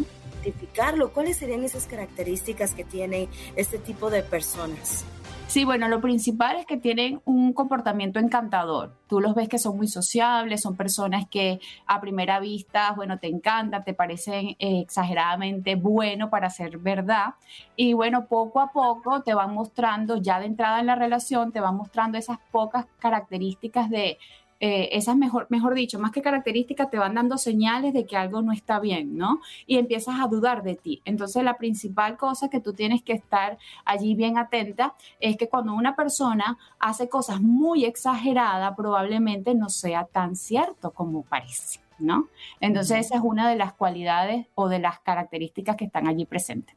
identificarlo? 0.43 1.13
¿Cuáles 1.13 1.37
serían 1.37 1.63
esas 1.63 1.85
características 1.85 2.73
que 2.73 2.83
tiene 2.83 3.29
este 3.55 3.77
tipo 3.77 4.09
de 4.09 4.23
personas? 4.23 5.05
Sí, 5.49 5.65
bueno, 5.65 5.87
lo 5.87 5.99
principal 5.99 6.57
es 6.57 6.67
que 6.67 6.77
tienen 6.77 7.23
un 7.25 7.53
comportamiento 7.53 8.19
encantador. 8.19 8.93
Tú 9.07 9.19
los 9.19 9.33
ves 9.33 9.49
que 9.49 9.57
son 9.57 9.77
muy 9.77 9.87
sociables, 9.87 10.61
son 10.61 10.77
personas 10.77 11.27
que 11.27 11.59
a 11.87 11.99
primera 11.99 12.39
vista, 12.39 12.91
bueno, 12.91 13.17
te 13.17 13.29
encantan, 13.29 13.83
te 13.83 13.95
parecen 13.95 14.49
eh, 14.59 14.79
exageradamente 14.81 15.73
bueno 15.73 16.29
para 16.29 16.51
ser 16.51 16.77
verdad. 16.77 17.33
Y 17.75 17.93
bueno, 17.93 18.27
poco 18.27 18.59
a 18.59 18.71
poco 18.71 19.23
te 19.23 19.33
van 19.33 19.55
mostrando, 19.55 20.17
ya 20.17 20.39
de 20.39 20.45
entrada 20.45 20.81
en 20.81 20.85
la 20.85 20.93
relación, 20.93 21.51
te 21.51 21.61
van 21.61 21.77
mostrando 21.77 22.19
esas 22.19 22.37
pocas 22.51 22.85
características 22.99 23.89
de 23.89 24.19
eh, 24.59 24.89
esas 24.91 25.15
mejor, 25.15 25.47
mejor 25.49 25.73
dicho, 25.73 25.99
más 25.99 26.11
que 26.11 26.21
características, 26.21 26.89
te 26.89 26.97
van 26.97 27.15
dando 27.15 27.37
señales 27.37 27.93
de 27.93 28.05
que 28.05 28.17
algo 28.17 28.41
no 28.41 28.51
está 28.51 28.79
bien, 28.79 29.15
¿no? 29.15 29.39
Y 29.65 29.77
empiezas 29.77 30.19
a 30.19 30.27
dudar 30.27 30.63
de 30.63 30.75
ti. 30.75 31.01
Entonces, 31.05 31.43
la 31.43 31.57
principal 31.57 32.17
cosa 32.17 32.49
que 32.49 32.59
tú 32.59 32.73
tienes 32.73 33.01
que 33.01 33.13
estar 33.13 33.57
allí 33.85 34.15
bien 34.15 34.37
atenta 34.37 34.95
es 35.19 35.37
que 35.37 35.47
cuando 35.47 35.73
una 35.73 35.95
persona 35.95 36.57
hace 36.77 37.07
cosas 37.07 37.41
muy 37.41 37.85
exageradas, 37.85 38.73
probablemente 38.75 39.55
no 39.55 39.69
sea 39.69 40.05
tan 40.05 40.35
cierto 40.35 40.91
como 40.91 41.23
parece, 41.23 41.79
¿no? 41.97 42.27
Entonces, 42.59 43.05
esa 43.05 43.15
es 43.15 43.21
una 43.23 43.49
de 43.49 43.55
las 43.55 43.73
cualidades 43.73 44.47
o 44.55 44.67
de 44.67 44.79
las 44.79 44.99
características 44.99 45.77
que 45.77 45.85
están 45.85 46.07
allí 46.07 46.25
presentes. 46.25 46.75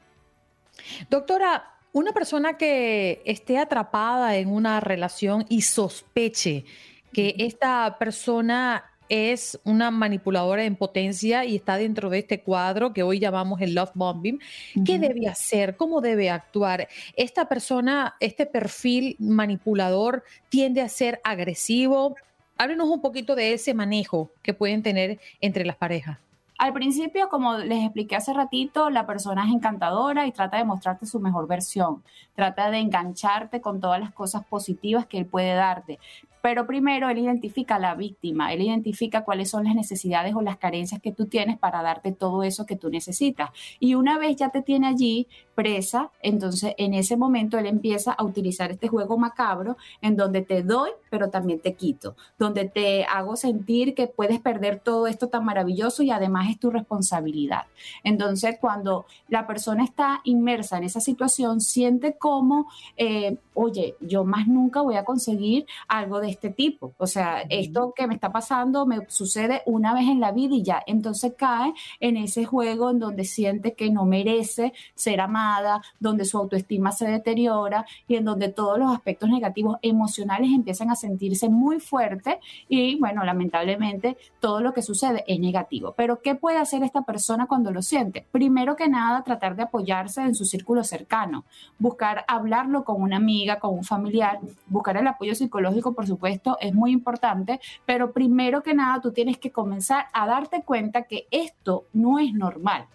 Doctora, 1.11 1.73
una 1.92 2.12
persona 2.12 2.57
que 2.57 3.23
esté 3.27 3.59
atrapada 3.59 4.37
en 4.37 4.49
una 4.51 4.81
relación 4.81 5.45
y 5.49 5.62
sospeche 5.62 6.64
que 7.12 7.35
esta 7.38 7.96
persona 7.98 8.85
es 9.09 9.61
una 9.64 9.90
manipuladora 9.90 10.64
en 10.64 10.75
potencia 10.75 11.44
y 11.44 11.57
está 11.57 11.77
dentro 11.77 12.09
de 12.09 12.20
este 12.20 12.40
cuadro 12.40 12.94
que 12.94 13.03
hoy 13.03 13.18
llamamos 13.18 13.61
el 13.61 13.75
love 13.75 13.90
bombing. 13.94 14.40
¿Qué 14.87 14.98
debe 14.98 15.29
hacer? 15.29 15.77
¿Cómo 15.77 16.01
debe 16.01 16.31
actuar? 16.31 16.88
Esta 17.14 17.46
persona, 17.46 18.14
este 18.20 18.46
perfil 18.46 19.16
manipulador 19.18 20.25
tiende 20.48 20.81
a 20.81 20.88
ser 20.88 21.20
agresivo. 21.25 22.16
Háblenos 22.57 22.88
un 22.88 23.03
poquito 23.03 23.35
de 23.35 23.53
ese 23.53 23.75
manejo 23.75 24.31
que 24.42 24.55
pueden 24.55 24.83
tener 24.83 25.20
entre 25.42 25.66
las 25.66 25.77
parejas. 25.77 26.18
Al 26.57 26.72
principio, 26.72 27.29
como 27.29 27.59
les 27.59 27.83
expliqué 27.83 28.14
hace 28.14 28.33
ratito, 28.33 28.88
la 28.88 29.05
persona 29.05 29.44
es 29.44 29.53
encantadora 29.53 30.27
y 30.27 30.33
trata 30.33 30.59
de 30.59 30.64
mostrarte 30.64 31.07
su 31.07 31.18
mejor 31.18 31.48
versión. 31.48 32.05
Trata 32.37 32.70
de 32.70 32.79
engancharte 32.79 33.61
con 33.61 33.81
todas 33.81 33.98
las 33.98 34.12
cosas 34.12 34.44
positivas 34.44 35.05
que 35.07 35.18
él 35.18 35.27
puede 35.27 35.55
darte. 35.55 35.98
Pero 36.42 36.66
primero 36.66 37.09
él 37.09 37.18
identifica 37.18 37.76
a 37.76 37.78
la 37.78 37.94
víctima, 37.94 38.52
él 38.52 38.62
identifica 38.62 39.24
cuáles 39.24 39.48
son 39.48 39.64
las 39.64 39.74
necesidades 39.74 40.35
o 40.35 40.42
las 40.42 40.59
carencias 40.59 41.00
que 41.00 41.12
tú 41.12 41.26
tienes 41.26 41.59
para 41.59 41.83
darte 41.83 42.12
todo 42.12 42.42
eso 42.42 42.66
que 42.66 42.76
tú 42.76 42.90
necesitas. 42.90 43.50
Y 43.81 43.94
una 43.94 44.18
vez 44.18 44.37
ya 44.37 44.50
te 44.50 44.61
tiene 44.61 44.88
allí 44.88 45.28
presa, 45.55 46.11
entonces 46.23 46.75
en 46.79 46.95
ese 46.95 47.17
momento 47.17 47.59
él 47.59 47.67
empieza 47.67 48.12
a 48.12 48.25
utilizar 48.25 48.71
este 48.71 48.88
juego 48.88 49.19
macabro 49.19 49.77
en 50.01 50.17
donde 50.17 50.43
te 50.43 50.62
doy, 50.62 50.91
pero 51.11 51.31
también 51.31 51.61
te 51.61 51.75
quito, 51.75 52.17
donde 52.38 52.69
te 52.69 53.05
hago 53.05 53.37
sentir 53.37 53.95
que 53.95 54.07
puedes 54.07 54.41
perder 54.41 54.81
todo 54.81 55.07
esto 55.07 55.29
tan 55.29 55.45
maravilloso 55.45 56.03
y 56.03 56.11
además 56.11 56.51
es 56.51 56.59
tu 56.59 56.71
responsabilidad. 56.71 57.67
Entonces 58.05 58.57
cuando 58.61 59.07
la 59.29 59.47
persona 59.47 59.85
está 59.85 60.21
inmersa 60.25 60.79
en 60.79 60.85
esa 60.85 61.01
situación, 61.01 61.61
siente 61.61 62.17
como, 62.17 62.69
eh, 62.97 63.37
oye, 63.55 63.97
yo 64.01 64.25
más 64.25 64.47
nunca 64.47 64.81
voy 64.81 64.97
a 64.97 65.05
conseguir 65.05 65.67
algo 65.88 66.21
de 66.21 66.31
este 66.31 66.51
tipo. 66.51 66.95
O 66.99 67.07
sea, 67.07 67.43
esto 67.49 67.93
que 67.95 68.07
me 68.07 68.15
está 68.15 68.33
pasando 68.33 68.87
me 68.87 69.07
sucede 69.09 69.62
una 69.67 69.95
vez 69.95 70.09
en 70.09 70.21
la 70.21 70.33
vida 70.33 70.55
y 70.55 70.62
ya. 70.62 70.83
Entonces 70.87 71.35
cae 71.37 71.75
en 72.01 72.17
ese 72.17 72.45
juego 72.45 72.91
en 72.91 72.99
donde 72.99 73.25
siente 73.25 73.75
que 73.75 73.91
no 73.91 74.05
merece 74.05 74.73
ser 74.95 75.21
amada, 75.42 75.83
donde 75.98 76.24
su 76.24 76.38
autoestima 76.38 76.92
se 76.92 77.07
deteriora 77.07 77.85
y 78.07 78.16
en 78.16 78.24
donde 78.24 78.48
todos 78.48 78.78
los 78.78 78.92
aspectos 78.92 79.28
negativos 79.28 79.76
emocionales 79.83 80.50
empiezan 80.52 80.90
a 80.90 80.96
sentirse 80.96 81.48
muy 81.48 81.81
fuertes 81.81 82.37
y 82.68 82.98
bueno, 82.98 83.24
lamentablemente 83.24 84.16
todo 84.40 84.61
lo 84.61 84.72
que 84.72 84.83
sucede 84.83 85.24
es 85.26 85.40
negativo. 85.40 85.94
Pero 85.96 86.20
¿qué 86.20 86.35
puede 86.35 86.59
hacer 86.59 86.83
esta 86.83 87.02
persona 87.02 87.46
cuando 87.46 87.70
lo 87.70 87.83
siente? 87.83 88.26
Primero 88.31 88.76
que 88.76 88.88
nada, 88.88 89.22
tratar 89.22 89.57
de 89.57 89.64
apoyarse 89.64 90.22
en 90.22 90.35
su 90.35 90.44
círculo 90.44 90.85
cercano, 90.85 91.44
buscar 91.78 92.24
hablarlo 92.28 92.85
con 92.85 93.02
una 93.02 93.16
amiga, 93.16 93.59
con 93.59 93.74
un 93.74 93.85
familiar, 93.85 94.40
buscar 94.66 94.96
el 94.96 95.07
apoyo 95.07 95.35
psicológico, 95.35 95.92
por 95.92 96.07
supuesto, 96.07 96.57
es 96.61 96.74
muy 96.74 96.92
importante, 96.92 97.61
pero 97.87 98.12
primero 98.12 98.62
que 98.62 98.74
nada 98.74 99.00
tú 99.00 99.12
tienes 99.12 99.38
que 99.38 99.50
comenzar 99.50 100.07
a 100.12 100.26
darte 100.26 100.62
cuenta 100.62 101.02
que 101.02 101.26
esto 101.31 101.85
no 101.92 102.18
es 102.18 102.33
normal, 102.33 102.87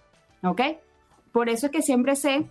¿ok? 0.43 0.61
Por 1.37 1.49
eso 1.49 1.67
es 1.67 1.71
que 1.71 1.83
siempre 1.83 2.15
sé 2.15 2.49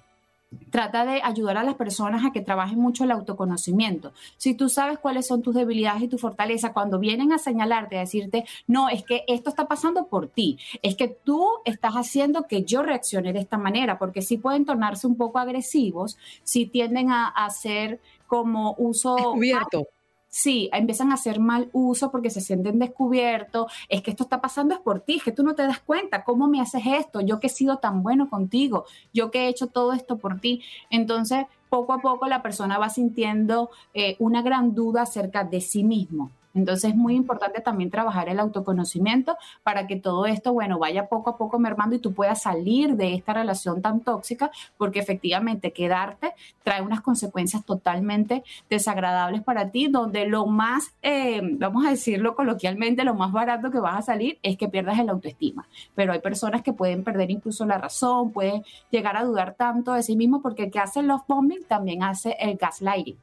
trata 0.70 1.04
de 1.04 1.20
ayudar 1.20 1.56
a 1.56 1.64
las 1.64 1.74
personas 1.74 2.24
a 2.24 2.30
que 2.30 2.40
trabajen 2.40 2.78
mucho 2.78 3.02
el 3.02 3.10
autoconocimiento. 3.10 4.12
Si 4.36 4.54
tú 4.54 4.68
sabes 4.68 5.00
cuáles 5.00 5.26
son 5.26 5.42
tus 5.42 5.56
debilidades 5.56 6.02
y 6.04 6.08
tu 6.08 6.18
fortaleza, 6.18 6.72
cuando 6.72 7.00
vienen 7.00 7.32
a 7.32 7.38
señalarte, 7.38 7.96
a 7.96 8.02
decirte, 8.02 8.44
no, 8.68 8.88
es 8.88 9.02
que 9.02 9.24
esto 9.26 9.50
está 9.50 9.66
pasando 9.66 10.06
por 10.06 10.28
ti, 10.28 10.60
es 10.82 10.94
que 10.94 11.08
tú 11.08 11.48
estás 11.64 11.94
haciendo 11.94 12.46
que 12.46 12.62
yo 12.62 12.84
reaccione 12.84 13.32
de 13.32 13.40
esta 13.40 13.58
manera, 13.58 13.98
porque 13.98 14.22
sí 14.22 14.38
pueden 14.38 14.64
tornarse 14.64 15.08
un 15.08 15.16
poco 15.16 15.40
agresivos, 15.40 16.16
si 16.44 16.66
tienden 16.66 17.10
a 17.10 17.26
hacer 17.26 17.98
como 18.28 18.76
uso... 18.78 19.16
Descubierto 19.16 19.88
sí, 20.36 20.68
empiezan 20.70 21.12
a 21.12 21.14
hacer 21.14 21.40
mal 21.40 21.70
uso 21.72 22.10
porque 22.10 22.28
se 22.28 22.42
sienten 22.42 22.78
descubiertos, 22.78 23.72
es 23.88 24.02
que 24.02 24.10
esto 24.10 24.24
está 24.24 24.42
pasando 24.42 24.74
es 24.74 24.80
por 24.80 25.00
ti, 25.00 25.16
es 25.16 25.24
que 25.24 25.32
tú 25.32 25.42
no 25.42 25.54
te 25.54 25.62
das 25.62 25.80
cuenta, 25.80 26.24
¿cómo 26.24 26.46
me 26.46 26.60
haces 26.60 26.82
esto? 26.84 27.22
Yo 27.22 27.40
que 27.40 27.46
he 27.46 27.50
sido 27.50 27.78
tan 27.78 28.02
bueno 28.02 28.28
contigo, 28.28 28.84
yo 29.14 29.30
que 29.30 29.46
he 29.46 29.48
hecho 29.48 29.68
todo 29.68 29.94
esto 29.94 30.18
por 30.18 30.38
ti. 30.38 30.62
Entonces, 30.90 31.46
poco 31.70 31.94
a 31.94 32.00
poco 32.00 32.26
la 32.26 32.42
persona 32.42 32.76
va 32.76 32.90
sintiendo 32.90 33.70
eh, 33.94 34.16
una 34.18 34.42
gran 34.42 34.74
duda 34.74 35.02
acerca 35.02 35.42
de 35.42 35.62
sí 35.62 35.82
mismo. 35.82 36.30
Entonces 36.56 36.90
es 36.90 36.96
muy 36.96 37.14
importante 37.14 37.60
también 37.60 37.90
trabajar 37.90 38.30
el 38.30 38.40
autoconocimiento 38.40 39.36
para 39.62 39.86
que 39.86 39.96
todo 39.96 40.24
esto, 40.24 40.54
bueno, 40.54 40.78
vaya 40.78 41.06
poco 41.06 41.30
a 41.30 41.36
poco 41.36 41.58
mermando 41.58 41.94
y 41.94 41.98
tú 41.98 42.14
puedas 42.14 42.42
salir 42.42 42.96
de 42.96 43.12
esta 43.14 43.34
relación 43.34 43.82
tan 43.82 44.00
tóxica, 44.00 44.50
porque 44.78 44.98
efectivamente 44.98 45.72
quedarte 45.72 46.32
trae 46.62 46.80
unas 46.80 47.02
consecuencias 47.02 47.64
totalmente 47.64 48.42
desagradables 48.70 49.42
para 49.42 49.70
ti, 49.70 49.88
donde 49.88 50.26
lo 50.26 50.46
más, 50.46 50.94
eh, 51.02 51.40
vamos 51.58 51.84
a 51.86 51.90
decirlo 51.90 52.34
coloquialmente, 52.34 53.04
lo 53.04 53.14
más 53.14 53.32
barato 53.32 53.70
que 53.70 53.78
vas 53.78 53.98
a 53.98 54.02
salir 54.02 54.38
es 54.42 54.56
que 54.56 54.68
pierdas 54.68 54.98
el 54.98 55.10
autoestima. 55.10 55.68
Pero 55.94 56.14
hay 56.14 56.20
personas 56.20 56.62
que 56.62 56.72
pueden 56.72 57.04
perder 57.04 57.30
incluso 57.30 57.66
la 57.66 57.76
razón, 57.76 58.32
pueden 58.32 58.64
llegar 58.90 59.16
a 59.18 59.24
dudar 59.24 59.54
tanto 59.54 59.92
de 59.92 60.02
sí 60.02 60.16
mismo, 60.16 60.40
porque 60.40 60.64
el 60.64 60.70
que 60.70 60.78
hace 60.78 61.00
el 61.00 61.08
love 61.08 61.24
bombing 61.28 61.64
también 61.64 62.02
hace 62.02 62.34
el 62.40 62.56
gaslighting, 62.56 63.18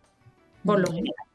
por 0.64 0.80
lo 0.80 0.88
general. 0.92 1.33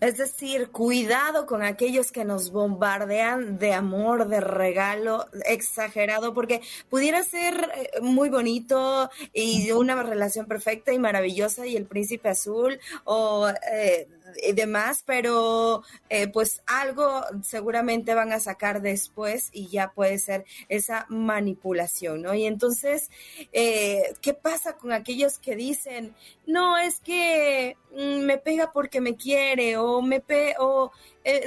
Es 0.00 0.16
decir, 0.16 0.68
cuidado 0.70 1.46
con 1.46 1.62
aquellos 1.62 2.12
que 2.12 2.24
nos 2.24 2.52
bombardean 2.52 3.58
de 3.58 3.72
amor, 3.72 4.28
de 4.28 4.40
regalo 4.40 5.26
exagerado, 5.44 6.32
porque 6.32 6.60
pudiera 6.88 7.24
ser 7.24 7.68
eh, 7.74 8.00
muy 8.00 8.28
bonito 8.28 9.10
y 9.32 9.72
una 9.72 10.00
relación 10.00 10.46
perfecta 10.46 10.92
y 10.92 11.00
maravillosa 11.00 11.66
y 11.66 11.76
el 11.76 11.86
príncipe 11.86 12.28
azul 12.28 12.78
o 13.04 13.48
eh, 13.72 14.06
y 14.42 14.52
demás, 14.52 15.02
pero 15.06 15.82
eh, 16.08 16.28
pues 16.28 16.62
algo 16.66 17.22
seguramente 17.42 18.14
van 18.14 18.32
a 18.32 18.40
sacar 18.40 18.82
después 18.82 19.50
y 19.52 19.68
ya 19.68 19.92
puede 19.92 20.18
ser 20.18 20.44
esa 20.68 21.06
manipulación, 21.08 22.22
¿no? 22.22 22.34
Y 22.34 22.44
entonces, 22.44 23.10
eh, 23.52 24.14
¿qué 24.20 24.34
pasa 24.34 24.76
con 24.76 24.92
aquellos 24.92 25.38
que 25.38 25.56
dicen, 25.56 26.14
no, 26.46 26.78
es 26.78 27.00
que 27.00 27.76
mm, 27.92 28.20
me 28.24 28.38
pega 28.38 28.72
porque 28.72 29.00
me 29.00 29.16
quiere 29.16 29.76
o 29.76 30.00
me, 30.02 30.20
pe 30.20 30.54
o 30.58 30.92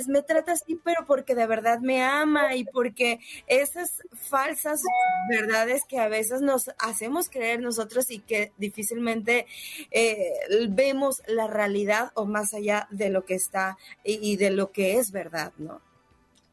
me 0.07 0.21
trata 0.21 0.53
así, 0.53 0.79
pero 0.84 1.05
porque 1.05 1.36
de 1.36 1.47
verdad 1.47 1.79
me 1.79 2.03
ama 2.03 2.55
y 2.55 2.63
porque 2.63 3.19
esas 3.47 4.01
falsas 4.13 4.81
verdades 5.29 5.84
que 5.88 5.99
a 5.99 6.07
veces 6.07 6.41
nos 6.41 6.69
hacemos 6.79 7.29
creer 7.29 7.62
nosotros 7.62 8.12
y 8.12 8.19
que 8.19 8.51
difícilmente 8.57 9.45
eh, 9.91 10.34
vemos 10.69 11.21
la 11.27 11.47
realidad 11.47 12.12
o 12.15 12.25
más 12.25 12.53
allá 12.53 12.88
de 12.91 13.10
lo 13.10 13.25
que 13.25 13.36
está 13.36 13.77
y, 14.03 14.36
de 14.38 14.51
lo 14.51 14.71
que 14.71 14.97
es 14.97 15.12
verdad, 15.12 15.53
¿no? 15.57 15.81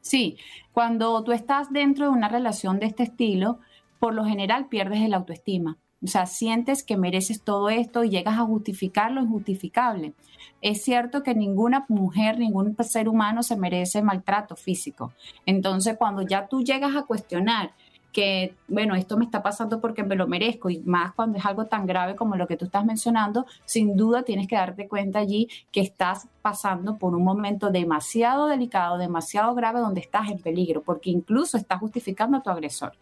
Sí, 0.00 0.38
cuando 0.72 1.22
tú 1.22 1.32
estás 1.32 1.70
dentro 1.72 2.06
de 2.06 2.12
una 2.12 2.28
relación 2.28 2.78
de 2.78 2.86
este 2.86 3.02
estilo, 3.02 3.58
por 3.98 4.14
lo 4.14 4.24
general 4.24 4.68
pierdes 4.68 5.02
el 5.02 5.12
autoestima. 5.12 5.76
O 6.02 6.06
sea, 6.06 6.26
sientes 6.26 6.84
que 6.84 6.96
mereces 6.96 7.42
todo 7.42 7.70
esto 7.70 8.04
y 8.04 8.10
llegas 8.10 8.38
a 8.38 8.44
justificar 8.44 9.10
lo 9.10 9.22
injustificable. 9.22 10.14
Es 10.60 10.82
cierto 10.84 11.22
que 11.22 11.34
ninguna 11.34 11.86
mujer, 11.88 12.38
ningún 12.38 12.76
ser 12.84 13.08
humano 13.08 13.42
se 13.42 13.56
merece 13.56 14.02
maltrato 14.02 14.54
físico. 14.54 15.12
Entonces, 15.44 15.96
cuando 15.98 16.22
ya 16.22 16.46
tú 16.46 16.62
llegas 16.62 16.94
a 16.94 17.02
cuestionar 17.02 17.72
que, 18.12 18.54
bueno, 18.68 18.94
esto 18.94 19.16
me 19.16 19.24
está 19.24 19.42
pasando 19.42 19.80
porque 19.80 20.02
me 20.02 20.16
lo 20.16 20.26
merezco 20.26 20.70
y 20.70 20.78
más 20.80 21.12
cuando 21.12 21.38
es 21.38 21.44
algo 21.44 21.66
tan 21.66 21.86
grave 21.86 22.16
como 22.16 22.36
lo 22.36 22.46
que 22.46 22.56
tú 22.56 22.64
estás 22.64 22.84
mencionando, 22.84 23.46
sin 23.64 23.96
duda 23.96 24.22
tienes 24.22 24.48
que 24.48 24.56
darte 24.56 24.88
cuenta 24.88 25.18
allí 25.18 25.48
que 25.70 25.80
estás 25.80 26.26
pasando 26.40 26.96
por 26.96 27.14
un 27.14 27.22
momento 27.22 27.70
demasiado 27.70 28.46
delicado, 28.46 28.96
demasiado 28.96 29.54
grave 29.54 29.80
donde 29.80 30.00
estás 30.00 30.30
en 30.30 30.38
peligro, 30.38 30.82
porque 30.82 31.10
incluso 31.10 31.56
estás 31.56 31.80
justificando 31.80 32.38
a 32.38 32.42
tu 32.42 32.50
agresor. 32.50 32.94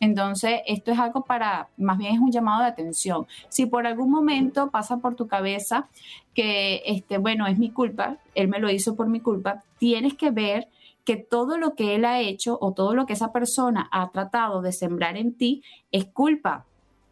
Entonces, 0.00 0.62
esto 0.66 0.92
es 0.92 0.98
algo 0.98 1.24
para, 1.24 1.68
más 1.76 1.98
bien 1.98 2.14
es 2.14 2.20
un 2.20 2.32
llamado 2.32 2.62
de 2.62 2.68
atención. 2.68 3.26
Si 3.48 3.66
por 3.66 3.86
algún 3.86 4.10
momento 4.10 4.70
pasa 4.70 4.96
por 4.96 5.14
tu 5.14 5.26
cabeza 5.26 5.88
que, 6.34 6.82
este, 6.86 7.18
bueno, 7.18 7.46
es 7.46 7.58
mi 7.58 7.70
culpa, 7.70 8.16
él 8.34 8.48
me 8.48 8.58
lo 8.58 8.70
hizo 8.70 8.96
por 8.96 9.08
mi 9.08 9.20
culpa, 9.20 9.62
tienes 9.78 10.14
que 10.14 10.30
ver 10.30 10.68
que 11.04 11.16
todo 11.16 11.58
lo 11.58 11.74
que 11.74 11.94
él 11.94 12.04
ha 12.04 12.20
hecho 12.20 12.58
o 12.60 12.72
todo 12.72 12.94
lo 12.94 13.06
que 13.06 13.12
esa 13.12 13.32
persona 13.32 13.88
ha 13.92 14.10
tratado 14.10 14.62
de 14.62 14.72
sembrar 14.72 15.16
en 15.16 15.36
ti 15.36 15.62
es 15.92 16.06
culpa, 16.06 16.66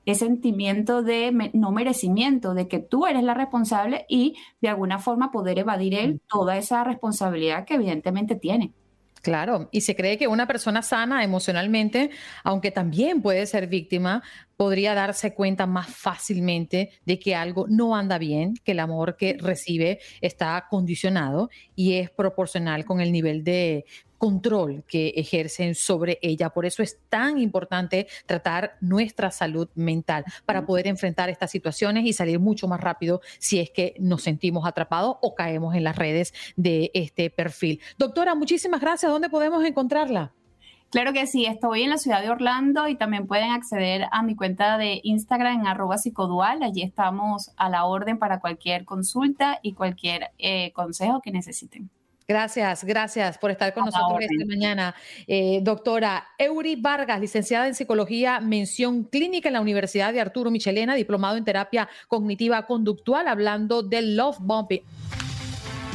es 0.04 0.18
sentimiento 0.18 1.02
de 1.02 1.50
no 1.52 1.70
merecimiento, 1.70 2.54
de 2.54 2.68
que 2.68 2.80
tú 2.80 3.06
eres 3.06 3.22
la 3.22 3.34
responsable 3.34 4.04
y 4.08 4.36
de 4.60 4.68
alguna 4.68 4.98
forma 4.98 5.30
poder 5.30 5.58
evadir 5.58 5.94
él 5.94 6.20
toda 6.28 6.56
esa 6.56 6.84
responsabilidad 6.84 7.64
que 7.64 7.74
evidentemente 7.74 8.34
tiene. 8.36 8.72
Claro, 9.22 9.68
y 9.70 9.82
se 9.82 9.94
cree 9.94 10.18
que 10.18 10.26
una 10.26 10.48
persona 10.48 10.82
sana 10.82 11.22
emocionalmente, 11.22 12.10
aunque 12.42 12.72
también 12.72 13.22
puede 13.22 13.46
ser 13.46 13.68
víctima, 13.68 14.24
podría 14.56 14.94
darse 14.94 15.32
cuenta 15.32 15.64
más 15.64 15.86
fácilmente 15.94 16.90
de 17.06 17.20
que 17.20 17.36
algo 17.36 17.66
no 17.68 17.94
anda 17.94 18.18
bien, 18.18 18.54
que 18.64 18.72
el 18.72 18.80
amor 18.80 19.16
que 19.16 19.36
recibe 19.38 20.00
está 20.20 20.66
condicionado 20.68 21.50
y 21.76 21.94
es 21.94 22.10
proporcional 22.10 22.84
con 22.84 23.00
el 23.00 23.12
nivel 23.12 23.44
de 23.44 23.84
control 24.22 24.84
que 24.86 25.08
ejercen 25.16 25.74
sobre 25.74 26.20
ella. 26.22 26.50
Por 26.50 26.64
eso 26.64 26.80
es 26.80 27.00
tan 27.08 27.38
importante 27.38 28.06
tratar 28.24 28.76
nuestra 28.80 29.32
salud 29.32 29.68
mental 29.74 30.24
para 30.46 30.64
poder 30.64 30.86
enfrentar 30.86 31.28
estas 31.28 31.50
situaciones 31.50 32.04
y 32.04 32.12
salir 32.12 32.38
mucho 32.38 32.68
más 32.68 32.80
rápido 32.80 33.20
si 33.40 33.58
es 33.58 33.70
que 33.70 33.96
nos 33.98 34.22
sentimos 34.22 34.64
atrapados 34.64 35.16
o 35.22 35.34
caemos 35.34 35.74
en 35.74 35.82
las 35.82 35.96
redes 35.96 36.32
de 36.54 36.92
este 36.94 37.30
perfil. 37.30 37.80
Doctora, 37.98 38.36
muchísimas 38.36 38.80
gracias. 38.80 39.10
¿Dónde 39.10 39.28
podemos 39.28 39.64
encontrarla? 39.64 40.32
Claro 40.92 41.12
que 41.12 41.26
sí, 41.26 41.46
estoy 41.46 41.82
en 41.82 41.90
la 41.90 41.98
ciudad 41.98 42.22
de 42.22 42.30
Orlando 42.30 42.86
y 42.86 42.94
también 42.94 43.26
pueden 43.26 43.50
acceder 43.50 44.06
a 44.12 44.22
mi 44.22 44.36
cuenta 44.36 44.78
de 44.78 45.00
Instagram 45.02 45.62
en 45.62 45.66
arroba 45.66 45.98
psicodual. 45.98 46.62
Allí 46.62 46.82
estamos 46.82 47.50
a 47.56 47.68
la 47.68 47.86
orden 47.86 48.20
para 48.20 48.38
cualquier 48.38 48.84
consulta 48.84 49.58
y 49.62 49.72
cualquier 49.72 50.30
eh, 50.38 50.70
consejo 50.74 51.20
que 51.22 51.32
necesiten. 51.32 51.90
Gracias, 52.26 52.84
gracias 52.84 53.38
por 53.38 53.50
estar 53.50 53.74
con 53.74 53.84
nosotros 53.84 54.18
esta 54.20 54.44
mañana. 54.46 54.94
Eh, 55.26 55.60
doctora 55.62 56.28
Eury 56.38 56.76
Vargas, 56.76 57.20
licenciada 57.20 57.66
en 57.66 57.74
psicología, 57.74 58.40
mención 58.40 59.04
clínica 59.04 59.48
en 59.48 59.54
la 59.54 59.60
Universidad 59.60 60.12
de 60.12 60.20
Arturo 60.20 60.50
Michelena, 60.50 60.94
diplomado 60.94 61.36
en 61.36 61.44
terapia 61.44 61.88
cognitiva 62.08 62.66
conductual, 62.66 63.28
hablando 63.28 63.82
del 63.82 64.16
love 64.16 64.38
bombing. 64.40 64.82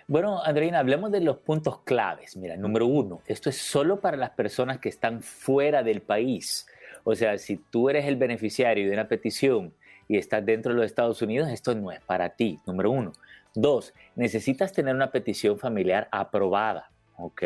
Bueno, 0.09 0.43
Andreina, 0.43 0.81
hablemos 0.81 1.13
de 1.13 1.21
los 1.21 1.39
puntos 1.39 1.81
claves. 1.83 2.37
Mira, 2.37 2.57
número 2.57 2.87
uno, 2.87 3.21
esto 3.27 3.51
es 3.51 3.57
solo 3.57 4.01
para 4.01 4.17
las 4.17 4.31
personas 4.31 4.79
que 4.79 4.89
están 4.89 5.23
fuera 5.23 5.85
del 5.85 6.03
país. 6.03 6.67
O 7.05 7.15
sea, 7.15 7.39
si 7.39 7.57
tú 7.57 7.89
eres 7.89 8.07
el 8.07 8.17
beneficiario 8.17 8.87
de 8.87 8.93
una 8.93 9.07
petición 9.07 9.73
y 10.09 10.19
estás 10.19 10.45
dentro 10.45 10.73
de 10.73 10.81
los 10.81 10.87
Estados 10.87 11.23
Unidos, 11.23 11.49
esto 11.51 11.75
no 11.77 11.93
es 11.93 12.01
para 12.01 12.31
ti, 12.31 12.59
número 12.67 12.91
uno. 12.91 13.13
Dos, 13.55 13.95
necesitas 14.17 14.73
tener 14.73 14.95
una 14.95 15.13
petición 15.13 15.57
familiar 15.57 16.09
aprobada, 16.11 16.91
¿ok? 17.17 17.43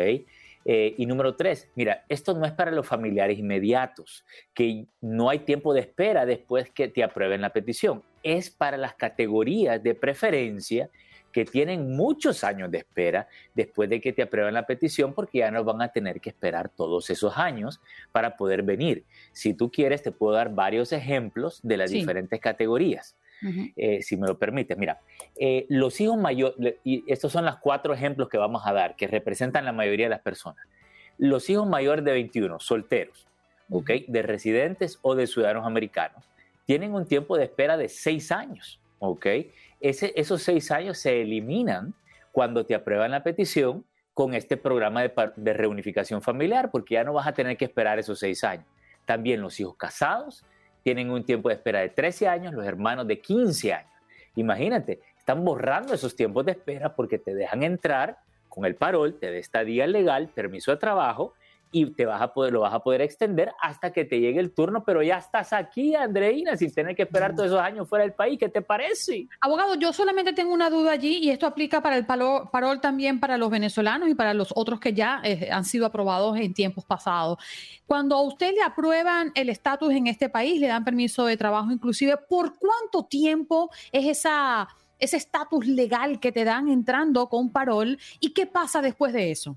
Eh, 0.69 0.95
y 0.97 1.05
número 1.05 1.33
tres, 1.33 1.69
mira, 1.75 2.03
esto 2.09 2.33
no 2.33 2.45
es 2.45 2.51
para 2.51 2.71
los 2.71 2.85
familiares 2.85 3.39
inmediatos, 3.39 4.25
que 4.53 4.85
no 4.99 5.29
hay 5.29 5.39
tiempo 5.39 5.73
de 5.73 5.79
espera 5.79 6.25
después 6.25 6.69
que 6.71 6.89
te 6.89 7.05
aprueben 7.05 7.39
la 7.39 7.53
petición. 7.53 8.03
Es 8.21 8.49
para 8.49 8.75
las 8.75 8.93
categorías 8.95 9.81
de 9.81 9.95
preferencia 9.95 10.89
que 11.31 11.45
tienen 11.45 11.95
muchos 11.95 12.43
años 12.43 12.69
de 12.69 12.79
espera 12.79 13.29
después 13.55 13.89
de 13.89 14.01
que 14.01 14.11
te 14.11 14.23
aprueben 14.23 14.55
la 14.55 14.65
petición 14.65 15.13
porque 15.13 15.37
ya 15.37 15.51
no 15.51 15.63
van 15.63 15.81
a 15.81 15.87
tener 15.93 16.19
que 16.19 16.31
esperar 16.31 16.67
todos 16.67 17.09
esos 17.09 17.37
años 17.37 17.79
para 18.11 18.35
poder 18.35 18.61
venir. 18.61 19.05
Si 19.31 19.53
tú 19.53 19.71
quieres, 19.71 20.03
te 20.03 20.11
puedo 20.11 20.33
dar 20.33 20.53
varios 20.53 20.91
ejemplos 20.91 21.61
de 21.63 21.77
las 21.77 21.91
diferentes 21.91 22.41
categorías. 22.41 23.15
Eh, 23.75 24.01
si 24.01 24.17
me 24.17 24.27
lo 24.27 24.37
permites, 24.37 24.77
mira, 24.77 24.99
eh, 25.39 25.65
los 25.69 25.99
hijos 26.01 26.17
mayores, 26.17 26.75
y 26.83 27.03
estos 27.11 27.31
son 27.31 27.45
los 27.45 27.57
cuatro 27.57 27.93
ejemplos 27.93 28.29
que 28.29 28.37
vamos 28.37 28.63
a 28.65 28.73
dar, 28.73 28.95
que 28.95 29.07
representan 29.07 29.65
la 29.65 29.71
mayoría 29.71 30.07
de 30.07 30.11
las 30.11 30.21
personas. 30.21 30.65
Los 31.17 31.49
hijos 31.49 31.67
mayores 31.67 32.03
de 32.03 32.11
21, 32.11 32.59
solteros, 32.59 33.27
¿ok? 33.69 33.91
De 34.07 34.21
residentes 34.21 34.99
o 35.01 35.15
de 35.15 35.27
ciudadanos 35.27 35.65
americanos, 35.65 36.23
tienen 36.65 36.93
un 36.93 37.05
tiempo 37.05 37.37
de 37.37 37.45
espera 37.45 37.77
de 37.77 37.89
seis 37.89 38.31
años, 38.31 38.79
¿ok? 38.99 39.25
esos 39.79 40.41
seis 40.41 40.71
años 40.71 40.97
se 40.97 41.21
eliminan 41.21 41.93
cuando 42.31 42.65
te 42.65 42.73
aprueban 42.73 43.11
la 43.11 43.21
petición 43.21 43.85
con 44.13 44.33
este 44.33 44.57
programa 44.57 45.03
de, 45.03 45.53
reunificación 45.53 46.23
familiar, 46.23 46.71
porque 46.71 46.95
ya 46.95 47.03
no 47.03 47.13
vas 47.13 47.27
a 47.27 47.33
tener 47.33 47.55
que 47.55 47.65
esperar 47.65 47.99
esos 47.99 48.17
seis 48.17 48.43
años. 48.43 48.65
También 49.05 49.41
los 49.41 49.59
hijos 49.59 49.75
casados 49.77 50.43
tienen 50.87 51.11
un 51.11 51.25
tiempo 51.25 51.49
de 51.49 51.55
espera 51.55 51.81
de 51.81 51.89
13 51.89 52.29
años, 52.29 52.53
los 52.53 52.65
hermanos 52.65 53.05
de 53.05 53.19
15 53.19 53.73
años. 53.73 53.91
Imagínate, 54.37 55.01
están 55.17 55.43
borrando 55.43 55.93
esos 55.93 56.15
tiempos 56.15 56.45
de 56.45 56.53
espera 56.53 56.95
porque 56.95 57.19
te 57.19 57.35
dejan 57.35 57.63
entrar 57.63 58.19
con 58.47 58.63
el 58.63 58.75
parol, 58.75 59.19
te 59.19 59.29
da 59.29 59.37
estadía 59.37 59.85
legal, 59.85 60.29
permiso 60.33 60.71
de 60.71 60.77
trabajo 60.77 61.33
y 61.77 61.91
te 61.91 62.05
vas 62.05 62.21
a 62.21 62.33
poder, 62.33 62.53
lo 62.53 62.61
vas 62.61 62.73
a 62.73 62.79
poder 62.79 63.01
extender 63.01 63.51
hasta 63.61 63.91
que 63.91 64.05
te 64.05 64.19
llegue 64.19 64.39
el 64.39 64.53
turno, 64.53 64.83
pero 64.83 65.03
ya 65.03 65.17
estás 65.17 65.53
aquí, 65.53 65.95
Andreina, 65.95 66.57
sin 66.57 66.73
tener 66.73 66.95
que 66.95 67.03
esperar 67.03 67.35
todos 67.35 67.47
esos 67.47 67.59
años 67.59 67.87
fuera 67.87 68.03
del 68.03 68.13
país. 68.13 68.39
¿Qué 68.39 68.49
te 68.49 68.61
parece? 68.61 69.27
Abogado, 69.41 69.75
yo 69.75 69.93
solamente 69.93 70.33
tengo 70.33 70.53
una 70.53 70.69
duda 70.69 70.91
allí 70.91 71.17
y 71.17 71.29
esto 71.29 71.45
aplica 71.45 71.81
para 71.81 71.97
el 71.97 72.05
parol, 72.05 72.81
también 72.81 73.19
para 73.19 73.37
los 73.37 73.49
venezolanos 73.49 74.09
y 74.09 74.15
para 74.15 74.33
los 74.33 74.51
otros 74.55 74.79
que 74.79 74.93
ya 74.93 75.21
eh, 75.23 75.49
han 75.51 75.65
sido 75.65 75.85
aprobados 75.85 76.37
en 76.37 76.53
tiempos 76.53 76.85
pasados. 76.85 77.37
Cuando 77.85 78.15
a 78.15 78.21
usted 78.21 78.53
le 78.53 78.63
aprueban 78.63 79.31
el 79.35 79.49
estatus 79.49 79.93
en 79.93 80.07
este 80.07 80.29
país, 80.29 80.59
le 80.59 80.67
dan 80.67 80.83
permiso 80.83 81.25
de 81.25 81.37
trabajo 81.37 81.71
inclusive, 81.71 82.17
¿por 82.17 82.57
cuánto 82.57 83.03
tiempo 83.03 83.69
es 83.91 84.05
esa 84.05 84.67
ese 84.99 85.17
estatus 85.17 85.67
legal 85.67 86.19
que 86.19 86.31
te 86.31 86.43
dan 86.43 86.69
entrando 86.69 87.29
con 87.29 87.51
parol 87.51 87.99
y 88.19 88.33
qué 88.33 88.47
pasa 88.47 88.81
después 88.81 89.13
de 89.13 89.31
eso? 89.31 89.55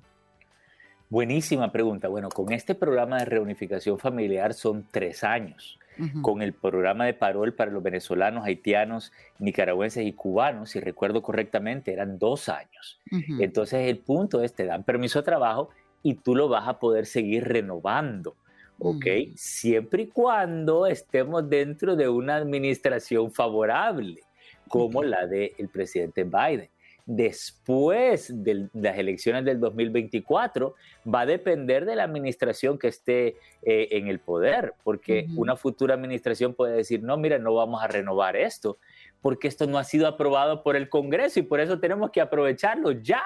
Buenísima 1.11 1.73
pregunta. 1.73 2.07
Bueno, 2.07 2.29
con 2.29 2.53
este 2.53 2.77
programa 2.77 3.19
de 3.19 3.25
reunificación 3.25 3.99
familiar 3.99 4.55
son 4.55 4.87
tres 4.91 5.25
años. 5.25 5.77
Con 6.23 6.41
el 6.41 6.55
programa 6.55 7.05
de 7.05 7.13
parol 7.13 7.53
para 7.53 7.71
los 7.71 7.83
venezolanos, 7.83 8.47
haitianos, 8.47 9.13
nicaragüenses 9.39 10.07
y 10.07 10.15
cubanos, 10.15 10.71
si 10.71 10.81
recuerdo 10.81 11.21
correctamente, 11.21 11.93
eran 11.93 12.19
dos 12.19 12.49
años. 12.49 12.99
Entonces 13.39 13.87
el 13.87 13.99
punto 13.99 14.43
es, 14.43 14.55
te 14.55 14.65
dan 14.65 14.83
permiso 14.83 15.19
de 15.19 15.27
trabajo 15.27 15.69
y 16.03 16.15
tú 16.15 16.35
lo 16.35 16.49
vas 16.49 16.67
a 16.69 16.79
poder 16.79 17.05
seguir 17.05 17.45
renovando. 17.45 18.35
¿ok? 18.79 19.05
Siempre 19.35 20.05
y 20.05 20.07
cuando 20.07 20.87
estemos 20.87 21.51
dentro 21.51 21.97
de 21.97 22.09
una 22.09 22.37
administración 22.37 23.31
favorable, 23.31 24.23
como 24.69 25.03
la 25.03 25.27
del 25.27 25.69
presidente 25.71 26.25
Biden 26.25 26.71
después 27.13 28.31
de 28.45 28.69
las 28.73 28.97
elecciones 28.97 29.45
del 29.45 29.59
2024 29.59 30.77
va 31.13 31.23
a 31.23 31.27
depender 31.27 31.85
de 31.85 31.97
la 31.97 32.05
administración 32.05 32.79
que 32.79 32.87
esté 32.87 33.37
eh, 33.63 33.89
en 33.91 34.07
el 34.07 34.21
poder, 34.21 34.75
porque 34.85 35.27
una 35.35 35.57
futura 35.57 35.95
administración 35.95 36.55
puede 36.55 36.77
decir, 36.77 37.03
no, 37.03 37.17
mira, 37.17 37.39
no 37.39 37.53
vamos 37.53 37.83
a 37.83 37.89
renovar 37.89 38.37
esto, 38.37 38.79
porque 39.23 39.49
esto 39.49 39.67
no 39.67 39.77
ha 39.79 39.85
sido 39.85 40.07
aprobado 40.07 40.63
por 40.63 40.77
el 40.77 40.89
Congreso 40.89 41.41
y 41.41 41.43
por 41.43 41.59
eso 41.59 41.81
tenemos 41.81 42.13
que 42.13 42.21
aprovecharlo 42.21 42.93
ya. 42.93 43.23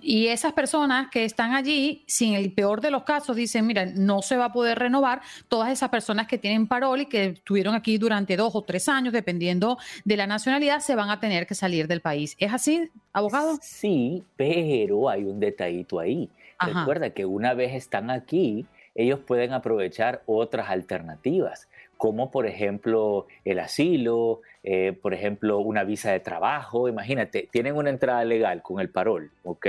Y 0.00 0.28
esas 0.28 0.52
personas 0.52 1.08
que 1.10 1.24
están 1.24 1.54
allí, 1.54 2.04
si 2.06 2.28
en 2.28 2.34
el 2.34 2.52
peor 2.52 2.80
de 2.80 2.90
los 2.90 3.04
casos 3.04 3.36
dicen, 3.36 3.66
mira, 3.66 3.86
no 3.86 4.22
se 4.22 4.36
va 4.36 4.46
a 4.46 4.52
poder 4.52 4.78
renovar, 4.78 5.20
todas 5.48 5.70
esas 5.70 5.90
personas 5.90 6.26
que 6.26 6.38
tienen 6.38 6.66
parol 6.66 7.02
y 7.02 7.06
que 7.06 7.24
estuvieron 7.26 7.74
aquí 7.74 7.98
durante 7.98 8.36
dos 8.36 8.54
o 8.54 8.62
tres 8.62 8.88
años, 8.88 9.12
dependiendo 9.12 9.78
de 10.04 10.16
la 10.16 10.26
nacionalidad, 10.26 10.80
se 10.80 10.94
van 10.94 11.10
a 11.10 11.20
tener 11.20 11.46
que 11.46 11.54
salir 11.54 11.88
del 11.88 12.00
país. 12.00 12.36
¿Es 12.38 12.52
así, 12.52 12.90
abogado? 13.12 13.58
Sí, 13.60 14.24
pero 14.36 15.08
hay 15.08 15.24
un 15.24 15.40
detallito 15.40 15.98
ahí. 15.98 16.28
Recuerda 16.58 17.10
que 17.10 17.26
una 17.26 17.52
vez 17.52 17.74
están 17.74 18.10
aquí, 18.10 18.66
ellos 18.94 19.20
pueden 19.20 19.52
aprovechar 19.52 20.22
otras 20.26 20.70
alternativas 20.70 21.68
como 22.04 22.30
por 22.30 22.46
ejemplo 22.46 23.28
el 23.46 23.58
asilo, 23.58 24.42
eh, 24.62 24.92
por 24.92 25.14
ejemplo 25.14 25.60
una 25.60 25.84
visa 25.84 26.12
de 26.12 26.20
trabajo. 26.20 26.86
Imagínate, 26.86 27.48
tienen 27.50 27.76
una 27.76 27.88
entrada 27.88 28.22
legal 28.26 28.60
con 28.60 28.78
el 28.78 28.90
parol, 28.90 29.30
¿ok? 29.42 29.66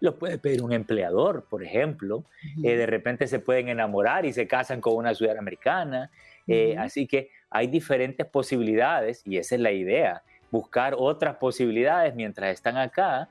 Lo 0.00 0.18
puede 0.18 0.36
pedir 0.36 0.60
un 0.60 0.74
empleador, 0.74 1.46
por 1.48 1.64
ejemplo. 1.64 2.24
Eh, 2.62 2.76
de 2.76 2.84
repente 2.84 3.26
se 3.26 3.38
pueden 3.38 3.70
enamorar 3.70 4.26
y 4.26 4.34
se 4.34 4.46
casan 4.46 4.82
con 4.82 4.96
una 4.96 5.14
ciudad 5.14 5.38
americana. 5.38 6.10
Eh, 6.46 6.76
así 6.76 7.06
que 7.06 7.30
hay 7.48 7.68
diferentes 7.68 8.26
posibilidades 8.26 9.22
y 9.24 9.38
esa 9.38 9.54
es 9.54 9.62
la 9.62 9.72
idea, 9.72 10.22
buscar 10.50 10.94
otras 10.94 11.36
posibilidades 11.36 12.14
mientras 12.14 12.52
están 12.52 12.76
acá, 12.76 13.30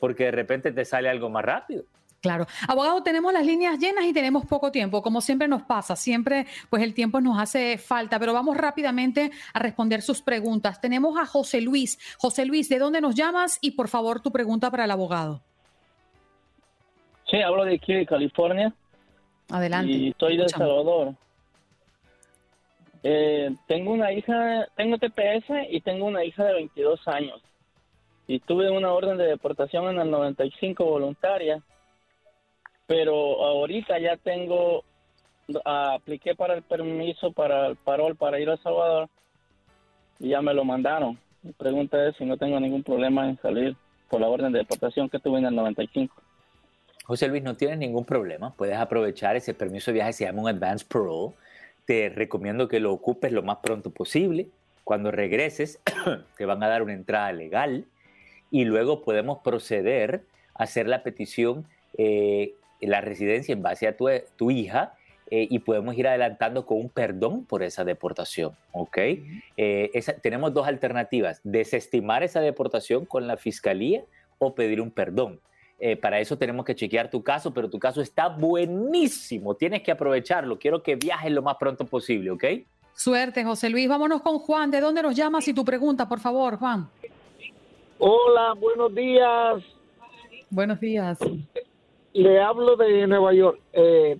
porque 0.00 0.24
de 0.24 0.30
repente 0.30 0.72
te 0.72 0.86
sale 0.86 1.10
algo 1.10 1.28
más 1.28 1.44
rápido. 1.44 1.84
Claro. 2.20 2.46
Abogado, 2.68 3.02
tenemos 3.02 3.32
las 3.32 3.46
líneas 3.46 3.78
llenas 3.78 4.04
y 4.04 4.12
tenemos 4.12 4.44
poco 4.44 4.70
tiempo, 4.70 5.00
como 5.00 5.22
siempre 5.22 5.48
nos 5.48 5.62
pasa, 5.62 5.96
siempre 5.96 6.46
pues 6.68 6.82
el 6.82 6.92
tiempo 6.92 7.20
nos 7.20 7.38
hace 7.38 7.78
falta, 7.78 8.18
pero 8.18 8.34
vamos 8.34 8.58
rápidamente 8.58 9.30
a 9.54 9.58
responder 9.58 10.02
sus 10.02 10.20
preguntas. 10.20 10.80
Tenemos 10.82 11.18
a 11.18 11.24
José 11.24 11.62
Luis. 11.62 11.98
José 12.18 12.44
Luis, 12.44 12.68
¿de 12.68 12.78
dónde 12.78 13.00
nos 13.00 13.14
llamas? 13.14 13.58
Y 13.62 13.70
por 13.70 13.88
favor, 13.88 14.20
tu 14.20 14.30
pregunta 14.30 14.70
para 14.70 14.84
el 14.84 14.90
abogado. 14.90 15.40
Sí, 17.30 17.40
hablo 17.40 17.64
de 17.64 17.76
aquí, 17.76 17.94
de 17.94 18.04
California. 18.04 18.74
Adelante. 19.48 19.92
Y 19.92 20.08
estoy 20.10 20.36
de 20.36 20.42
El 20.42 20.48
Salvador. 20.50 21.14
Eh, 23.02 23.54
tengo 23.66 23.92
una 23.92 24.12
hija, 24.12 24.66
tengo 24.76 24.98
TPS 24.98 25.70
y 25.70 25.80
tengo 25.80 26.04
una 26.04 26.22
hija 26.22 26.44
de 26.44 26.52
22 26.52 27.08
años. 27.08 27.40
Y 28.26 28.40
tuve 28.40 28.70
una 28.70 28.92
orden 28.92 29.16
de 29.16 29.24
deportación 29.24 29.88
en 29.88 30.00
el 30.00 30.10
95 30.10 30.84
voluntaria 30.84 31.62
pero 32.90 33.40
ahorita 33.40 34.00
ya 34.00 34.16
tengo, 34.16 34.82
apliqué 35.64 36.34
para 36.34 36.54
el 36.54 36.62
permiso 36.62 37.30
para 37.30 37.68
el 37.68 37.76
parol 37.76 38.16
para 38.16 38.40
ir 38.40 38.50
a 38.50 38.56
Salvador 38.56 39.08
y 40.18 40.30
ya 40.30 40.42
me 40.42 40.52
lo 40.52 40.64
mandaron. 40.64 41.16
Mi 41.44 41.52
pregunta 41.52 42.08
es 42.08 42.16
si 42.16 42.24
no 42.24 42.36
tengo 42.36 42.58
ningún 42.58 42.82
problema 42.82 43.28
en 43.28 43.40
salir 43.40 43.76
por 44.08 44.20
la 44.20 44.26
orden 44.26 44.50
de 44.50 44.58
deportación 44.58 45.08
que 45.08 45.20
tuve 45.20 45.38
en 45.38 45.46
el 45.46 45.54
95. 45.54 46.12
José 47.04 47.28
Luis, 47.28 47.44
no 47.44 47.54
tienes 47.54 47.78
ningún 47.78 48.04
problema. 48.04 48.54
Puedes 48.54 48.76
aprovechar 48.76 49.36
ese 49.36 49.54
permiso 49.54 49.92
de 49.92 49.94
viaje, 49.94 50.12
se 50.12 50.24
llama 50.24 50.42
un 50.42 50.48
Advance 50.48 50.84
Parole. 50.84 51.34
te 51.84 52.08
recomiendo 52.08 52.66
que 52.66 52.80
lo 52.80 52.92
ocupes 52.92 53.30
lo 53.30 53.44
más 53.44 53.58
pronto 53.58 53.90
posible. 53.90 54.48
Cuando 54.82 55.12
regreses, 55.12 55.80
te 56.36 56.44
van 56.44 56.60
a 56.64 56.68
dar 56.68 56.82
una 56.82 56.94
entrada 56.94 57.30
legal 57.30 57.84
y 58.50 58.64
luego 58.64 59.02
podemos 59.02 59.38
proceder 59.44 60.24
a 60.54 60.64
hacer 60.64 60.88
la 60.88 61.04
petición, 61.04 61.68
eh, 61.96 62.54
la 62.80 63.00
residencia 63.00 63.52
en 63.52 63.62
base 63.62 63.86
a 63.86 63.96
tu, 63.96 64.08
tu 64.36 64.50
hija 64.50 64.94
eh, 65.30 65.46
y 65.48 65.60
podemos 65.60 65.96
ir 65.96 66.08
adelantando 66.08 66.66
con 66.66 66.78
un 66.78 66.88
perdón 66.88 67.44
por 67.44 67.62
esa 67.62 67.84
deportación, 67.84 68.56
¿ok? 68.72 68.98
Eh, 69.56 70.02
tenemos 70.22 70.52
dos 70.52 70.66
alternativas, 70.66 71.40
desestimar 71.44 72.24
esa 72.24 72.40
deportación 72.40 73.04
con 73.04 73.28
la 73.28 73.36
fiscalía 73.36 74.02
o 74.38 74.54
pedir 74.54 74.80
un 74.80 74.90
perdón. 74.90 75.40
Eh, 75.78 75.96
para 75.96 76.18
eso 76.18 76.36
tenemos 76.36 76.64
que 76.64 76.74
chequear 76.74 77.10
tu 77.10 77.22
caso, 77.22 77.54
pero 77.54 77.70
tu 77.70 77.78
caso 77.78 78.02
está 78.02 78.28
buenísimo, 78.28 79.54
tienes 79.54 79.82
que 79.82 79.92
aprovecharlo, 79.92 80.58
quiero 80.58 80.82
que 80.82 80.96
viajes 80.96 81.30
lo 81.30 81.42
más 81.42 81.56
pronto 81.56 81.86
posible, 81.86 82.32
¿ok? 82.32 82.44
Suerte, 82.92 83.44
José 83.44 83.70
Luis. 83.70 83.88
Vámonos 83.88 84.20
con 84.20 84.38
Juan. 84.40 84.70
¿De 84.70 84.78
dónde 84.78 85.02
nos 85.02 85.16
llamas 85.16 85.48
y 85.48 85.54
tu 85.54 85.64
pregunta, 85.64 86.06
por 86.06 86.20
favor, 86.20 86.58
Juan? 86.58 86.86
Hola, 87.98 88.52
buenos 88.58 88.94
días. 88.94 89.62
Buenos 90.50 90.80
días. 90.80 91.18
Le 92.12 92.40
hablo 92.40 92.76
de 92.76 93.06
Nueva 93.06 93.32
York. 93.32 93.60
Eh, 93.72 94.18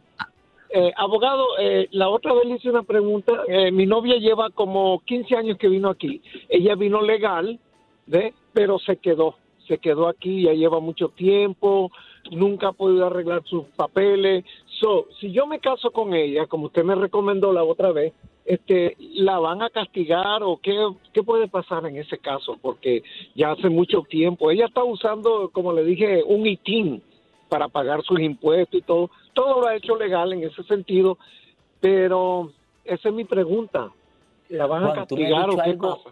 eh, 0.72 0.92
abogado, 0.96 1.58
eh, 1.58 1.88
la 1.90 2.08
otra 2.08 2.32
vez 2.32 2.44
le 2.44 2.54
hice 2.54 2.70
una 2.70 2.84
pregunta. 2.84 3.42
Eh, 3.48 3.72
mi 3.72 3.86
novia 3.86 4.16
lleva 4.18 4.50
como 4.50 5.00
15 5.04 5.36
años 5.36 5.58
que 5.58 5.68
vino 5.68 5.88
aquí. 5.88 6.22
Ella 6.48 6.76
vino 6.76 7.02
legal, 7.02 7.58
¿ve? 8.06 8.34
pero 8.52 8.78
se 8.78 8.96
quedó. 8.96 9.34
Se 9.66 9.78
quedó 9.78 10.08
aquí, 10.08 10.42
ya 10.42 10.52
lleva 10.52 10.80
mucho 10.80 11.08
tiempo, 11.08 11.92
nunca 12.32 12.68
ha 12.68 12.72
podido 12.72 13.06
arreglar 13.06 13.42
sus 13.44 13.64
papeles. 13.76 14.44
So, 14.80 15.06
si 15.20 15.32
yo 15.32 15.46
me 15.46 15.60
caso 15.60 15.90
con 15.92 16.14
ella, 16.14 16.46
como 16.46 16.66
usted 16.66 16.82
me 16.82 16.96
recomendó 16.96 17.52
la 17.52 17.62
otra 17.62 17.92
vez, 17.92 18.12
este, 18.44 18.96
¿la 18.98 19.38
van 19.38 19.62
a 19.62 19.70
castigar 19.70 20.42
o 20.42 20.56
qué, 20.56 20.76
qué 21.12 21.22
puede 21.22 21.46
pasar 21.46 21.86
en 21.86 21.96
ese 21.98 22.18
caso? 22.18 22.58
Porque 22.60 23.02
ya 23.34 23.52
hace 23.52 23.68
mucho 23.68 24.02
tiempo. 24.02 24.50
Ella 24.50 24.66
está 24.66 24.82
usando, 24.82 25.50
como 25.52 25.72
le 25.72 25.84
dije, 25.84 26.22
un 26.24 26.46
ITIN 26.46 27.00
para 27.50 27.68
pagar 27.68 28.02
sus 28.02 28.20
impuestos 28.20 28.80
y 28.80 28.82
todo. 28.82 29.10
Todo 29.34 29.60
lo 29.60 29.66
ha 29.66 29.74
hecho 29.74 29.96
legal 29.96 30.32
en 30.32 30.44
ese 30.44 30.62
sentido, 30.62 31.18
pero 31.80 32.52
esa 32.84 33.08
es 33.10 33.14
mi 33.14 33.24
pregunta. 33.24 33.90
¿La 34.48 34.66
van 34.66 34.84
a 34.84 34.94
castigar 34.94 35.50
o 35.50 35.56
qué 35.62 35.76
cosa? 35.76 36.10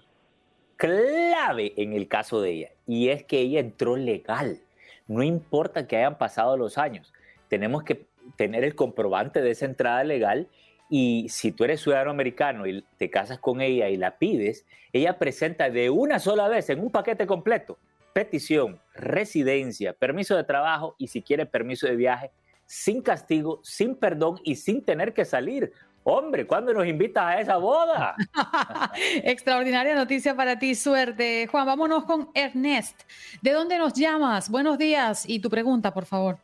Clave 0.77 1.73
en 1.77 1.95
el 1.95 2.07
caso 2.07 2.41
de 2.41 2.51
ella, 2.53 2.69
y 2.87 3.09
es 3.09 3.25
que 3.25 3.41
ella 3.41 3.61
entró 3.61 3.97
legal. 3.97 4.61
No 5.07 5.23
importa 5.23 5.87
que 5.87 5.97
hayan 5.97 6.19
pasado 6.19 6.57
los 6.57 6.77
años, 6.77 7.13
tenemos 7.49 7.83
que 7.83 8.07
tener 8.37 8.63
el 8.63 8.75
comprobante 8.75 9.41
de 9.41 9.51
esa 9.51 9.65
entrada 9.65 10.05
legal 10.05 10.49
y 10.91 11.29
si 11.31 11.51
tú 11.51 11.65
eres 11.65 11.81
ciudadano 11.81 12.11
americano 12.11 12.67
y 12.67 12.85
te 12.99 13.11
casas 13.11 13.39
con 13.39 13.61
ella 13.61 13.89
y 13.89 13.97
la 13.97 14.19
pides, 14.19 14.67
ella 14.93 15.19
presenta 15.19 15.71
de 15.71 15.91
una 15.91 16.19
sola 16.19 16.49
vez 16.49 16.71
en 16.71 16.81
un 16.81 16.91
paquete 16.91 17.27
completo 17.27 17.79
petición, 18.19 18.81
residencia, 18.95 19.93
permiso 19.93 20.37
de 20.37 20.43
trabajo 20.43 20.97
y 20.99 21.07
si 21.07 21.23
quiere 21.23 21.47
permiso 21.47 21.87
de 21.87 21.95
viaje, 21.95 22.33
sin 22.67 23.01
castigo, 23.01 23.61
sin 23.63 23.95
perdón 23.95 24.41
y 24.43 24.57
sin 24.57 24.85
tener 24.85 25.15
que 25.15 25.25
salir. 25.25 25.73
Hombre, 26.03 26.45
¿cuándo 26.45 26.75
nos 26.75 26.85
invitas 26.85 27.23
a 27.23 27.41
esa 27.41 27.59
boda? 27.59 28.17
Extraordinaria 29.23 29.95
noticia 29.95 30.35
para 30.35 30.59
ti, 30.59 30.75
suerte. 30.75 31.47
Juan, 31.47 31.65
vámonos 31.65 32.07
con 32.07 32.29
Ernest. 32.35 33.03
¿De 33.41 33.53
dónde 33.53 33.79
nos 33.79 33.93
llamas? 33.93 34.51
Buenos 34.51 34.79
días 34.79 35.25
y 35.29 35.39
tu 35.39 35.49
pregunta, 35.49 35.95
por 35.95 36.05
favor. 36.05 36.39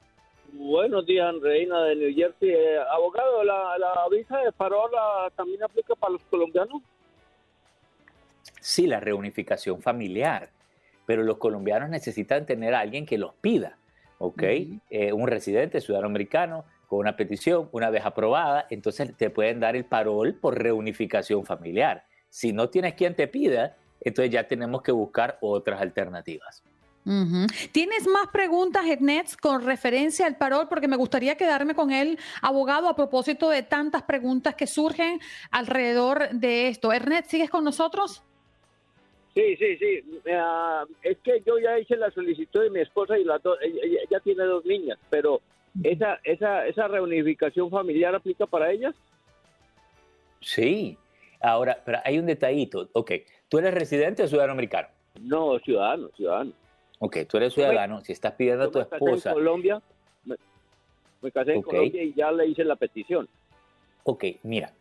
Buenos 0.52 1.04
días, 1.06 1.34
Reina 1.42 1.82
de 1.86 1.96
New 1.96 2.14
Jersey. 2.14 2.50
Eh, 2.50 2.78
abogado, 2.88 3.42
¿la, 3.42 3.76
¿la, 3.78 4.08
visa 4.12 4.38
de 4.38 4.52
parola 4.52 5.28
también 5.34 5.60
aplica 5.64 5.96
para 5.96 6.12
los 6.12 6.22
colombianos? 6.30 6.80
Sí, 8.60 8.86
la 8.86 9.00
reunificación 9.00 9.82
familiar 9.82 10.53
pero 11.06 11.22
los 11.22 11.38
colombianos 11.38 11.88
necesitan 11.90 12.46
tener 12.46 12.74
a 12.74 12.80
alguien 12.80 13.06
que 13.06 13.18
los 13.18 13.34
pida, 13.40 13.78
¿ok? 14.18 14.42
Eh, 14.90 15.12
un 15.12 15.28
residente, 15.28 15.80
ciudadano 15.80 16.08
americano, 16.08 16.64
con 16.86 17.00
una 17.00 17.16
petición, 17.16 17.68
una 17.72 17.90
vez 17.90 18.04
aprobada, 18.04 18.66
entonces 18.70 19.16
te 19.16 19.30
pueden 19.30 19.60
dar 19.60 19.76
el 19.76 19.84
parol 19.84 20.34
por 20.34 20.60
reunificación 20.60 21.44
familiar. 21.44 22.04
Si 22.28 22.52
no 22.52 22.68
tienes 22.68 22.94
quien 22.94 23.14
te 23.14 23.28
pida, 23.28 23.76
entonces 24.00 24.32
ya 24.32 24.46
tenemos 24.46 24.82
que 24.82 24.92
buscar 24.92 25.38
otras 25.40 25.80
alternativas. 25.80 26.62
¿Tienes 27.72 28.06
más 28.06 28.28
preguntas, 28.32 28.86
Ernest, 28.86 29.38
con 29.38 29.62
referencia 29.62 30.26
al 30.26 30.36
parol? 30.36 30.68
Porque 30.68 30.88
me 30.88 30.96
gustaría 30.96 31.36
quedarme 31.36 31.74
con 31.74 31.90
él, 31.90 32.18
abogado, 32.40 32.88
a 32.88 32.96
propósito 32.96 33.50
de 33.50 33.62
tantas 33.62 34.04
preguntas 34.04 34.54
que 34.54 34.66
surgen 34.66 35.20
alrededor 35.50 36.30
de 36.30 36.68
esto. 36.68 36.92
Ernest, 36.92 37.30
¿sigues 37.30 37.50
con 37.50 37.62
nosotros? 37.62 38.22
Sí, 39.34 39.56
sí, 39.56 39.76
sí. 39.78 40.04
es 41.02 41.18
que 41.18 41.42
yo 41.44 41.58
ya 41.58 41.78
hice 41.78 41.96
la 41.96 42.10
solicitud 42.12 42.62
de 42.62 42.70
mi 42.70 42.80
esposa 42.80 43.18
y 43.18 43.24
la 43.24 43.40
ella, 43.62 44.20
tiene 44.20 44.44
dos 44.44 44.64
niñas, 44.64 44.98
pero 45.10 45.40
esa, 45.82 46.20
esa, 46.22 46.66
esa 46.68 46.86
reunificación 46.86 47.68
familiar 47.68 48.14
aplica 48.14 48.46
para 48.46 48.70
ellas. 48.70 48.94
Sí. 50.40 50.96
Ahora, 51.40 51.82
pero 51.84 51.98
hay 52.04 52.18
un 52.18 52.26
detallito. 52.26 52.88
Ok, 52.92 53.12
¿tú 53.48 53.58
eres 53.58 53.74
residente 53.74 54.22
o 54.22 54.28
ciudadano 54.28 54.52
americano? 54.52 54.88
No, 55.20 55.58
ciudadano, 55.58 56.08
ciudadano. 56.16 56.52
Ok, 57.00 57.18
tú 57.28 57.36
eres 57.36 57.52
ciudadano. 57.52 58.00
Si 58.02 58.12
estás 58.12 58.32
pidiendo 58.32 58.64
a 58.64 58.70
tu 58.70 58.80
esposa. 58.80 59.30
en 59.30 59.34
Colombia, 59.34 59.82
me, 60.24 61.30
casé 61.32 61.54
en 61.54 61.62
Colombia 61.62 62.02
y 62.02 62.14
ya 62.14 62.30
le 62.30 62.46
hice 62.46 62.64
la 62.64 62.76
petición. 62.76 63.28
Ok, 64.04 64.24
mira, 64.42 64.72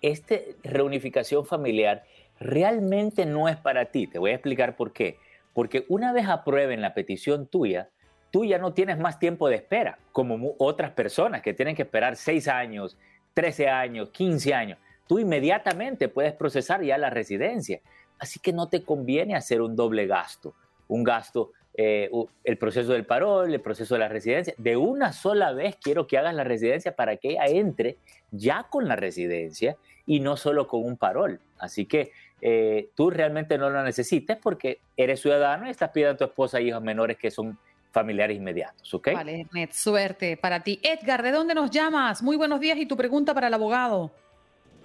este 0.00 0.56
reunificación 0.62 1.44
familiar 1.44 2.04
realmente 2.40 3.26
no 3.26 3.48
es 3.48 3.56
para 3.56 3.86
ti. 3.86 4.06
Te 4.06 4.18
voy 4.18 4.30
a 4.30 4.34
explicar 4.34 4.76
por 4.76 4.92
qué. 4.92 5.18
Porque 5.52 5.84
una 5.88 6.12
vez 6.12 6.28
aprueben 6.28 6.80
la 6.80 6.94
petición 6.94 7.46
tuya, 7.46 7.88
tú 8.30 8.44
ya 8.44 8.58
no 8.58 8.74
tienes 8.74 8.98
más 8.98 9.18
tiempo 9.18 9.48
de 9.48 9.56
espera, 9.56 9.98
como 10.12 10.54
otras 10.58 10.92
personas 10.92 11.42
que 11.42 11.54
tienen 11.54 11.74
que 11.74 11.82
esperar 11.82 12.16
6 12.16 12.48
años, 12.48 12.96
13 13.34 13.68
años, 13.68 14.10
15 14.10 14.54
años. 14.54 14.78
Tú 15.06 15.18
inmediatamente 15.18 16.08
puedes 16.08 16.34
procesar 16.34 16.82
ya 16.82 16.98
la 16.98 17.10
residencia. 17.10 17.80
Así 18.18 18.40
que 18.40 18.52
no 18.52 18.68
te 18.68 18.82
conviene 18.82 19.34
hacer 19.34 19.62
un 19.62 19.74
doble 19.74 20.06
gasto. 20.06 20.54
Un 20.88 21.02
gasto, 21.02 21.52
eh, 21.74 22.10
el 22.44 22.58
proceso 22.58 22.92
del 22.92 23.06
parol, 23.06 23.52
el 23.52 23.60
proceso 23.60 23.94
de 23.94 24.00
la 24.00 24.08
residencia. 24.08 24.54
De 24.58 24.76
una 24.76 25.12
sola 25.12 25.52
vez 25.52 25.76
quiero 25.76 26.06
que 26.06 26.18
hagas 26.18 26.34
la 26.34 26.44
residencia 26.44 26.94
para 26.94 27.16
que 27.16 27.30
ella 27.30 27.46
entre 27.46 27.96
ya 28.30 28.66
con 28.68 28.86
la 28.86 28.96
residencia 28.96 29.76
y 30.04 30.20
no 30.20 30.36
solo 30.36 30.66
con 30.66 30.84
un 30.84 30.96
parol. 30.96 31.40
Así 31.58 31.86
que 31.86 32.12
eh, 32.40 32.90
tú 32.94 33.10
realmente 33.10 33.58
no 33.58 33.70
lo 33.70 33.82
necesites 33.82 34.36
porque 34.36 34.78
eres 34.96 35.20
ciudadano 35.20 35.66
y 35.66 35.70
estás 35.70 35.90
pidiendo 35.90 36.14
a 36.14 36.16
tu 36.16 36.24
esposa 36.24 36.60
hijos 36.60 36.82
menores 36.82 37.16
que 37.16 37.30
son 37.30 37.58
familiares 37.90 38.36
inmediatos, 38.36 38.92
¿ok? 38.94 39.08
Vale, 39.14 39.40
Ernest, 39.40 39.72
suerte 39.72 40.36
para 40.36 40.62
ti. 40.62 40.78
Edgar, 40.82 41.22
¿de 41.22 41.32
dónde 41.32 41.54
nos 41.54 41.70
llamas? 41.70 42.22
Muy 42.22 42.36
buenos 42.36 42.60
días 42.60 42.78
y 42.78 42.86
tu 42.86 42.96
pregunta 42.96 43.34
para 43.34 43.48
el 43.48 43.54
abogado. 43.54 44.10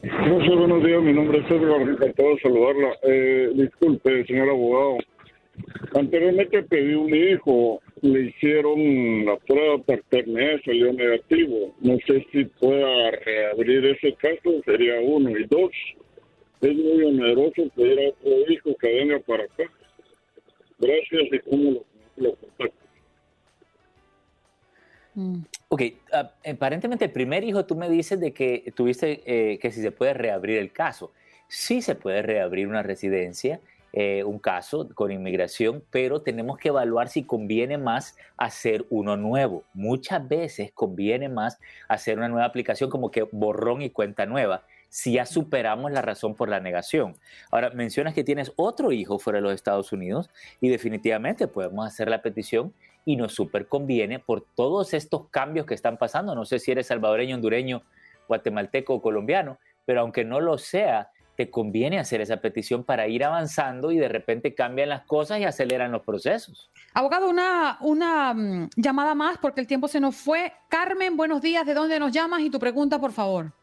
No 0.01 0.41
sé, 0.41 0.55
buenos 0.55 0.83
días, 0.83 1.01
mi 1.01 1.13
nombre 1.13 1.39
es 1.39 1.51
Edgar, 1.51 1.81
encantado 1.81 2.29
de 2.29 2.41
saludarla. 2.41 2.89
Eh, 3.03 3.51
disculpe, 3.55 4.25
señor 4.25 4.49
abogado, 4.49 4.97
anteriormente 5.95 6.63
pedí 6.63 6.93
un 6.93 7.15
hijo, 7.15 7.79
le 8.01 8.21
hicieron 8.23 9.25
la 9.25 9.37
prueba 9.37 9.77
de 9.77 9.97
paternidad, 9.97 10.59
salió 10.65 10.91
negativo. 10.91 11.73
No 11.79 11.97
sé 12.05 12.25
si 12.31 12.43
pueda 12.45 13.11
reabrir 13.11 13.85
ese 13.85 14.13
caso, 14.15 14.61
sería 14.65 14.99
uno. 15.01 15.29
Y 15.29 15.45
dos, 15.45 15.71
es 16.63 16.77
muy 16.77 17.03
oneroso 17.03 17.69
pedir 17.75 17.99
a 17.99 18.09
otro 18.09 18.51
hijo 18.51 18.75
que 18.77 18.87
venga 18.87 19.19
para 19.19 19.43
acá. 19.43 19.63
Gracias 20.79 21.21
y 21.31 21.39
cómo 21.39 21.71
lo, 21.71 21.83
lo 22.17 22.37
mm. 25.15 25.41
Ok, 25.69 25.81
ah, 26.11 26.31
aparentemente 26.49 27.05
el 27.05 27.11
primer 27.11 27.43
hijo 27.43 27.65
tú 27.65 27.75
me 27.75 27.89
dices 27.89 28.19
de 28.19 28.33
que 28.33 28.71
tuviste 28.75 29.21
eh, 29.25 29.59
que 29.59 29.71
si 29.71 29.81
se 29.81 29.91
puede 29.91 30.13
reabrir 30.13 30.57
el 30.57 30.71
caso. 30.71 31.11
Sí 31.47 31.81
se 31.81 31.95
puede 31.95 32.21
reabrir 32.21 32.67
una 32.67 32.81
residencia, 32.81 33.59
eh, 33.91 34.23
un 34.23 34.39
caso 34.39 34.89
con 34.95 35.11
inmigración, 35.11 35.83
pero 35.91 36.21
tenemos 36.21 36.57
que 36.57 36.69
evaluar 36.69 37.09
si 37.09 37.23
conviene 37.23 37.77
más 37.77 38.17
hacer 38.37 38.85
uno 38.89 39.17
nuevo. 39.17 39.63
Muchas 39.73 40.27
veces 40.27 40.71
conviene 40.71 41.29
más 41.29 41.59
hacer 41.87 42.17
una 42.17 42.29
nueva 42.29 42.45
aplicación 42.45 42.89
como 42.89 43.11
que 43.11 43.23
borrón 43.31 43.81
y 43.81 43.89
cuenta 43.89 44.25
nueva 44.25 44.63
si 44.93 45.13
ya 45.13 45.25
superamos 45.25 45.91
la 45.91 46.03
razón 46.03 46.35
por 46.35 46.49
la 46.49 46.59
negación. 46.59 47.17
Ahora, 47.49 47.71
mencionas 47.71 48.13
que 48.13 48.23
tienes 48.23 48.53
otro 48.57 48.91
hijo 48.91 49.17
fuera 49.17 49.37
de 49.37 49.41
los 49.41 49.55
Estados 49.55 49.91
Unidos 49.91 50.29
y 50.61 50.69
definitivamente 50.69 51.47
podemos 51.47 51.87
hacer 51.87 52.09
la 52.09 52.21
petición 52.21 52.75
y 53.03 53.15
nos 53.15 53.33
super 53.33 53.67
conviene 53.67 54.19
por 54.19 54.45
todos 54.53 54.93
estos 54.93 55.29
cambios 55.29 55.65
que 55.65 55.73
están 55.73 55.97
pasando. 55.97 56.35
No 56.35 56.45
sé 56.45 56.59
si 56.59 56.71
eres 56.71 56.85
salvadoreño, 56.85 57.35
hondureño, 57.35 57.81
guatemalteco 58.27 58.93
o 58.93 59.01
colombiano, 59.01 59.57
pero 59.83 60.01
aunque 60.01 60.25
no 60.25 60.39
lo 60.39 60.59
sea, 60.59 61.09
te 61.35 61.49
conviene 61.49 61.97
hacer 61.97 62.21
esa 62.21 62.37
petición 62.37 62.83
para 62.83 63.07
ir 63.07 63.23
avanzando 63.23 63.91
y 63.91 63.97
de 63.97 64.09
repente 64.09 64.53
cambian 64.53 64.89
las 64.89 65.05
cosas 65.05 65.39
y 65.39 65.43
aceleran 65.43 65.91
los 65.91 66.03
procesos. 66.03 66.69
Abogado, 66.93 67.31
una, 67.31 67.79
una 67.81 68.35
mm, 68.35 68.69
llamada 68.75 69.15
más 69.15 69.39
porque 69.39 69.59
el 69.59 69.65
tiempo 69.65 69.87
se 69.87 69.99
nos 69.99 70.15
fue. 70.15 70.53
Carmen, 70.69 71.17
buenos 71.17 71.41
días. 71.41 71.65
¿De 71.65 71.73
dónde 71.73 71.99
nos 71.99 72.11
llamas 72.11 72.41
y 72.41 72.51
tu 72.51 72.59
pregunta, 72.59 72.99
por 72.99 73.11
favor? 73.11 73.53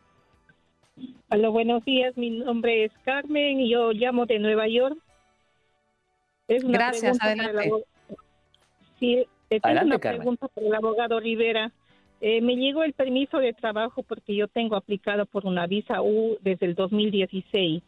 Hola, 1.30 1.48
buenos 1.48 1.84
días. 1.84 2.16
Mi 2.16 2.30
nombre 2.30 2.84
es 2.84 2.92
Carmen 3.04 3.60
y 3.60 3.70
yo 3.70 3.92
llamo 3.92 4.26
de 4.26 4.38
Nueva 4.38 4.68
York. 4.68 4.96
Es 6.48 6.64
una 6.64 6.78
Gracias, 6.78 7.18
adelante. 7.20 7.70
abog- 7.70 7.84
Sí, 8.98 9.14
eh, 9.14 9.26
tengo 9.48 9.66
Adelante, 9.66 9.86
una 9.86 9.98
Carmen. 9.98 10.18
pregunta 10.20 10.48
para 10.48 10.66
el 10.66 10.74
abogado 10.74 11.20
Rivera. 11.20 11.72
Eh, 12.20 12.40
me 12.42 12.56
llegó 12.56 12.82
el 12.82 12.92
permiso 12.92 13.38
de 13.38 13.52
trabajo 13.54 14.02
porque 14.02 14.34
yo 14.34 14.46
tengo 14.48 14.76
aplicado 14.76 15.24
por 15.26 15.46
una 15.46 15.66
visa 15.66 16.02
U 16.02 16.36
desde 16.42 16.66
el 16.66 16.74
2016. 16.74 17.82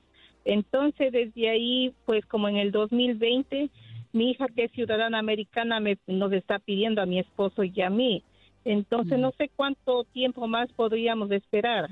Entonces, 0.44 1.12
desde 1.12 1.50
ahí, 1.50 1.92
pues 2.06 2.24
como 2.26 2.48
en 2.48 2.56
el 2.56 2.72
2020, 2.72 3.68
mi 4.12 4.30
hija 4.30 4.46
que 4.48 4.64
es 4.64 4.72
ciudadana 4.72 5.18
americana 5.18 5.80
me, 5.80 5.98
nos 6.06 6.32
está 6.32 6.58
pidiendo 6.58 7.02
a 7.02 7.06
mi 7.06 7.18
esposo 7.18 7.62
y 7.62 7.80
a 7.82 7.90
mí. 7.90 8.22
Entonces, 8.64 9.18
no 9.18 9.32
sé 9.32 9.50
cuánto 9.54 10.04
tiempo 10.04 10.46
más 10.46 10.72
podríamos 10.72 11.30
esperar. 11.32 11.90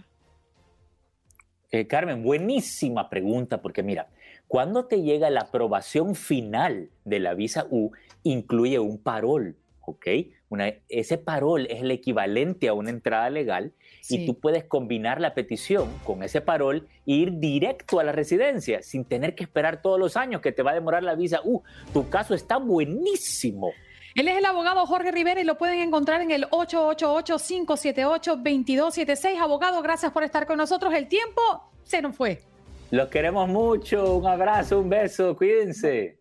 Eh, 1.72 1.86
Carmen, 1.86 2.22
buenísima 2.24 3.08
pregunta, 3.08 3.62
porque 3.62 3.82
mira, 3.82 4.08
cuando 4.48 4.86
te 4.86 5.02
llega 5.02 5.30
la 5.30 5.42
aprobación 5.42 6.14
final 6.16 6.90
de 7.04 7.20
la 7.20 7.34
visa 7.34 7.66
U, 7.70 7.92
incluye 8.24 8.80
un 8.80 8.98
parol, 8.98 9.56
¿ok? 9.82 10.06
Una- 10.48 10.72
ese 10.88 11.16
parol 11.16 11.68
es 11.70 11.82
el 11.82 11.92
equivalente 11.92 12.66
a 12.66 12.74
una 12.74 12.90
entrada 12.90 13.30
legal 13.30 13.72
Sí. 14.00 14.22
y 14.24 14.26
tú 14.26 14.34
puedes 14.40 14.64
combinar 14.64 15.20
la 15.20 15.32
petición 15.34 15.88
con 16.04 16.24
ese 16.24 16.40
parol 16.40 16.88
e 17.06 17.12
ir 17.12 17.38
directo 17.38 18.00
a 18.00 18.04
la 18.04 18.10
residencia 18.10 18.82
sin 18.82 19.04
tener 19.04 19.36
que 19.36 19.44
esperar 19.44 19.80
todos 19.80 20.00
los 20.00 20.16
años 20.16 20.40
que 20.40 20.50
te 20.50 20.62
va 20.64 20.72
a 20.72 20.74
demorar 20.74 21.04
la 21.04 21.14
visa 21.14 21.40
U. 21.44 21.62
Tu 21.92 22.08
caso 22.08 22.34
está 22.34 22.56
buenísimo. 22.56 23.70
Él 24.14 24.28
es 24.28 24.36
el 24.38 24.44
abogado 24.44 24.84
Jorge 24.86 25.10
Rivera 25.12 25.40
y 25.40 25.44
lo 25.44 25.56
pueden 25.56 25.78
encontrar 25.80 26.20
en 26.20 26.30
el 26.32 26.44
888-578-2276. 26.50 29.38
Abogado, 29.40 29.80
gracias 29.82 30.12
por 30.12 30.22
estar 30.24 30.46
con 30.46 30.58
nosotros. 30.58 30.92
El 30.94 31.06
tiempo 31.08 31.40
se 31.84 32.02
nos 32.02 32.16
fue. 32.16 32.42
Los 32.90 33.08
queremos 33.08 33.48
mucho. 33.48 34.16
Un 34.16 34.26
abrazo, 34.26 34.80
un 34.80 34.88
beso. 34.88 35.36
Cuídense. 35.36 36.16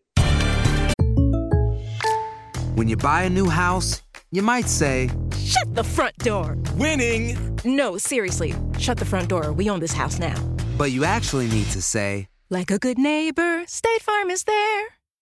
When 2.76 2.88
you 2.88 2.96
buy 2.96 3.24
a 3.26 3.30
new 3.30 3.50
house, 3.50 4.04
you 4.32 4.44
might 4.44 4.68
say, 4.68 5.10
Shut 5.38 5.74
the 5.74 5.84
front 5.84 6.16
door. 6.20 6.56
Winning. 6.78 7.36
No, 7.66 7.98
seriously. 7.98 8.54
Shut 8.78 8.98
the 9.00 9.06
front 9.06 9.30
door. 9.30 9.52
We 9.52 9.68
own 9.70 9.80
this 9.80 9.94
house 9.94 10.20
now. 10.20 10.36
but 10.78 10.92
you 10.92 11.04
actually 11.04 11.48
need 11.50 11.66
to 11.72 11.82
say, 11.82 12.28
Like 12.52 12.70
a 12.72 12.78
good 12.78 12.98
neighbor, 13.00 13.64
State 13.66 14.02
Farm 14.04 14.30
is 14.30 14.44
there. 14.44 14.99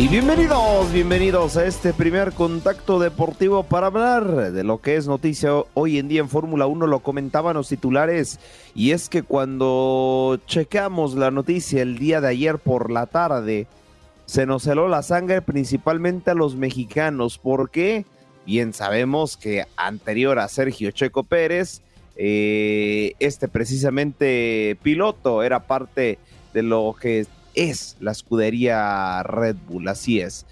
Y 0.00 0.08
bienvenidos, 0.08 0.90
bienvenidos 0.94 1.58
a 1.58 1.66
este 1.66 1.92
primer 1.92 2.32
contacto 2.32 2.98
deportivo 2.98 3.64
para 3.64 3.88
hablar 3.88 4.50
de 4.50 4.64
lo 4.64 4.80
que 4.80 4.96
es 4.96 5.06
noticia 5.06 5.52
hoy 5.74 5.98
en 5.98 6.08
día 6.08 6.20
en 6.20 6.30
Fórmula 6.30 6.66
1. 6.66 6.86
Lo 6.86 7.00
comentaban 7.00 7.54
los 7.54 7.68
titulares 7.68 8.40
y 8.74 8.92
es 8.92 9.10
que 9.10 9.22
cuando 9.22 10.40
checamos 10.46 11.16
la 11.16 11.30
noticia 11.30 11.82
el 11.82 11.98
día 11.98 12.22
de 12.22 12.28
ayer 12.28 12.56
por 12.56 12.90
la 12.90 13.08
tarde, 13.08 13.66
se 14.24 14.46
nos 14.46 14.66
heló 14.66 14.88
la 14.88 15.02
sangre 15.02 15.42
principalmente 15.42 16.30
a 16.30 16.34
los 16.34 16.56
mexicanos. 16.56 17.36
¿Por 17.36 17.70
qué? 17.70 18.06
Bien 18.46 18.72
sabemos 18.72 19.36
que 19.36 19.66
anterior 19.76 20.38
a 20.38 20.48
Sergio 20.48 20.92
Checo 20.92 21.24
Pérez, 21.24 21.82
eh, 22.16 23.12
este 23.18 23.48
precisamente 23.48 24.78
piloto 24.82 25.42
era 25.42 25.66
parte 25.66 26.18
de 26.54 26.62
lo 26.62 26.96
que 26.98 27.26
es 27.54 27.96
la 28.00 28.12
escudería 28.12 29.22
Red 29.22 29.56
Bull, 29.68 29.88
así 29.88 30.20
es. 30.20 30.46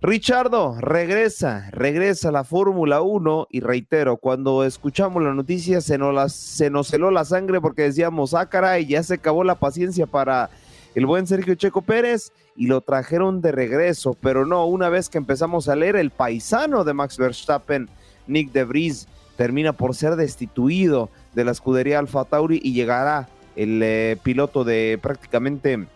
Richardo 0.00 0.76
regresa, 0.80 1.68
regresa 1.72 2.28
a 2.28 2.32
la 2.32 2.44
Fórmula 2.44 3.00
1 3.02 3.48
y 3.50 3.60
reitero, 3.60 4.16
cuando 4.16 4.62
escuchamos 4.64 5.22
la 5.24 5.34
noticia 5.34 5.80
se 5.80 5.98
nos, 5.98 6.14
la- 6.14 6.28
se 6.28 6.70
nos 6.70 6.92
heló 6.92 7.10
la 7.10 7.24
sangre 7.24 7.60
porque 7.60 7.82
decíamos, 7.82 8.32
ah 8.32 8.48
caray, 8.48 8.86
ya 8.86 9.02
se 9.02 9.14
acabó 9.14 9.42
la 9.42 9.56
paciencia 9.56 10.06
para 10.06 10.50
el 10.94 11.04
buen 11.04 11.26
Sergio 11.26 11.56
Checo 11.56 11.82
Pérez 11.82 12.30
y 12.54 12.68
lo 12.68 12.80
trajeron 12.80 13.40
de 13.40 13.50
regreso, 13.50 14.16
pero 14.20 14.46
no, 14.46 14.66
una 14.66 14.88
vez 14.88 15.08
que 15.08 15.18
empezamos 15.18 15.68
a 15.68 15.74
leer 15.74 15.96
el 15.96 16.10
paisano 16.10 16.84
de 16.84 16.94
Max 16.94 17.18
Verstappen, 17.18 17.88
Nick 18.28 18.52
De 18.52 18.62
Vries, 18.64 19.08
termina 19.36 19.72
por 19.72 19.96
ser 19.96 20.14
destituido 20.14 21.10
de 21.34 21.44
la 21.44 21.50
escudería 21.50 21.98
Alfa 21.98 22.24
Tauri 22.24 22.60
y 22.62 22.72
llegará 22.72 23.28
el 23.56 23.80
eh, 23.82 24.16
piloto 24.22 24.62
de 24.62 24.96
prácticamente 25.02 25.86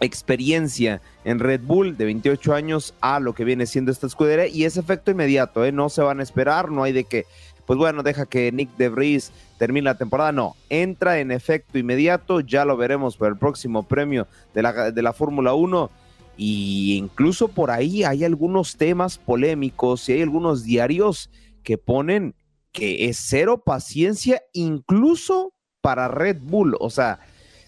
experiencia 0.00 1.00
en 1.24 1.38
Red 1.38 1.60
Bull 1.62 1.96
de 1.96 2.06
28 2.06 2.54
años 2.54 2.94
a 3.00 3.20
lo 3.20 3.34
que 3.34 3.44
viene 3.44 3.66
siendo 3.66 3.92
esta 3.92 4.06
escudería 4.06 4.46
y 4.46 4.64
es 4.64 4.76
efecto 4.76 5.10
inmediato, 5.10 5.64
¿eh? 5.64 5.72
no 5.72 5.88
se 5.88 6.02
van 6.02 6.20
a 6.20 6.22
esperar, 6.22 6.70
no 6.70 6.82
hay 6.82 6.92
de 6.92 7.04
que, 7.04 7.26
pues 7.66 7.78
bueno, 7.78 8.02
deja 8.02 8.26
que 8.26 8.50
Nick 8.50 8.76
De 8.76 8.88
Vries 8.88 9.32
termine 9.58 9.84
la 9.84 9.98
temporada, 9.98 10.32
no, 10.32 10.56
entra 10.70 11.20
en 11.20 11.30
efecto 11.30 11.78
inmediato, 11.78 12.40
ya 12.40 12.64
lo 12.64 12.76
veremos 12.76 13.16
por 13.16 13.28
el 13.28 13.36
próximo 13.36 13.82
premio 13.82 14.26
de 14.54 14.62
la, 14.62 14.90
de 14.90 15.02
la 15.02 15.12
Fórmula 15.12 15.52
1 15.54 15.90
y 16.36 16.96
incluso 16.96 17.48
por 17.48 17.70
ahí 17.70 18.02
hay 18.02 18.24
algunos 18.24 18.76
temas 18.76 19.18
polémicos 19.18 20.08
y 20.08 20.14
hay 20.14 20.22
algunos 20.22 20.64
diarios 20.64 21.30
que 21.62 21.76
ponen 21.76 22.34
que 22.72 23.06
es 23.06 23.18
cero 23.18 23.62
paciencia 23.64 24.42
incluso 24.54 25.52
para 25.80 26.08
Red 26.08 26.38
Bull, 26.42 26.76
o 26.78 26.90
sea, 26.90 27.20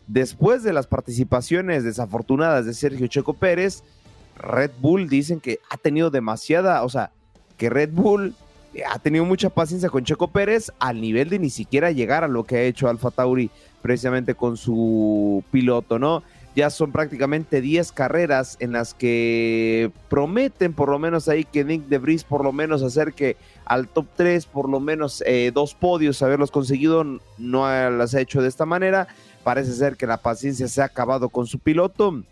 después 0.07 0.63
de 0.63 0.73
las 0.73 0.87
participaciones 0.87 1.85
desafortunadas 1.85 2.67
de 2.67 2.75
Sergio 2.75 3.07
Checo 3.07 3.35
Pérez, 3.35 3.83
Red 4.37 4.71
Bull 4.81 5.09
dicen 5.09 5.41
que 5.41 5.59
ha 5.71 5.77
tenido 5.77 6.11
demasiada, 6.11 6.83
o 6.83 6.89
sea, 6.89 7.11
que 7.57 7.71
Red 7.71 7.91
Bull 7.93 8.35
ha 8.89 8.99
tenido 8.99 9.25
mucha 9.25 9.51
paciencia 9.51 9.91
con 9.91 10.05
Checo 10.05 10.29
Pérez 10.29 10.73
al 10.79 11.01
nivel 11.01 11.29
de 11.29 11.39
ni 11.39 11.51
siquiera 11.51 11.91
llegar 11.91 12.25
a 12.25 12.29
lo 12.29 12.45
que 12.45 12.57
ha 12.57 12.63
hecho 12.63 12.89
Alfa 12.89 13.11
Tauri 13.11 13.51
precisamente 13.83 14.35
con 14.35 14.57
su 14.57 15.45
piloto, 15.51 15.99
¿no? 15.99 16.23
Ya 16.55 16.69
son 16.69 16.93
prácticamente 16.93 17.63
10 17.63 17.93
carreras 17.93 18.57
en 18.61 18.73
las 18.73 18.93
que 18.93 19.91
prometen 20.11 20.75
por 20.75 20.91
lo 20.91 20.99
menos 20.99 21.29
ahí 21.29 21.45
que 21.45 21.65
Nick 21.65 21.87
De 21.87 21.99
Vries 21.99 22.25
por 22.25 22.45
lo 22.45 22.53
menos 22.53 22.83
acerque 22.83 23.37
al 23.65 23.89
top 23.89 24.07
3, 24.17 24.47
por 24.47 24.69
lo 24.69 24.79
menos 24.79 25.23
eh, 25.27 25.51
dos 25.53 25.75
podios, 25.75 26.21
haberlos 26.23 26.51
conseguido, 26.51 27.05
no 27.39 27.91
las 27.91 28.15
ha 28.15 28.21
hecho 28.21 28.43
de 28.43 28.49
esta 28.49 28.67
manera. 28.67 29.09
Parece 29.45 29.73
ser 29.73 29.97
que 29.97 30.07
la 30.07 30.19
paciencia 30.19 30.69
se 30.69 30.83
ha 30.83 30.87
acabado 30.87 31.29
con 31.29 31.47
su 31.47 31.59
piloto 31.59 32.23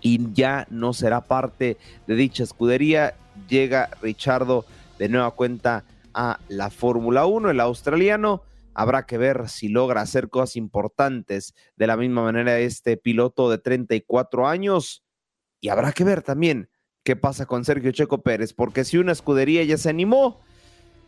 y 0.00 0.32
ya 0.32 0.66
no 0.70 0.92
será 0.92 1.22
parte 1.22 1.76
de 2.06 2.14
dicha 2.14 2.44
escudería. 2.44 3.14
Llega 3.48 3.90
Richardo 4.00 4.64
de 4.98 5.08
nueva 5.08 5.30
cuenta 5.32 5.84
a 6.14 6.38
la 6.48 6.70
Fórmula 6.70 7.26
1, 7.26 7.50
el 7.50 7.60
australiano. 7.60 8.42
Habrá 8.74 9.06
que 9.06 9.18
ver 9.18 9.48
si 9.48 9.68
logra 9.68 10.02
hacer 10.02 10.28
cosas 10.28 10.56
importantes 10.56 11.54
de 11.76 11.86
la 11.86 11.96
misma 11.96 12.22
manera 12.22 12.58
este 12.58 12.96
piloto 12.96 13.50
de 13.50 13.58
34 13.58 14.46
años. 14.46 15.02
Y 15.60 15.68
habrá 15.68 15.92
que 15.92 16.04
ver 16.04 16.22
también 16.22 16.68
qué 17.02 17.16
pasa 17.16 17.46
con 17.46 17.64
Sergio 17.64 17.90
Checo 17.92 18.22
Pérez, 18.22 18.52
porque 18.52 18.84
si 18.84 18.98
una 18.98 19.12
escudería 19.12 19.64
ya 19.64 19.78
se 19.78 19.88
animó, 19.88 20.40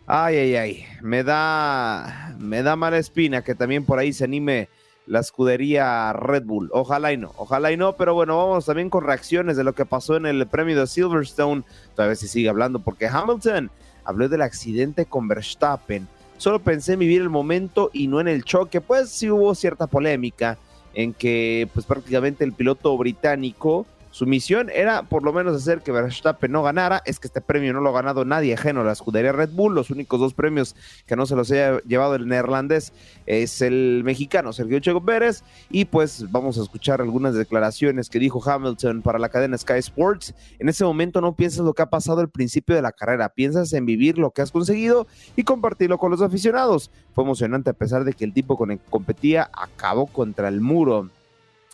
ay, 0.06 0.36
ay, 0.36 0.56
ay, 0.56 0.84
me 1.02 1.22
da, 1.22 2.36
me 2.38 2.62
da 2.62 2.76
mala 2.76 2.98
espina 2.98 3.42
que 3.42 3.54
también 3.54 3.84
por 3.84 3.98
ahí 3.98 4.12
se 4.12 4.24
anime 4.24 4.68
la 5.08 5.20
escudería 5.20 6.12
Red 6.12 6.44
Bull. 6.44 6.68
Ojalá 6.72 7.12
y 7.12 7.16
no, 7.16 7.32
ojalá 7.36 7.72
y 7.72 7.76
no, 7.76 7.94
pero 7.94 8.14
bueno, 8.14 8.36
vamos 8.36 8.66
también 8.66 8.90
con 8.90 9.04
reacciones 9.04 9.56
de 9.56 9.64
lo 9.64 9.74
que 9.74 9.86
pasó 9.86 10.16
en 10.16 10.26
el 10.26 10.46
premio 10.46 10.78
de 10.78 10.86
Silverstone. 10.86 11.64
Todavía 11.96 12.14
se 12.14 12.28
sigue 12.28 12.48
hablando 12.48 12.78
porque 12.78 13.08
Hamilton 13.08 13.70
habló 14.04 14.28
del 14.28 14.42
accidente 14.42 15.06
con 15.06 15.26
Verstappen. 15.26 16.06
solo 16.36 16.60
pensé 16.60 16.92
en 16.92 17.00
vivir 17.00 17.22
el 17.22 17.30
momento 17.30 17.90
y 17.92 18.06
no 18.06 18.20
en 18.20 18.28
el 18.28 18.44
choque. 18.44 18.80
Pues 18.80 19.08
sí 19.08 19.30
hubo 19.30 19.54
cierta 19.54 19.86
polémica 19.86 20.58
en 20.94 21.14
que 21.14 21.68
pues 21.72 21.86
prácticamente 21.86 22.44
el 22.44 22.52
piloto 22.52 22.96
británico 22.96 23.86
su 24.10 24.26
misión 24.26 24.70
era 24.70 25.02
por 25.02 25.22
lo 25.22 25.32
menos 25.32 25.56
hacer 25.56 25.82
que 25.82 25.92
Verstappen 25.92 26.50
no 26.50 26.62
ganara. 26.62 27.02
Es 27.04 27.20
que 27.20 27.26
este 27.26 27.40
premio 27.40 27.72
no 27.72 27.80
lo 27.80 27.90
ha 27.90 27.92
ganado 27.92 28.24
nadie 28.24 28.54
ajeno 28.54 28.80
a 28.80 28.84
la 28.84 28.92
escudería 28.92 29.32
Red 29.32 29.50
Bull. 29.50 29.74
Los 29.74 29.90
únicos 29.90 30.20
dos 30.20 30.34
premios 30.34 30.74
que 31.06 31.16
no 31.16 31.26
se 31.26 31.36
los 31.36 31.50
haya 31.50 31.80
llevado 31.82 32.14
el 32.14 32.26
neerlandés 32.26 32.92
es 33.26 33.60
el 33.62 34.02
mexicano 34.04 34.52
Sergio 34.52 34.80
Checo 34.80 35.04
Pérez. 35.04 35.44
Y 35.70 35.84
pues 35.84 36.30
vamos 36.30 36.58
a 36.58 36.62
escuchar 36.62 37.00
algunas 37.00 37.34
declaraciones 37.34 38.08
que 38.08 38.18
dijo 38.18 38.42
Hamilton 38.44 39.02
para 39.02 39.18
la 39.18 39.28
cadena 39.28 39.58
Sky 39.58 39.78
Sports. 39.78 40.34
En 40.58 40.68
ese 40.68 40.84
momento 40.84 41.20
no 41.20 41.34
piensas 41.34 41.64
lo 41.64 41.74
que 41.74 41.82
ha 41.82 41.90
pasado 41.90 42.20
al 42.20 42.30
principio 42.30 42.74
de 42.74 42.82
la 42.82 42.92
carrera, 42.92 43.28
piensas 43.28 43.72
en 43.72 43.86
vivir 43.86 44.18
lo 44.18 44.30
que 44.30 44.42
has 44.42 44.50
conseguido 44.50 45.06
y 45.36 45.44
compartirlo 45.44 45.98
con 45.98 46.10
los 46.10 46.22
aficionados. 46.22 46.90
Fue 47.14 47.24
emocionante 47.24 47.70
a 47.70 47.74
pesar 47.74 48.04
de 48.04 48.12
que 48.12 48.24
el 48.24 48.32
tipo 48.32 48.56
con 48.56 48.70
el 48.70 48.78
que 48.78 48.90
competía 48.90 49.50
acabó 49.52 50.06
contra 50.06 50.48
el 50.48 50.60
muro 50.60 51.10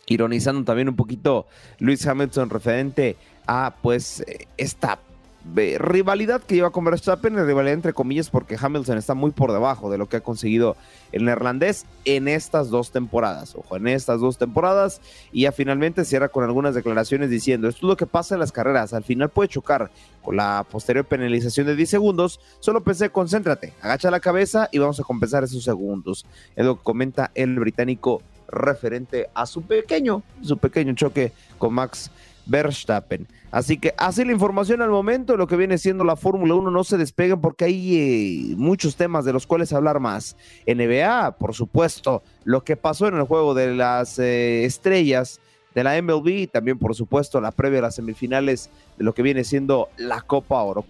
ironizando 0.07 0.63
también 0.63 0.89
un 0.89 0.95
poquito 0.95 1.47
Luis 1.79 2.05
Hamilton 2.05 2.49
referente 2.49 3.17
a 3.47 3.75
pues 3.81 4.23
esta 4.57 4.99
eh, 5.57 5.77
rivalidad 5.77 6.41
que 6.41 6.55
lleva 6.55 6.71
con 6.71 6.85
Verstappen, 6.85 7.35
rivalidad 7.35 7.75
entre 7.75 7.93
comillas 7.93 8.31
porque 8.31 8.57
Hamilton 8.59 8.97
está 8.97 9.13
muy 9.13 9.29
por 9.29 9.51
debajo 9.51 9.91
de 9.91 9.99
lo 9.99 10.09
que 10.09 10.17
ha 10.17 10.21
conseguido 10.21 10.75
el 11.11 11.23
neerlandés 11.23 11.85
en 12.03 12.27
estas 12.27 12.71
dos 12.71 12.91
temporadas, 12.91 13.55
ojo, 13.55 13.75
en 13.75 13.87
estas 13.87 14.19
dos 14.19 14.39
temporadas 14.39 15.01
y 15.31 15.43
ya 15.43 15.51
finalmente 15.51 16.03
cierra 16.03 16.29
con 16.29 16.43
algunas 16.43 16.73
declaraciones 16.73 17.29
diciendo, 17.29 17.69
esto 17.69 17.85
es 17.85 17.89
lo 17.89 17.95
que 17.95 18.07
pasa 18.07 18.33
en 18.33 18.39
las 18.39 18.51
carreras, 18.51 18.93
al 18.93 19.03
final 19.03 19.29
puede 19.29 19.49
chocar 19.49 19.91
con 20.23 20.35
la 20.35 20.65
posterior 20.69 21.05
penalización 21.05 21.67
de 21.67 21.75
10 21.75 21.91
segundos, 21.91 22.39
solo 22.59 22.83
pensé, 22.83 23.11
concéntrate, 23.11 23.73
agacha 23.81 24.09
la 24.09 24.19
cabeza 24.19 24.67
y 24.71 24.79
vamos 24.79 24.99
a 24.99 25.03
compensar 25.03 25.43
esos 25.43 25.63
segundos, 25.63 26.25
es 26.55 26.65
lo 26.65 26.77
que 26.77 26.83
comenta 26.83 27.29
el 27.35 27.59
británico 27.59 28.23
referente 28.47 29.29
a 29.33 29.45
su 29.45 29.61
pequeño, 29.61 30.23
su 30.41 30.57
pequeño 30.57 30.93
choque 30.93 31.31
con 31.57 31.73
Max 31.73 32.11
Verstappen. 32.45 33.27
Así 33.51 33.77
que 33.77 33.93
así 33.97 34.25
la 34.25 34.33
información 34.33 34.81
al 34.81 34.89
momento, 34.89 35.37
lo 35.37 35.47
que 35.47 35.55
viene 35.55 35.77
siendo 35.77 36.03
la 36.03 36.15
Fórmula 36.15 36.55
1, 36.55 36.71
no 36.71 36.83
se 36.83 36.97
despeguen 36.97 37.39
porque 37.39 37.65
hay 37.65 37.95
eh, 38.51 38.55
muchos 38.57 38.95
temas 38.95 39.23
de 39.23 39.33
los 39.33 39.47
cuales 39.47 39.71
hablar 39.71 39.99
más. 39.99 40.35
NBA, 40.67 41.37
por 41.37 41.53
supuesto, 41.53 42.21
lo 42.43 42.63
que 42.63 42.75
pasó 42.75 43.07
en 43.07 43.15
el 43.15 43.23
juego 43.23 43.53
de 43.53 43.73
las 43.73 44.19
eh, 44.19 44.65
estrellas 44.65 45.39
de 45.73 45.83
la 45.83 46.01
MLB, 46.01 46.49
también 46.49 46.79
por 46.79 46.95
supuesto 46.95 47.39
la 47.41 47.51
previa 47.51 47.79
a 47.79 47.83
las 47.83 47.95
semifinales 47.95 48.69
de 48.97 49.03
lo 49.03 49.13
que 49.13 49.21
viene 49.21 49.43
siendo 49.43 49.89
la 49.97 50.21
Copa 50.21 50.61
Oro. 50.61 50.85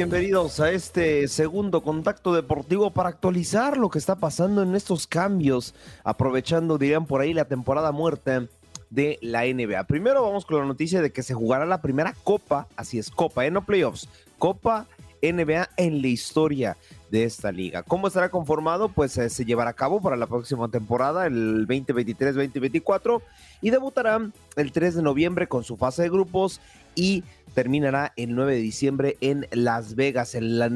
Bienvenidos, 0.00 0.60
a 0.60 0.70
este 0.70 1.28
segundo 1.28 1.82
contacto 1.82 2.32
deportivo 2.32 2.90
para 2.90 3.10
actualizar 3.10 3.76
lo 3.76 3.90
que 3.90 3.98
está 3.98 4.16
pasando 4.16 4.62
en 4.62 4.74
estos 4.74 5.06
cambios, 5.06 5.74
aprovechando, 6.04 6.78
dirían 6.78 7.04
por 7.04 7.20
ahí, 7.20 7.34
la 7.34 7.44
temporada 7.44 7.92
muerta 7.92 8.46
de 8.88 9.18
la 9.20 9.42
NBA. 9.44 9.84
Primero 9.84 10.22
vamos 10.22 10.46
con 10.46 10.58
la 10.58 10.64
noticia 10.64 11.02
de 11.02 11.12
que 11.12 11.22
se 11.22 11.34
jugará 11.34 11.66
la 11.66 11.82
primera 11.82 12.14
copa, 12.24 12.66
así 12.76 12.98
es, 12.98 13.10
copa, 13.10 13.44
¿eh? 13.44 13.50
no 13.50 13.66
playoffs, 13.66 14.08
copa 14.38 14.86
NBA 15.20 15.68
en 15.76 16.00
la 16.00 16.08
historia 16.08 16.78
de 17.10 17.24
esta 17.24 17.52
liga. 17.52 17.82
¿Cómo 17.82 18.06
estará 18.06 18.30
conformado? 18.30 18.88
Pues 18.88 19.18
eh, 19.18 19.28
se 19.28 19.44
llevará 19.44 19.70
a 19.70 19.74
cabo 19.74 20.00
para 20.00 20.16
la 20.16 20.26
próxima 20.26 20.70
temporada, 20.70 21.26
el 21.26 21.66
2023-2024, 21.66 23.20
y 23.60 23.68
debutará 23.68 24.30
el 24.56 24.72
3 24.72 24.94
de 24.94 25.02
noviembre 25.02 25.46
con 25.46 25.62
su 25.62 25.76
fase 25.76 26.02
de 26.02 26.08
grupos 26.08 26.60
y 26.94 27.24
terminará 27.54 28.12
el 28.16 28.34
9 28.34 28.54
de 28.54 28.60
diciembre 28.60 29.16
en 29.20 29.46
Las 29.50 29.94
Vegas, 29.94 30.34
en 30.34 30.58
la, 30.58 30.68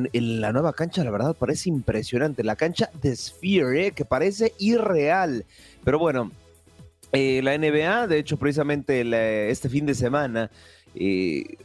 nueva 0.53 0.73
cancha, 0.73 1.05
la 1.05 1.11
verdad 1.11 1.37
parece 1.39 1.69
impresionante, 1.69 2.43
la 2.43 2.57
cancha 2.57 2.91
de 3.01 3.15
Sphere, 3.15 3.87
¿eh? 3.87 3.93
que 3.93 4.05
parece 4.05 4.53
irreal, 4.59 5.45
pero 5.85 5.99
bueno, 5.99 6.33
eh, 7.13 7.41
la 7.43 7.57
NBA, 7.57 8.09
de 8.09 8.19
hecho 8.19 8.37
precisamente 8.37 9.51
este 9.51 9.69
fin 9.69 9.87
de 9.87 9.95
semana, 9.95 10.51
eh, 10.95 11.57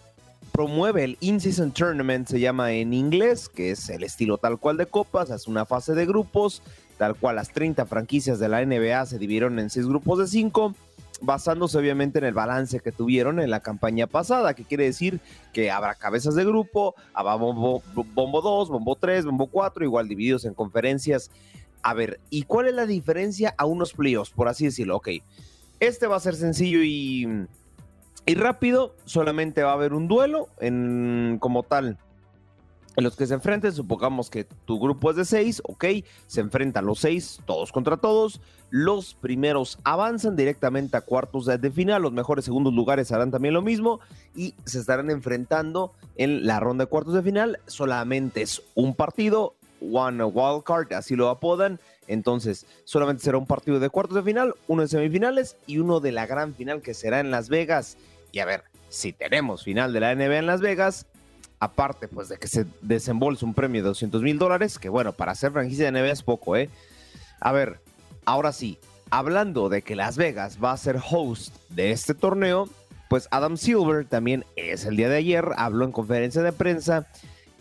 promueve 0.52 1.04
el 1.04 1.18
In-Season 1.22 1.72
Tournament, 1.72 2.28
se 2.28 2.40
llama 2.40 2.72
en 2.74 2.94
inglés, 2.94 3.50
que 3.50 3.72
es 3.72 3.90
el 3.90 4.04
estilo 4.04 4.38
tal 4.38 4.60
cual 4.60 4.78
de 4.78 4.86
copas, 4.86 5.30
es 5.30 5.48
una 5.48 5.66
fase 5.66 5.94
de 5.94 6.06
grupos, 6.06 6.62
tal 6.98 7.16
cual 7.16 7.38
las 7.38 7.50
30 7.50 7.86
franquicias 7.86 8.40
de 8.40 8.50
la 8.50 8.64
NBA 8.64 9.06
se 9.06 9.18
dividieron 9.18 9.58
en 9.58 9.70
6 9.70 9.88
grupos 9.88 10.20
de 10.20 10.28
5, 10.28 10.76
basándose 11.22 11.78
obviamente 11.78 12.20
en 12.20 12.26
el 12.26 12.34
balance 12.34 12.80
que 12.80 12.92
tuvieron 12.92 13.40
en 13.40 13.50
la 13.50 13.60
campaña 13.60 14.08
pasada, 14.08 14.54
que 14.54 14.64
quiere 14.64 14.86
decir 14.86 15.20
que 15.54 15.72
habrá 15.72 15.96
cabezas 15.96 16.36
de 16.36 16.46
grupo, 16.46 16.96
habrá 17.14 17.36
bombo, 17.36 17.82
bombo 18.14 18.42
2, 18.42 18.70
bombo 18.70 18.96
3, 18.96 19.26
bombo 19.26 19.48
4, 19.48 19.84
igual 19.86 20.08
divididos 20.08 20.46
en 20.46 20.54
conferencias. 20.54 21.32
A 21.82 21.94
ver, 21.94 22.20
¿y 22.30 22.44
cuál 22.44 22.68
es 22.68 22.76
la 22.76 22.86
diferencia 22.86 23.54
a 23.58 23.66
unos 23.66 23.94
playoffs, 23.94 24.32
por 24.32 24.48
así 24.48 24.66
decirlo? 24.66 24.98
Ok, 24.98 25.10
este 25.80 26.08
va 26.08 26.18
a 26.18 26.20
ser 26.20 26.36
sencillo 26.36 26.80
y, 26.84 27.48
y 28.26 28.36
rápido, 28.36 28.96
solamente 29.06 29.64
va 29.64 29.72
a 29.72 29.76
haber 29.76 29.94
un 29.94 30.08
duelo 30.08 30.50
en, 30.60 31.38
como 31.40 31.64
tal. 31.64 31.98
En 33.00 33.06
los 33.06 33.16
que 33.16 33.28
se 33.28 33.34
enfrenten, 33.34 33.72
supongamos 33.72 34.30
que 34.30 34.44
tu 34.44 34.78
grupo 34.78 35.12
es 35.12 35.16
de 35.16 35.24
seis, 35.24 35.62
ok, 35.64 35.86
se 36.28 36.42
enfrentan 36.42 36.86
los 36.86 37.00
seis, 37.00 37.40
todos 37.46 37.72
contra 37.72 37.96
todos. 37.96 38.42
Los 38.72 39.14
primeros 39.14 39.80
avanzan 39.86 40.36
directamente 40.36 40.98
a 40.98 41.02
cuartos 41.02 41.46
de 41.46 41.72
final, 41.72 42.02
los 42.02 42.12
mejores 42.12 42.44
segundos 42.44 42.74
lugares 42.74 43.14
harán 43.14 43.32
también 43.32 43.54
lo 43.54 43.62
mismo 43.62 44.02
y 44.36 44.54
se 44.66 44.80
estarán 44.80 45.10
enfrentando 45.12 45.94
en 46.18 46.46
la 46.46 46.60
ronda 46.60 46.84
de 46.84 46.90
cuartos 46.90 47.14
de 47.14 47.24
final. 47.24 47.60
Solamente 47.68 48.42
es 48.42 48.62
un 48.76 48.94
partido, 48.94 49.56
one 49.80 50.22
wild 50.22 50.64
card, 50.66 50.92
así 50.92 51.16
lo 51.16 51.30
apodan. 51.30 51.80
Entonces, 52.10 52.66
solamente 52.84 53.24
será 53.24 53.38
un 53.38 53.48
partido 53.48 53.80
de 53.80 53.90
cuartos 53.90 54.16
de 54.16 54.24
final, 54.24 54.56
uno 54.68 54.82
de 54.82 54.90
semifinales 54.90 55.56
y 55.68 55.78
uno 55.78 56.02
de 56.02 56.12
la 56.12 56.26
gran 56.26 56.54
final 56.54 56.82
que 56.82 56.94
será 56.94 57.22
en 57.22 57.32
Las 57.32 57.48
Vegas. 57.48 57.96
Y 58.34 58.40
a 58.40 58.46
ver, 58.46 58.66
si 58.90 59.14
tenemos 59.14 59.64
final 59.64 59.94
de 59.94 60.02
la 60.02 60.14
NBA 60.14 60.40
en 60.40 60.48
Las 60.48 60.60
Vegas, 60.60 61.06
aparte 61.60 62.08
pues 62.08 62.30
de 62.30 62.38
que 62.38 62.48
se 62.48 62.66
desembolse 62.82 63.46
un 63.46 63.54
premio 63.54 63.82
de 63.82 63.90
200 63.90 64.22
mil 64.22 64.38
dólares, 64.38 64.80
que 64.80 64.90
bueno, 64.90 65.14
para 65.14 65.34
hacer 65.34 65.52
franquicia 65.52 65.92
de 65.92 65.92
NBA 65.92 66.12
es 66.12 66.24
poco, 66.24 66.56
¿eh? 66.56 66.70
A 67.40 67.52
ver, 67.52 67.80
ahora 68.26 68.52
sí, 68.52 68.78
hablando 69.10 69.70
de 69.70 69.82
que 69.82 69.96
Las 69.96 70.18
Vegas 70.18 70.58
va 70.64 70.72
a 70.72 70.78
ser 70.78 71.00
host 71.10 71.56
de 71.70 71.92
este 71.92 72.14
torneo, 72.14 72.70
pues 73.10 73.28
Adam 73.32 73.58
Silver 73.58 74.06
también 74.06 74.46
es 74.56 74.86
el 74.86 74.96
día 74.96 75.10
de 75.10 75.18
ayer, 75.18 75.46
habló 75.58 75.86
en 75.86 75.92
conferencia 75.92 76.42
de 76.42 76.52
prensa 76.52 77.08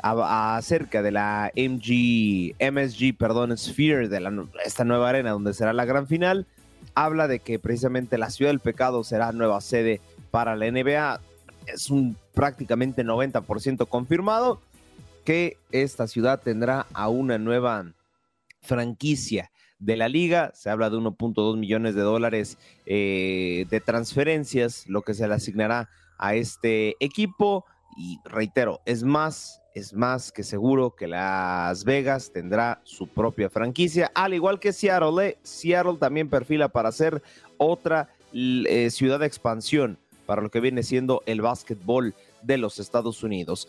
acerca 0.03 1.03
de 1.03 1.11
la 1.11 1.51
MG, 1.57 2.55
MSG, 2.61 3.17
perdón, 3.17 3.57
Sphere, 3.57 4.09
de 4.09 4.21
la, 4.21 4.33
esta 4.65 4.85
nueva 4.85 5.09
arena 5.09 5.31
donde 5.31 5.55
será 5.55 5.73
la 5.73 5.85
gran 5.85 6.07
final. 6.07 6.47
Habla 6.95 7.29
de 7.29 7.41
que 7.41 7.59
precisamente 7.59 8.19
la 8.19 8.31
Ciudad 8.31 8.51
del 8.51 8.61
Pecado 8.61 9.03
será 9.05 9.33
nueva 9.33 9.61
sede 9.61 10.01
para 10.31 10.55
la 10.55 10.71
NBA. 10.71 11.21
Es 11.73 11.91
un 11.91 12.17
prácticamente 12.35 13.05
90% 13.05 13.87
confirmado 13.89 14.61
que 15.25 15.59
esta 15.71 16.07
ciudad 16.07 16.41
tendrá 16.41 16.87
a 16.95 17.09
una 17.09 17.37
nueva 17.37 17.93
franquicia 18.63 19.51
de 19.79 19.97
la 19.97 20.09
liga. 20.09 20.53
Se 20.55 20.71
habla 20.71 20.91
de 20.91 20.97
1.2 20.97 21.57
millones 21.59 21.95
de 21.95 22.01
dólares 22.01 22.59
eh, 22.87 23.67
de 23.71 23.81
transferencias, 23.81 24.87
lo 24.89 25.03
que 25.03 25.15
se 25.15 25.29
le 25.29 25.35
asignará 25.35 25.91
a 26.19 26.35
este 26.35 26.97
equipo. 27.01 27.65
Y 27.97 28.19
reitero, 28.25 28.81
es 28.87 29.03
más, 29.03 29.61
es 29.75 29.93
más 29.93 30.33
que 30.33 30.45
seguro 30.45 30.95
que 30.95 31.09
Las 31.09 31.85
Vegas 31.85 32.31
tendrá 32.33 32.81
su 32.85 33.09
propia 33.09 33.51
franquicia, 33.51 34.11
al 34.15 34.35
igual 34.35 34.61
que 34.61 34.73
Seattle. 34.73 35.27
¿eh? 35.27 35.39
Seattle 35.43 35.97
también 35.99 36.31
perfila 36.31 36.69
para 36.69 36.93
ser 36.93 37.23
otra 37.59 38.09
eh, 38.33 38.89
ciudad 38.91 39.19
de 39.19 39.27
expansión 39.27 39.99
para 40.29 40.43
lo 40.43 40.51
que 40.51 40.61
viene 40.61 40.83
siendo 40.83 41.23
el 41.25 41.41
básquetbol 41.41 42.15
de 42.43 42.59
los 42.59 42.79
Estados 42.79 43.23
Unidos. 43.23 43.67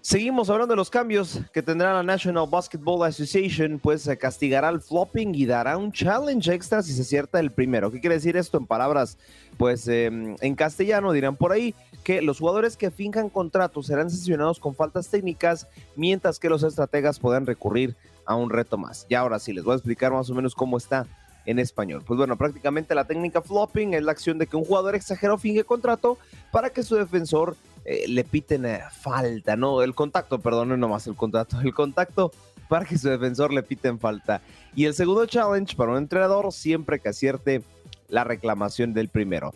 Seguimos 0.00 0.48
hablando 0.48 0.72
de 0.72 0.78
los 0.78 0.88
cambios 0.88 1.40
que 1.52 1.60
tendrá 1.62 1.92
la 1.92 2.02
National 2.02 2.48
Basketball 2.50 3.06
Association, 3.06 3.78
pues 3.78 4.08
castigará 4.18 4.70
el 4.70 4.80
flopping 4.80 5.34
y 5.34 5.44
dará 5.44 5.76
un 5.76 5.92
challenge 5.92 6.54
extra 6.54 6.82
si 6.82 6.94
se 6.94 7.02
acierta 7.02 7.38
el 7.38 7.50
primero. 7.50 7.90
¿Qué 7.90 8.00
quiere 8.00 8.14
decir 8.14 8.38
esto 8.38 8.56
en 8.56 8.66
palabras? 8.66 9.18
Pues 9.58 9.86
eh, 9.88 10.06
en 10.06 10.54
castellano 10.54 11.12
dirán 11.12 11.36
por 11.36 11.52
ahí 11.52 11.74
que 12.02 12.22
los 12.22 12.38
jugadores 12.38 12.78
que 12.78 12.90
finjan 12.90 13.28
contratos 13.28 13.88
serán 13.88 14.08
sancionados 14.08 14.58
con 14.58 14.74
faltas 14.74 15.08
técnicas, 15.08 15.68
mientras 15.96 16.38
que 16.38 16.48
los 16.48 16.62
estrategas 16.62 17.18
puedan 17.18 17.44
recurrir 17.44 17.94
a 18.24 18.36
un 18.36 18.48
reto 18.48 18.78
más. 18.78 19.04
Y 19.10 19.14
ahora 19.16 19.38
sí, 19.38 19.52
les 19.52 19.64
voy 19.64 19.74
a 19.74 19.76
explicar 19.76 20.12
más 20.12 20.30
o 20.30 20.34
menos 20.34 20.54
cómo 20.54 20.78
está 20.78 21.06
en 21.50 21.58
español. 21.58 22.02
Pues 22.06 22.16
bueno, 22.16 22.36
prácticamente 22.36 22.94
la 22.94 23.06
técnica 23.06 23.42
flopping 23.42 23.94
es 23.94 24.02
la 24.02 24.12
acción 24.12 24.38
de 24.38 24.46
que 24.46 24.56
un 24.56 24.64
jugador 24.64 24.94
exagera 24.94 25.34
o 25.34 25.38
finge 25.38 25.64
contrato 25.64 26.18
para 26.50 26.70
que 26.70 26.82
su 26.82 26.96
defensor 26.96 27.56
eh, 27.84 28.04
le 28.08 28.24
piten 28.24 28.64
eh, 28.66 28.80
falta, 28.90 29.56
¿no? 29.56 29.82
El 29.82 29.94
contacto, 29.94 30.38
perdón, 30.38 30.68
no 30.70 30.76
nomás 30.76 31.06
el 31.06 31.16
contrato, 31.16 31.60
el 31.60 31.74
contacto 31.74 32.32
para 32.68 32.84
que 32.84 32.96
su 32.96 33.08
defensor 33.08 33.52
le 33.52 33.62
piten 33.62 33.98
falta. 33.98 34.40
Y 34.74 34.84
el 34.84 34.94
segundo 34.94 35.26
challenge 35.26 35.74
para 35.74 35.92
un 35.92 35.98
entrenador 35.98 36.52
siempre 36.52 37.00
que 37.00 37.08
acierte 37.08 37.62
la 38.08 38.24
reclamación 38.24 38.94
del 38.94 39.08
primero. 39.08 39.52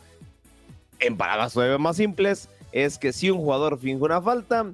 En 0.99 1.17
palabras 1.17 1.57
más 1.79 1.97
simples, 1.97 2.49
es 2.73 2.99
que 2.99 3.13
si 3.13 3.31
un 3.31 3.39
jugador 3.39 3.79
finge 3.79 4.03
una 4.03 4.21
falta, 4.21 4.73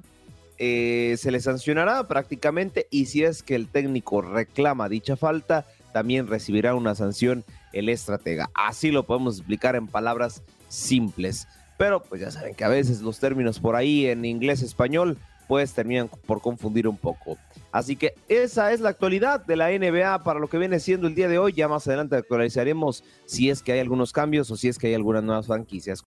eh, 0.57 1.15
se 1.17 1.31
le 1.31 1.39
sancionará 1.39 2.07
prácticamente 2.07 2.87
y 2.89 3.07
si 3.07 3.23
es 3.23 3.43
que 3.43 3.55
el 3.55 3.67
técnico 3.67 4.21
reclama 4.21 4.89
dicha 4.89 5.15
falta, 5.15 5.65
también 5.91 6.27
recibirá 6.27 6.75
una 6.75 6.95
sanción 6.95 7.43
el 7.73 7.89
estratega. 7.89 8.49
Así 8.53 8.91
lo 8.91 9.03
podemos 9.03 9.37
explicar 9.37 9.75
en 9.75 9.87
palabras 9.87 10.43
simples. 10.67 11.47
Pero 11.77 12.03
pues 12.03 12.21
ya 12.21 12.31
saben 12.31 12.55
que 12.55 12.63
a 12.63 12.69
veces 12.69 13.01
los 13.01 13.19
términos 13.19 13.59
por 13.59 13.75
ahí 13.75 14.05
en 14.05 14.25
inglés 14.25 14.61
español 14.61 15.17
pues 15.47 15.73
terminan 15.73 16.09
por 16.25 16.41
confundir 16.41 16.87
un 16.87 16.95
poco. 16.95 17.37
Así 17.71 17.95
que 17.97 18.13
esa 18.29 18.71
es 18.71 18.79
la 18.79 18.89
actualidad 18.89 19.45
de 19.45 19.57
la 19.57 19.69
NBA 19.69 20.23
para 20.23 20.39
lo 20.39 20.47
que 20.47 20.57
viene 20.57 20.79
siendo 20.79 21.07
el 21.07 21.15
día 21.15 21.27
de 21.27 21.39
hoy. 21.39 21.53
Ya 21.53 21.67
más 21.67 21.87
adelante 21.87 22.15
actualizaremos 22.15 23.03
si 23.25 23.49
es 23.49 23.61
que 23.61 23.73
hay 23.73 23.79
algunos 23.79 24.13
cambios 24.13 24.49
o 24.51 24.55
si 24.55 24.69
es 24.69 24.77
que 24.77 24.87
hay 24.87 24.93
algunas 24.93 25.23
nuevas 25.23 25.47
franquicias. 25.47 26.03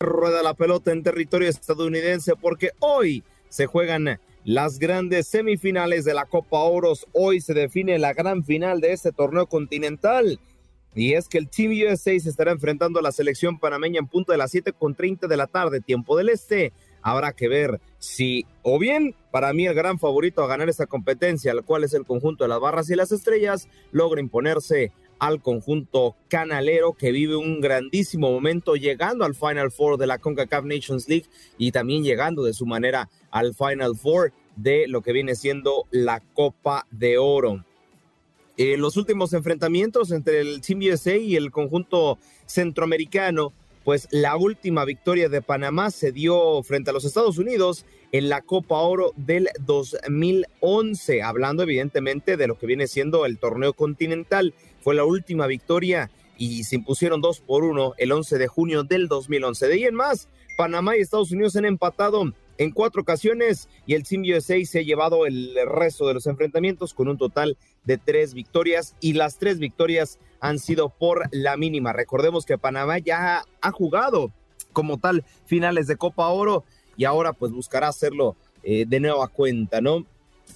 Rueda 0.00 0.42
la 0.42 0.54
pelota 0.54 0.92
en 0.92 1.02
territorio 1.02 1.48
estadounidense 1.48 2.36
porque 2.36 2.70
hoy 2.78 3.22
se 3.50 3.66
juegan 3.66 4.18
las 4.44 4.78
grandes 4.78 5.28
semifinales 5.28 6.04
de 6.04 6.14
la 6.14 6.24
Copa 6.24 6.58
Oros. 6.58 7.06
Hoy 7.12 7.40
se 7.40 7.54
define 7.54 7.98
la 7.98 8.12
gran 8.12 8.44
final 8.44 8.80
de 8.80 8.92
este 8.92 9.12
torneo 9.12 9.46
continental. 9.46 10.40
Y 10.94 11.12
es 11.12 11.28
que 11.28 11.38
el 11.38 11.48
Team 11.48 11.72
USA 11.72 12.18
se 12.18 12.28
estará 12.28 12.50
enfrentando 12.50 12.98
a 12.98 13.02
la 13.02 13.12
selección 13.12 13.58
panameña 13.58 14.00
en 14.00 14.08
punto 14.08 14.32
de 14.32 14.38
las 14.38 14.50
7 14.50 14.72
con 14.72 14.94
30 14.94 15.28
de 15.28 15.36
la 15.36 15.46
tarde, 15.46 15.80
tiempo 15.80 16.16
del 16.16 16.30
este. 16.30 16.72
Habrá 17.02 17.32
que 17.32 17.48
ver 17.48 17.80
si, 17.98 18.44
o 18.62 18.78
bien, 18.78 19.14
para 19.30 19.52
mí 19.52 19.66
el 19.66 19.74
gran 19.74 19.98
favorito 19.98 20.42
a 20.42 20.48
ganar 20.48 20.68
esta 20.68 20.86
competencia, 20.86 21.52
el 21.52 21.62
cual 21.62 21.84
es 21.84 21.94
el 21.94 22.04
conjunto 22.04 22.44
de 22.44 22.48
las 22.48 22.60
barras 22.60 22.90
y 22.90 22.96
las 22.96 23.12
estrellas, 23.12 23.68
logra 23.92 24.20
imponerse 24.20 24.92
al 25.20 25.42
conjunto 25.42 26.16
canalero 26.28 26.94
que 26.94 27.12
vive 27.12 27.36
un 27.36 27.60
grandísimo 27.60 28.32
momento 28.32 28.74
llegando 28.74 29.24
al 29.24 29.34
Final 29.34 29.70
Four 29.70 29.98
de 29.98 30.06
la 30.06 30.18
CONCACAF 30.18 30.64
Nations 30.64 31.08
League 31.08 31.26
y 31.58 31.70
también 31.70 32.02
llegando 32.02 32.42
de 32.42 32.54
su 32.54 32.66
manera 32.66 33.08
al 33.30 33.54
Final 33.54 33.96
Four 33.96 34.32
de 34.56 34.88
lo 34.88 35.02
que 35.02 35.12
viene 35.12 35.36
siendo 35.36 35.86
la 35.90 36.20
Copa 36.20 36.86
de 36.90 37.18
Oro. 37.18 37.64
Eh, 38.56 38.76
los 38.76 38.96
últimos 38.96 39.32
enfrentamientos 39.32 40.10
entre 40.10 40.40
el 40.40 40.60
Team 40.60 40.80
USA 40.80 41.16
y 41.16 41.36
el 41.36 41.50
conjunto 41.50 42.18
centroamericano, 42.46 43.52
pues 43.84 44.08
la 44.10 44.36
última 44.36 44.84
victoria 44.84 45.28
de 45.28 45.42
Panamá 45.42 45.90
se 45.90 46.12
dio 46.12 46.62
frente 46.62 46.90
a 46.90 46.92
los 46.92 47.04
Estados 47.04 47.38
Unidos 47.38 47.86
en 48.12 48.28
la 48.28 48.42
Copa 48.42 48.76
Oro 48.76 49.12
del 49.16 49.48
2011, 49.60 51.22
hablando 51.22 51.62
evidentemente 51.62 52.36
de 52.36 52.46
lo 52.46 52.58
que 52.58 52.66
viene 52.66 52.86
siendo 52.86 53.24
el 53.26 53.38
torneo 53.38 53.72
continental. 53.72 54.54
Fue 54.80 54.94
la 54.94 55.04
última 55.04 55.46
victoria 55.46 56.10
y 56.36 56.64
se 56.64 56.76
impusieron 56.76 57.20
dos 57.20 57.40
por 57.40 57.64
uno 57.64 57.94
el 57.98 58.12
11 58.12 58.38
de 58.38 58.48
junio 58.48 58.82
del 58.82 59.08
2011. 59.08 59.68
De 59.68 59.74
ahí 59.74 59.84
en 59.84 59.94
más, 59.94 60.28
Panamá 60.56 60.96
y 60.96 61.00
Estados 61.00 61.32
Unidos 61.32 61.56
han 61.56 61.64
empatado 61.64 62.32
en 62.60 62.72
cuatro 62.72 63.00
ocasiones 63.00 63.70
y 63.86 63.94
el 63.94 64.06
Team 64.06 64.22
USA 64.36 64.62
se 64.66 64.80
ha 64.80 64.82
llevado 64.82 65.24
el 65.24 65.56
resto 65.64 66.06
de 66.06 66.12
los 66.12 66.26
enfrentamientos 66.26 66.92
con 66.92 67.08
un 67.08 67.16
total 67.16 67.56
de 67.84 67.96
tres 67.96 68.34
victorias 68.34 68.94
y 69.00 69.14
las 69.14 69.38
tres 69.38 69.58
victorias 69.58 70.18
han 70.40 70.58
sido 70.58 70.90
por 70.90 71.22
la 71.32 71.56
mínima. 71.56 71.94
Recordemos 71.94 72.44
que 72.44 72.58
Panamá 72.58 72.98
ya 72.98 73.44
ha 73.62 73.70
jugado 73.72 74.30
como 74.74 74.98
tal 74.98 75.24
finales 75.46 75.86
de 75.86 75.96
Copa 75.96 76.28
Oro 76.28 76.64
y 76.98 77.06
ahora 77.06 77.32
pues 77.32 77.50
buscará 77.50 77.88
hacerlo 77.88 78.36
eh, 78.62 78.84
de 78.86 79.00
nueva 79.00 79.28
cuenta, 79.28 79.80
¿no? 79.80 80.04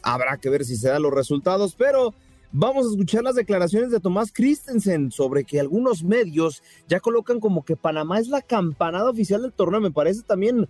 Habrá 0.02 0.36
que 0.36 0.50
ver 0.50 0.66
si 0.66 0.76
se 0.76 0.90
dan 0.90 1.02
los 1.02 1.14
resultados, 1.14 1.74
pero 1.74 2.12
Vamos 2.56 2.86
a 2.86 2.90
escuchar 2.90 3.24
las 3.24 3.34
declaraciones 3.34 3.90
de 3.90 3.98
Tomás 3.98 4.30
Christensen 4.32 5.10
sobre 5.10 5.42
que 5.42 5.58
algunos 5.58 6.04
medios 6.04 6.62
ya 6.86 7.00
colocan 7.00 7.40
como 7.40 7.64
que 7.64 7.74
Panamá 7.74 8.20
es 8.20 8.28
la 8.28 8.42
campanada 8.42 9.10
oficial 9.10 9.42
del 9.42 9.52
torneo. 9.52 9.80
Me 9.80 9.90
parece 9.90 10.22
también 10.22 10.68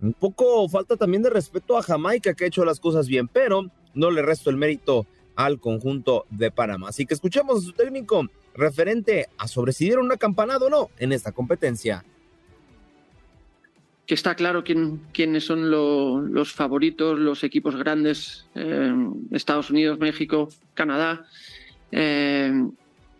un 0.00 0.12
poco 0.14 0.68
falta 0.68 0.96
también 0.96 1.22
de 1.22 1.30
respeto 1.30 1.76
a 1.76 1.82
Jamaica 1.82 2.34
que 2.34 2.44
ha 2.44 2.48
hecho 2.48 2.64
las 2.64 2.80
cosas 2.80 3.06
bien, 3.06 3.28
pero 3.28 3.70
no 3.94 4.10
le 4.10 4.22
resto 4.22 4.50
el 4.50 4.56
mérito 4.56 5.06
al 5.36 5.60
conjunto 5.60 6.26
de 6.30 6.50
Panamá. 6.50 6.88
Así 6.88 7.06
que 7.06 7.14
escuchemos 7.14 7.58
a 7.58 7.66
su 7.66 7.72
técnico 7.72 8.26
referente 8.54 9.28
a 9.38 9.48
sobre 9.48 9.72
si 9.72 9.84
dieron 9.84 10.06
una 10.06 10.16
campanada 10.16 10.66
o 10.66 10.70
no 10.70 10.90
en 10.98 11.12
esta 11.12 11.32
competencia 11.32 12.04
que 14.10 14.14
está 14.14 14.34
claro 14.34 14.64
quién, 14.64 15.02
quiénes 15.12 15.44
son 15.44 15.70
los 15.70 16.52
favoritos, 16.52 17.16
los 17.16 17.44
equipos 17.44 17.76
grandes, 17.76 18.44
eh, 18.56 18.92
Estados 19.30 19.70
Unidos, 19.70 20.00
México, 20.00 20.48
Canadá. 20.74 21.26
Eh, 21.92 22.52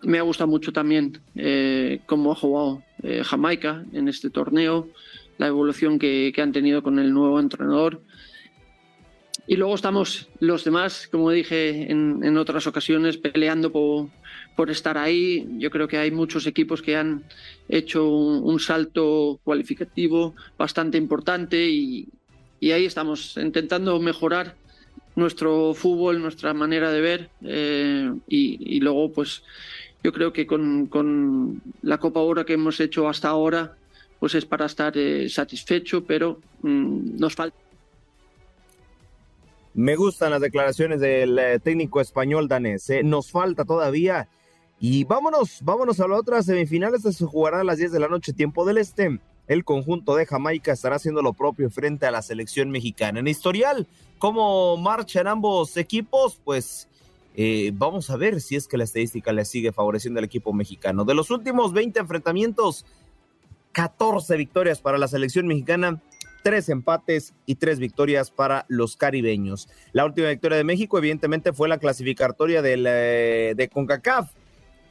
me 0.03 0.19
ha 0.19 0.23
gustado 0.23 0.51
mucho 0.51 0.73
también 0.73 1.21
eh, 1.37 2.01
cómo 2.07 2.33
ha 2.33 2.35
jugado 2.35 2.83
Jamaica 3.23 3.85
en 3.93 4.09
este 4.09 4.31
torneo, 4.31 4.89
la 5.41 5.47
evolución 5.47 5.99
que, 5.99 6.35
han 6.37 6.53
tenido 6.53 6.83
con 6.83 6.99
el 6.99 7.15
nuevo 7.15 7.41
entrenador. 7.41 8.03
Y 9.47 9.57
luego 9.57 9.75
estamos 9.75 10.29
los 10.39 10.65
demás, 10.65 11.09
como 11.11 11.31
dije 11.31 11.91
en, 11.91 12.21
en 12.23 12.37
otras 12.37 12.67
ocasiones, 12.67 13.17
peleando 13.17 13.73
por, 13.73 14.09
por 14.55 14.71
estar 14.71 14.99
ahí. 14.99 15.49
Yo 15.57 15.71
creo 15.71 15.89
que 15.89 15.97
hay 15.97 16.11
muchos 16.11 16.47
equipos 16.47 16.83
que 16.83 16.95
han 16.95 17.25
hecho 17.71 18.07
un, 18.07 18.61
salto 18.61 19.41
cualificativo 19.43 20.35
bastante 20.59 20.99
importante 20.99 21.71
y, 21.71 22.07
ahí 22.61 22.85
estamos 22.85 23.39
intentando 23.39 23.99
mejorar 23.99 24.57
nuestro 25.17 25.73
fútbol, 25.73 26.21
nuestra 26.21 26.53
manera 26.53 26.93
de 26.93 27.01
ver 27.01 27.31
eh, 27.43 28.13
y, 28.29 28.79
luego 28.81 29.11
pues 29.11 29.43
yo 30.05 30.13
creo 30.13 30.35
que 30.35 30.47
con, 30.47 31.63
la 31.81 31.97
Copa 31.97 32.21
Oro 32.21 32.45
que 32.45 32.53
hemos 32.53 32.79
hecho 32.81 33.09
hasta 33.09 33.29
ahora 33.29 33.79
pues 34.21 34.35
es 34.35 34.45
para 34.45 34.67
estar 34.67 34.97
eh, 34.97 35.29
satisfecho, 35.29 36.05
pero 36.05 36.39
mm, 36.63 37.19
nos 37.19 37.35
falta. 37.35 37.57
Me 39.75 39.97
gustan 39.97 40.31
las 40.31 40.41
declaraciones 40.41 41.01
del 41.01 41.39
eh, 41.39 41.59
técnico 41.59 42.01
español 42.01 42.47
danés. 42.47 42.89
Nos 43.03 43.31
falta 43.31 43.65
todavía 43.65 44.29
y 44.79 45.05
vámonos, 45.05 45.59
vámonos 45.63 46.01
a 46.01 46.09
la 46.09 46.17
otra 46.17 46.43
semifinal. 46.43 46.95
Esta 46.95 47.13
se 47.13 47.25
jugará 47.25 47.61
a 47.61 47.65
las 47.65 47.79
10 47.79 47.93
de 47.93 48.01
la 48.01 48.09
noche, 48.09 48.33
tiempo 48.33 48.65
del 48.65 48.79
este. 48.79 49.21
El 49.47 49.65
conjunto 49.65 50.15
de 50.15 50.27
Jamaica 50.27 50.73
estará 50.73 50.97
haciendo 50.97 51.23
lo 51.23 51.33
propio 51.33 51.71
frente 51.71 52.07
a 52.07 52.11
la 52.11 52.23
selección 52.23 52.71
mexicana. 52.71 53.21
En 53.21 53.27
historial, 53.27 53.87
¿cómo 54.19 54.77
marchan 54.77 55.27
ambos 55.27 55.77
equipos? 55.77 56.39
Pues 56.45 56.89
eh, 57.37 57.71
vamos 57.75 58.11
a 58.11 58.17
ver 58.17 58.41
si 58.41 58.57
es 58.57 58.67
que 58.67 58.77
la 58.77 58.85
estadística 58.85 59.33
le 59.33 59.45
sigue 59.45 59.73
favoreciendo 59.73 60.19
al 60.19 60.25
equipo 60.25 60.53
mexicano. 60.53 61.05
De 61.05 61.15
los 61.15 61.31
últimos 61.31 61.73
20 61.73 62.01
enfrentamientos, 62.01 62.85
14 63.73 64.37
victorias 64.37 64.81
para 64.81 64.99
la 64.99 65.09
selección 65.09 65.47
mexicana, 65.47 66.03
3 66.43 66.69
empates 66.71 67.35
y 67.47 67.57
3 67.57 67.79
victorias 67.79 68.31
para 68.31 68.65
los 68.69 68.97
caribeños. 68.97 69.69
La 69.93 70.05
última 70.05 70.29
victoria 70.29 70.57
de 70.59 70.65
México, 70.65 70.99
evidentemente, 70.99 71.53
fue 71.53 71.69
la 71.69 71.79
clasificatoria 71.79 72.63
del, 72.63 72.85
eh, 72.89 73.55
de 73.57 73.69
CONCACAF 73.69 74.31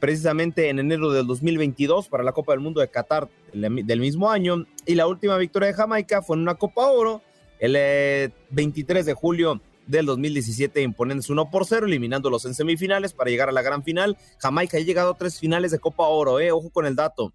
precisamente 0.00 0.70
en 0.70 0.78
enero 0.78 1.12
del 1.12 1.26
2022 1.26 2.08
para 2.08 2.24
la 2.24 2.32
Copa 2.32 2.52
del 2.52 2.60
Mundo 2.60 2.80
de 2.80 2.88
Qatar 2.88 3.28
del 3.52 4.00
mismo 4.00 4.30
año. 4.30 4.66
Y 4.86 4.94
la 4.94 5.06
última 5.06 5.36
victoria 5.36 5.68
de 5.68 5.74
Jamaica 5.74 6.22
fue 6.22 6.36
en 6.36 6.42
una 6.42 6.54
Copa 6.54 6.86
Oro 6.86 7.22
el 7.60 8.32
23 8.50 9.02
eh, 9.02 9.06
de 9.06 9.14
julio 9.14 9.60
del 9.86 10.06
2017 10.06 10.82
imponiéndose 10.82 11.32
1 11.32 11.50
por 11.50 11.66
0, 11.66 11.86
eliminándolos 11.86 12.46
en 12.46 12.54
semifinales 12.54 13.12
para 13.12 13.30
llegar 13.30 13.50
a 13.50 13.52
la 13.52 13.62
gran 13.62 13.84
final. 13.84 14.16
Jamaica 14.38 14.78
ha 14.78 14.80
llegado 14.80 15.10
a 15.12 15.18
tres 15.18 15.38
finales 15.38 15.70
de 15.70 15.78
Copa 15.78 16.04
Oro, 16.04 16.40
eh, 16.40 16.50
ojo 16.50 16.70
con 16.70 16.86
el 16.86 16.96
dato. 16.96 17.32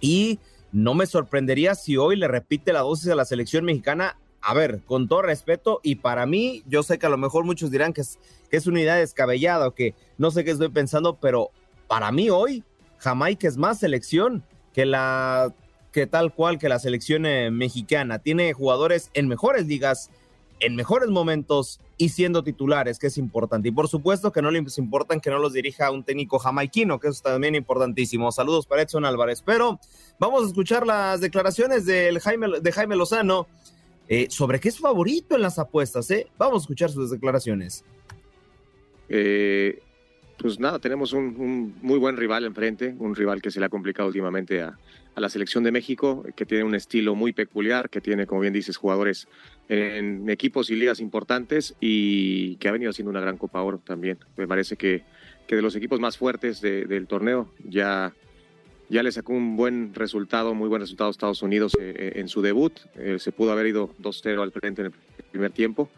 Y 0.00 0.40
no 0.76 0.92
me 0.92 1.06
sorprendería 1.06 1.74
si 1.74 1.96
hoy 1.96 2.16
le 2.16 2.28
repite 2.28 2.70
la 2.70 2.80
dosis 2.80 3.08
a 3.08 3.14
la 3.14 3.24
selección 3.24 3.64
mexicana. 3.64 4.18
A 4.42 4.52
ver, 4.52 4.82
con 4.84 5.08
todo 5.08 5.22
respeto, 5.22 5.80
y 5.82 5.96
para 5.96 6.26
mí, 6.26 6.62
yo 6.66 6.82
sé 6.82 6.98
que 6.98 7.06
a 7.06 7.08
lo 7.08 7.16
mejor 7.16 7.46
muchos 7.46 7.70
dirán 7.70 7.94
que 7.94 8.02
es, 8.02 8.18
que 8.50 8.58
es 8.58 8.66
una 8.66 8.82
idea 8.82 8.94
descabellada 8.94 9.68
o 9.68 9.74
que 9.74 9.94
no 10.18 10.30
sé 10.30 10.44
qué 10.44 10.50
estoy 10.50 10.68
pensando, 10.68 11.16
pero 11.16 11.50
para 11.88 12.12
mí 12.12 12.28
hoy 12.28 12.62
Jamaica 12.98 13.48
es 13.48 13.56
más 13.56 13.78
selección 13.78 14.44
que 14.74 14.84
la 14.84 15.54
que 15.92 16.06
tal 16.06 16.34
cual 16.34 16.58
que 16.58 16.68
la 16.68 16.78
selección 16.78 17.24
eh, 17.24 17.50
mexicana. 17.50 18.18
Tiene 18.18 18.52
jugadores 18.52 19.10
en 19.14 19.28
mejores 19.28 19.66
ligas, 19.66 20.10
en 20.60 20.74
mejores 20.74 21.08
momentos 21.08 21.80
y 21.98 22.10
siendo 22.10 22.42
titulares, 22.42 22.98
que 22.98 23.08
es 23.08 23.18
importante. 23.18 23.68
Y 23.68 23.72
por 23.72 23.88
supuesto 23.88 24.32
que 24.32 24.42
no 24.42 24.50
les 24.50 24.78
importa 24.78 25.18
que 25.18 25.30
no 25.30 25.38
los 25.38 25.52
dirija 25.52 25.90
un 25.90 26.04
técnico 26.04 26.38
jamaiquino, 26.38 26.98
que 26.98 27.08
es 27.08 27.22
también 27.22 27.54
importantísimo. 27.54 28.32
Saludos 28.32 28.66
para 28.66 28.82
Edson 28.82 29.04
Álvarez. 29.04 29.42
Pero 29.42 29.78
vamos 30.18 30.44
a 30.44 30.46
escuchar 30.46 30.86
las 30.86 31.20
declaraciones 31.20 31.86
del 31.86 32.20
Jaime, 32.20 32.60
de 32.60 32.72
Jaime 32.72 32.96
Lozano 32.96 33.46
eh, 34.08 34.28
sobre 34.30 34.60
qué 34.60 34.68
es 34.68 34.78
favorito 34.78 35.36
en 35.36 35.42
las 35.42 35.58
apuestas. 35.58 36.10
¿eh? 36.10 36.28
Vamos 36.38 36.62
a 36.62 36.64
escuchar 36.64 36.90
sus 36.90 37.10
declaraciones 37.10 37.84
Eh, 39.08 39.82
pues 40.38 40.60
nada, 40.60 40.78
tenemos 40.78 41.12
un, 41.12 41.74
muy 41.82 41.98
buen 41.98 42.16
rival 42.16 42.44
enfrente, 42.44 42.94
un 42.98 43.14
rival 43.14 43.40
que 43.40 43.50
se 43.50 43.60
le 43.60 43.66
ha 43.66 43.68
complicado 43.68 44.08
últimamente 44.08 44.62
a, 44.62 44.78
la 45.16 45.30
selección 45.30 45.64
de 45.64 45.72
México, 45.72 46.26
que 46.36 46.44
tiene 46.44 46.62
un 46.64 46.74
estilo 46.74 47.14
muy 47.14 47.32
peculiar, 47.32 47.88
que 47.88 48.02
tiene, 48.02 48.26
como 48.26 48.42
bien 48.42 48.52
dices, 48.52 48.76
jugadores 48.76 49.28
en 49.70 50.28
equipos 50.28 50.68
y 50.68 50.76
ligas 50.76 51.00
importantes 51.00 51.74
y 51.80 52.56
que 52.56 52.68
ha 52.68 52.72
venido 52.72 52.90
haciendo 52.90 53.12
una 53.12 53.20
gran 53.20 53.38
Copa 53.38 53.62
Oro 53.62 53.78
también. 53.78 54.18
Me 54.36 54.46
parece 54.46 54.76
que, 54.76 55.04
de 55.48 55.62
los 55.62 55.74
equipos 55.74 56.00
más 56.00 56.18
fuertes 56.18 56.60
del 56.60 57.06
torneo 57.06 57.50
ya, 57.64 58.12
ya 58.90 59.02
le 59.02 59.10
sacó 59.10 59.32
un 59.32 59.56
buen 59.56 59.94
resultado, 59.94 60.52
muy 60.52 60.68
buen 60.68 60.82
resultado 60.82 61.08
Estados 61.08 61.40
Unidos 61.40 61.72
eh, 61.80 61.94
eh, 61.96 62.12
en 62.16 62.28
su 62.28 62.42
debut. 62.42 62.78
Eh, 62.96 63.16
se 63.18 63.32
pudo 63.32 63.52
haber 63.52 63.68
ido 63.68 63.94
2-0 64.02 64.42
al 64.42 64.52
frente 64.52 64.82
en 64.82 64.86
el 64.88 64.92
primer 65.30 65.50
tiempo 65.50 65.88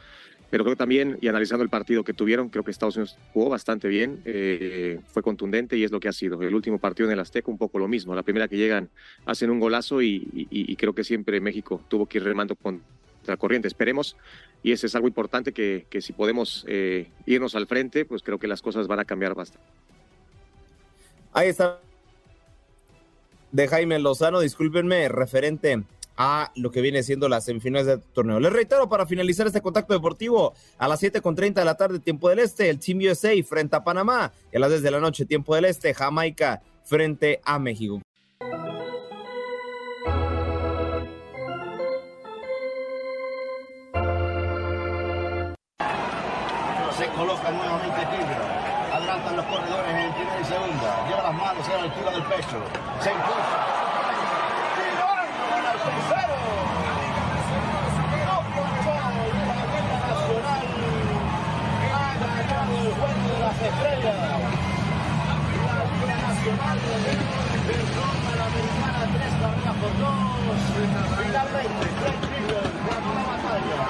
pero 0.50 0.64
creo 0.64 0.76
también, 0.76 1.18
y 1.20 1.28
analizando 1.28 1.62
el 1.62 1.68
partido 1.68 2.04
que 2.04 2.14
tuvieron, 2.14 2.48
creo 2.48 2.64
que 2.64 2.70
Estados 2.70 2.96
Unidos 2.96 3.18
jugó 3.32 3.50
bastante 3.50 3.86
bien, 3.88 4.22
eh, 4.24 4.98
fue 5.06 5.22
contundente 5.22 5.76
y 5.76 5.84
es 5.84 5.90
lo 5.90 6.00
que 6.00 6.08
ha 6.08 6.12
sido. 6.12 6.40
El 6.42 6.54
último 6.54 6.78
partido 6.78 7.06
en 7.08 7.12
el 7.12 7.20
Azteca, 7.20 7.50
un 7.50 7.58
poco 7.58 7.78
lo 7.78 7.86
mismo. 7.86 8.14
La 8.14 8.22
primera 8.22 8.48
que 8.48 8.56
llegan, 8.56 8.88
hacen 9.26 9.50
un 9.50 9.60
golazo 9.60 10.00
y, 10.00 10.76
creo 10.78 10.94
que 10.94 11.04
siempre 11.04 11.40
México 11.40 11.82
tuvo 11.88 12.06
que 12.06 12.18
ir 12.18 12.24
remando 12.24 12.56
contra 12.56 13.36
corriente. 13.36 13.68
Esperemos, 13.68 14.16
y 14.62 14.72
ese 14.72 14.86
es 14.86 14.94
algo 14.94 15.06
importante, 15.06 15.52
que, 15.52 15.86
que 15.90 16.00
si 16.00 16.14
podemos 16.14 16.64
eh, 16.66 17.10
irnos 17.26 17.54
al 17.54 17.66
frente, 17.66 18.06
pues 18.06 18.22
creo 18.22 18.38
que 18.38 18.46
las 18.46 18.62
cosas 18.62 18.86
van 18.86 19.00
a 19.00 19.04
cambiar 19.04 19.34
bastante. 19.34 19.66
Ahí 21.34 21.48
está. 21.48 21.78
De 23.52 23.68
Jaime 23.68 23.98
Lozano, 23.98 24.40
discúlpenme, 24.40 25.08
referente 25.08 25.82
a 26.18 26.50
lo 26.56 26.70
que 26.72 26.80
viene 26.80 27.02
siendo 27.04 27.28
las 27.28 27.44
semifinales 27.44 27.86
del 27.86 28.02
torneo. 28.02 28.40
Les 28.40 28.52
reitero 28.52 28.88
para 28.88 29.06
finalizar 29.06 29.46
este 29.46 29.62
contacto 29.62 29.94
deportivo 29.94 30.52
a 30.76 30.88
las 30.88 31.00
7.30 31.00 31.54
de 31.54 31.64
la 31.64 31.76
tarde, 31.76 32.00
tiempo 32.00 32.28
del 32.28 32.40
este, 32.40 32.68
el 32.68 32.80
Team 32.80 32.98
USA 33.08 33.32
frente 33.44 33.76
a 33.76 33.84
Panamá 33.84 34.32
y 34.52 34.56
a 34.56 34.60
las 34.60 34.70
10 34.70 34.82
de 34.82 34.90
la 34.90 35.00
noche, 35.00 35.24
tiempo 35.24 35.54
del 35.54 35.66
este, 35.66 35.94
Jamaica 35.94 36.60
frente 36.82 37.40
a 37.44 37.60
México. 37.60 38.02
Se 46.96 47.06
coloca 47.10 47.52
nuevamente 47.52 48.00
Tigre. 48.10 48.36
Adelantan 48.92 49.36
los 49.36 49.44
corredores 49.46 49.88
en 49.88 50.12
primera 50.14 50.40
y 50.40 50.44
segunda. 50.44 51.08
Lleva 51.08 51.22
las 51.22 51.34
manos 51.34 51.68
a 51.68 51.76
la 51.76 51.82
altura 51.84 52.10
del 52.10 52.22
pecho. 52.24 52.58
Se. 53.04 53.77
Nacional 66.48 66.78
de 66.80 67.76
Roma, 67.92 68.32
la 68.38 68.46
americana, 68.46 69.04
tres 69.12 69.32
carreras 69.38 69.76
dos. 70.00 70.16
Finalmente, 71.18 71.68
ganó 72.88 73.10
la 73.14 73.24
batalla, 73.28 73.80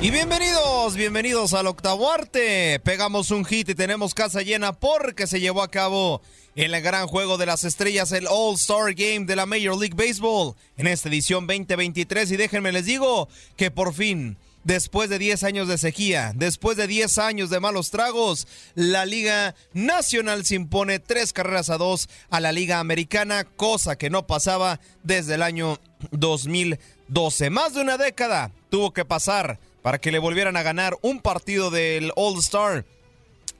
Y 0.00 0.12
bienvenidos, 0.12 0.94
bienvenidos 0.94 1.54
al 1.54 1.66
octavo 1.66 2.12
arte. 2.12 2.78
Pegamos 2.84 3.32
un 3.32 3.44
hit 3.44 3.68
y 3.70 3.74
tenemos 3.74 4.14
casa 4.14 4.42
llena 4.42 4.72
porque 4.72 5.26
se 5.26 5.40
llevó 5.40 5.60
a 5.60 5.72
cabo 5.72 6.22
el 6.54 6.80
gran 6.80 7.08
juego 7.08 7.36
de 7.36 7.46
las 7.46 7.64
estrellas, 7.64 8.12
el 8.12 8.28
All 8.30 8.54
Star 8.54 8.94
Game 8.94 9.26
de 9.26 9.34
la 9.34 9.44
Major 9.44 9.76
League 9.76 9.96
Baseball 9.96 10.54
en 10.76 10.86
esta 10.86 11.08
edición 11.08 11.48
2023. 11.48 12.30
Y 12.30 12.36
déjenme 12.36 12.70
les 12.70 12.86
digo 12.86 13.28
que 13.56 13.72
por 13.72 13.92
fin, 13.92 14.36
después 14.62 15.10
de 15.10 15.18
10 15.18 15.42
años 15.42 15.66
de 15.66 15.78
sequía, 15.78 16.30
después 16.32 16.76
de 16.76 16.86
10 16.86 17.18
años 17.18 17.50
de 17.50 17.58
malos 17.58 17.90
tragos, 17.90 18.46
la 18.76 19.04
Liga 19.04 19.56
Nacional 19.72 20.46
se 20.46 20.54
impone 20.54 21.00
tres 21.00 21.32
carreras 21.32 21.70
a 21.70 21.76
dos 21.76 22.08
a 22.30 22.38
la 22.38 22.52
Liga 22.52 22.78
Americana, 22.78 23.42
cosa 23.42 23.98
que 23.98 24.10
no 24.10 24.28
pasaba 24.28 24.78
desde 25.02 25.34
el 25.34 25.42
año 25.42 25.80
2012. 26.12 27.50
Más 27.50 27.74
de 27.74 27.80
una 27.80 27.96
década 27.96 28.52
tuvo 28.70 28.92
que 28.92 29.04
pasar 29.04 29.58
para 29.82 29.98
que 29.98 30.12
le 30.12 30.18
volvieran 30.18 30.56
a 30.56 30.62
ganar 30.62 30.96
un 31.02 31.20
partido 31.20 31.70
del 31.70 32.12
All 32.16 32.38
Star 32.38 32.84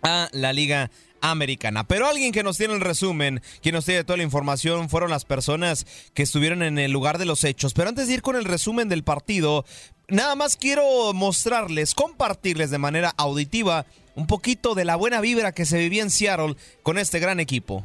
a 0.03 0.29
la 0.33 0.53
Liga 0.53 0.91
Americana. 1.21 1.85
Pero 1.85 2.07
alguien 2.07 2.33
que 2.33 2.43
nos 2.43 2.57
tiene 2.57 2.75
el 2.75 2.81
resumen, 2.81 3.43
quien 3.62 3.75
nos 3.75 3.85
tiene 3.85 4.05
toda 4.05 4.16
la 4.16 4.23
información, 4.23 4.89
fueron 4.89 5.11
las 5.11 5.25
personas 5.25 5.87
que 6.14 6.23
estuvieron 6.23 6.62
en 6.62 6.79
el 6.79 6.93
lugar 6.93 7.19
de 7.19 7.25
los 7.25 7.45
hechos. 7.45 7.75
Pero 7.75 7.89
antes 7.89 8.09
de 8.09 8.14
ir 8.14 8.23
con 8.23 8.37
el 8.37 8.45
resumen 8.45 8.89
del 8.89 9.05
partido, 9.05 9.64
nada 10.09 10.35
más 10.35 10.57
quiero 10.57 11.12
mostrarles, 11.12 11.95
compartirles 11.95 12.71
de 12.71 12.79
manera 12.79 13.12
auditiva 13.16 13.87
un 14.14 14.27
poquito 14.27 14.75
de 14.75 14.85
la 14.85 14.97
buena 14.97 15.21
vibra 15.21 15.53
que 15.53 15.64
se 15.64 15.79
vivía 15.79 16.03
en 16.03 16.11
Seattle 16.11 16.57
con 16.83 16.99
este 16.99 17.21
gran 17.21 17.41
equipo. 17.41 17.85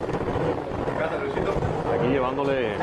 Aquí 0.00 2.08
llevándole 2.08 2.74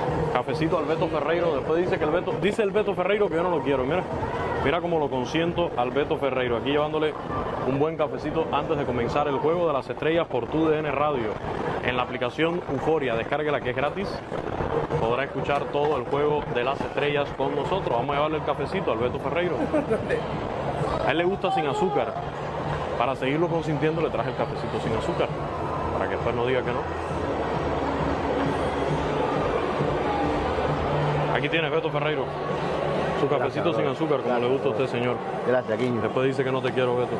cafecito 0.42 0.80
al 0.80 0.86
Beto 0.86 1.08
Ferreiro. 1.08 1.56
Después 1.56 1.80
dice 1.84 2.00
que 2.00 2.04
el 2.04 2.10
Beto, 2.10 2.34
dice 2.42 2.64
el 2.64 2.72
Beto 2.72 2.96
Ferreiro 2.96 3.30
que 3.30 3.36
yo 3.36 3.44
no 3.44 3.52
lo 3.52 3.62
quiero. 3.62 3.84
Mira, 3.84 4.02
mira 4.66 4.82
cómo 4.82 4.98
lo 4.98 5.08
consiento 5.08 5.70
al 5.78 5.92
Beto 5.92 6.18
Ferreiro. 6.18 6.58
Aquí 6.58 6.72
llevándole 6.72 7.14
un 7.68 7.78
buen 7.78 7.96
cafecito 7.96 8.48
antes 8.52 8.76
de 8.76 8.86
comenzar 8.86 9.28
el 9.28 9.38
juego 9.38 9.68
de 9.68 9.74
las 9.74 9.88
estrellas 9.88 10.26
por 10.28 10.48
TUDN 10.48 10.92
Radio. 10.94 11.30
En 11.84 11.96
la 11.96 12.04
aplicación 12.04 12.60
Euforia, 12.72 13.16
descárguela 13.16 13.62
que 13.62 13.70
es 13.70 13.76
gratis. 13.76 14.08
Podrá 15.00 15.26
escuchar 15.26 15.66
todo 15.66 15.98
el 15.98 16.06
juego 16.06 16.44
de 16.56 16.64
las 16.64 16.82
estrellas 16.82 17.30
con 17.38 17.56
nosotros. 17.56 17.96
Vamos 17.96 18.10
a 18.10 18.14
llevarle 18.14 18.38
el 18.38 18.44
cafecito 18.44 18.92
al 18.92 18.98
Beto 18.98 19.20
Ferreiro. 19.20 19.58
A 21.06 21.12
él 21.12 21.18
le 21.20 21.24
gusta 21.24 21.52
sin 21.52 21.68
azúcar. 21.68 22.16
Para 22.98 23.16
seguirlo 23.16 23.48
consintiendo 23.48 24.02
le 24.02 24.10
traje 24.10 24.32
el 24.32 24.36
cafecito 24.36 24.80
sin 24.84 24.94
azúcar. 24.94 25.30
Para 25.94 26.10
que 26.10 26.16
después 26.16 26.36
no 26.36 26.48
diga 26.48 26.62
que 26.62 26.72
no. 26.72 27.11
Aquí 31.42 31.50
tiene 31.50 31.72
Beto 31.72 31.90
Ferreiro. 31.90 32.24
Su 33.20 33.28
cafecito 33.28 33.74
sin 33.74 33.88
azúcar, 33.88 34.20
como 34.22 34.38
le 34.38 34.48
gusta 34.48 34.68
a 34.68 34.72
usted, 34.74 34.86
señor. 34.86 35.16
Gracias, 35.48 35.76
Quiño. 35.76 36.00
Después 36.00 36.28
dice 36.28 36.44
que 36.44 36.52
no 36.52 36.62
te 36.62 36.72
quiero, 36.72 36.96
Beto. 36.96 37.16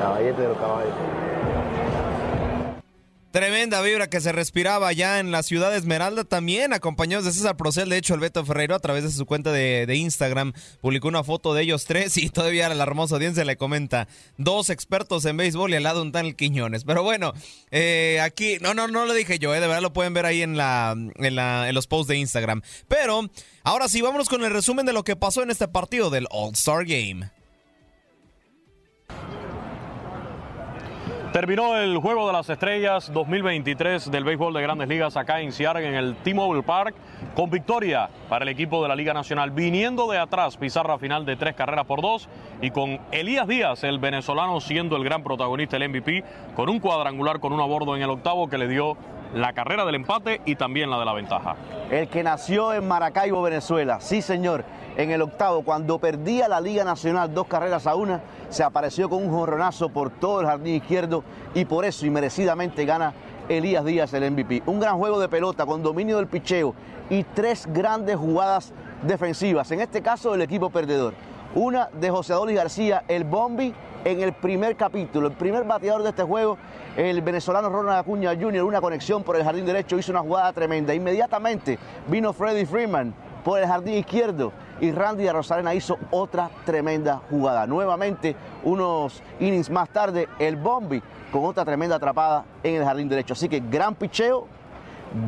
Caballete 0.00 0.42
de 0.42 0.48
los 0.48 0.58
caballos. 0.58 0.90
Tremenda 3.34 3.82
vibra 3.82 4.08
que 4.08 4.20
se 4.20 4.30
respiraba 4.30 4.92
ya 4.92 5.18
en 5.18 5.32
la 5.32 5.42
ciudad 5.42 5.72
de 5.72 5.78
Esmeralda 5.78 6.22
también, 6.22 6.72
acompañados 6.72 7.24
de 7.24 7.32
César 7.32 7.56
Procel. 7.56 7.88
De 7.88 7.96
hecho, 7.96 8.14
el 8.14 8.20
Beto 8.20 8.44
Ferreiro, 8.44 8.76
a 8.76 8.78
través 8.78 9.02
de 9.02 9.10
su 9.10 9.26
cuenta 9.26 9.50
de, 9.50 9.92
Instagram, 9.92 10.52
publicó 10.80 11.08
una 11.08 11.24
foto 11.24 11.52
de 11.52 11.62
ellos 11.62 11.84
tres 11.84 12.16
y 12.16 12.30
todavía 12.30 12.68
la 12.68 12.84
hermosa 12.84 13.16
audiencia 13.16 13.44
le 13.44 13.56
comenta: 13.56 14.06
dos 14.38 14.70
expertos 14.70 15.24
en 15.24 15.36
béisbol 15.36 15.72
y 15.72 15.74
al 15.74 15.82
lado 15.82 16.02
un 16.02 16.12
tal 16.12 16.36
Quiñones. 16.36 16.84
Pero 16.84 17.02
bueno, 17.02 17.32
eh, 17.72 18.20
aquí, 18.22 18.58
no, 18.60 18.72
no, 18.72 18.86
no 18.86 19.04
lo 19.04 19.12
dije 19.12 19.40
yo, 19.40 19.52
eh, 19.52 19.58
de 19.58 19.66
verdad 19.66 19.82
lo 19.82 19.92
pueden 19.92 20.14
ver 20.14 20.26
ahí 20.26 20.42
en, 20.42 20.56
la, 20.56 20.94
en, 20.96 21.34
la, 21.34 21.68
en 21.68 21.74
los 21.74 21.88
posts 21.88 22.06
de 22.06 22.18
Instagram. 22.18 22.62
Pero 22.86 23.28
ahora 23.64 23.88
sí, 23.88 24.00
vámonos 24.00 24.28
con 24.28 24.44
el 24.44 24.52
resumen 24.52 24.86
de 24.86 24.92
lo 24.92 25.02
que 25.02 25.16
pasó 25.16 25.42
en 25.42 25.50
este 25.50 25.66
partido 25.66 26.08
del 26.08 26.28
All-Star 26.30 26.84
Game. 26.84 27.32
Terminó 31.34 31.76
el 31.76 31.98
Juego 31.98 32.28
de 32.28 32.32
las 32.32 32.48
Estrellas 32.48 33.12
2023 33.12 34.08
del 34.08 34.22
béisbol 34.22 34.54
de 34.54 34.62
Grandes 34.62 34.86
Ligas 34.86 35.16
acá 35.16 35.40
en 35.40 35.50
Seattle, 35.50 35.84
en 35.84 35.94
el 35.96 36.14
T-Mobile 36.14 36.62
Park, 36.62 36.94
con 37.34 37.50
victoria 37.50 38.08
para 38.28 38.44
el 38.44 38.48
equipo 38.48 38.82
de 38.82 38.88
la 38.88 38.96
Liga 38.96 39.12
Nacional, 39.12 39.50
viniendo 39.50 40.10
de 40.10 40.18
atrás, 40.18 40.56
pizarra 40.56 40.98
final 40.98 41.26
de 41.26 41.36
tres 41.36 41.54
carreras 41.54 41.84
por 41.84 42.00
dos, 42.00 42.28
y 42.60 42.70
con 42.70 43.00
Elías 43.10 43.48
Díaz, 43.48 43.84
el 43.84 43.98
venezolano, 43.98 44.60
siendo 44.60 44.96
el 44.96 45.04
gran 45.04 45.22
protagonista, 45.22 45.76
el 45.76 45.88
MVP, 45.88 46.24
con 46.54 46.68
un 46.68 46.78
cuadrangular 46.78 47.40
con 47.40 47.52
un 47.52 47.60
abordo 47.60 47.96
en 47.96 48.02
el 48.02 48.10
octavo 48.10 48.48
que 48.48 48.58
le 48.58 48.68
dio 48.68 48.96
la 49.34 49.52
carrera 49.52 49.84
del 49.84 49.96
empate 49.96 50.40
y 50.44 50.54
también 50.54 50.90
la 50.90 50.98
de 50.98 51.04
la 51.04 51.12
ventaja. 51.12 51.56
El 51.90 52.08
que 52.08 52.22
nació 52.22 52.72
en 52.72 52.86
Maracaibo, 52.86 53.42
Venezuela, 53.42 54.00
sí 54.00 54.22
señor, 54.22 54.64
en 54.96 55.10
el 55.10 55.22
octavo, 55.22 55.62
cuando 55.62 55.98
perdía 55.98 56.46
la 56.46 56.60
Liga 56.60 56.84
Nacional 56.84 57.34
dos 57.34 57.48
carreras 57.48 57.88
a 57.88 57.96
una, 57.96 58.20
se 58.48 58.62
apareció 58.62 59.08
con 59.08 59.24
un 59.24 59.30
jorronazo 59.30 59.88
por 59.88 60.10
todo 60.10 60.40
el 60.40 60.46
jardín 60.46 60.76
izquierdo 60.76 61.24
y 61.52 61.64
por 61.64 61.84
eso 61.84 62.06
inmerecidamente 62.06 62.84
gana 62.84 63.12
Elías 63.48 63.84
Díaz 63.84 64.12
el 64.14 64.30
MVP. 64.30 64.62
Un 64.66 64.80
gran 64.80 64.98
juego 64.98 65.20
de 65.20 65.28
pelota 65.28 65.66
con 65.66 65.82
dominio 65.82 66.16
del 66.16 66.26
picheo 66.26 66.74
y 67.10 67.24
tres 67.24 67.66
grandes 67.66 68.16
jugadas 68.16 68.72
defensivas, 69.02 69.70
en 69.70 69.80
este 69.80 70.02
caso 70.02 70.34
el 70.34 70.42
equipo 70.42 70.70
perdedor. 70.70 71.14
Una 71.54 71.88
de 71.92 72.10
José 72.10 72.32
Adolis 72.32 72.56
García, 72.56 73.04
el 73.06 73.24
Bombi, 73.24 73.72
en 74.04 74.20
el 74.20 74.32
primer 74.32 74.76
capítulo, 74.76 75.28
el 75.28 75.34
primer 75.34 75.64
bateador 75.64 76.02
de 76.02 76.10
este 76.10 76.22
juego, 76.22 76.58
el 76.96 77.22
venezolano 77.22 77.68
Ronald 77.68 77.98
Acuña 77.98 78.34
Jr., 78.34 78.64
una 78.64 78.80
conexión 78.80 79.22
por 79.22 79.36
el 79.36 79.44
jardín 79.44 79.64
derecho, 79.64 79.98
hizo 79.98 80.12
una 80.12 80.20
jugada 80.20 80.52
tremenda. 80.52 80.94
Inmediatamente 80.94 81.78
vino 82.08 82.32
Freddy 82.32 82.66
Freeman 82.66 83.14
por 83.44 83.60
el 83.60 83.66
jardín 83.66 83.94
izquierdo 83.94 84.52
y 84.80 84.92
Randy 84.92 85.24
de 85.24 85.32
Rosarena 85.32 85.74
hizo 85.74 85.98
otra 86.10 86.50
tremenda 86.64 87.20
jugada. 87.30 87.66
Nuevamente, 87.66 88.36
unos 88.64 89.22
innings 89.40 89.70
más 89.70 89.88
tarde, 89.88 90.28
el 90.38 90.56
Bombi 90.56 91.02
con 91.32 91.44
otra 91.44 91.64
tremenda 91.64 91.96
atrapada 91.96 92.44
en 92.62 92.76
el 92.76 92.84
jardín 92.84 93.08
derecho. 93.08 93.34
Así 93.34 93.48
que 93.48 93.60
gran 93.60 93.94
picheo, 93.94 94.46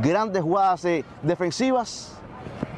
grandes 0.03 0.43
jugadas 0.43 0.85
eh, 0.85 1.05
defensivas 1.23 2.16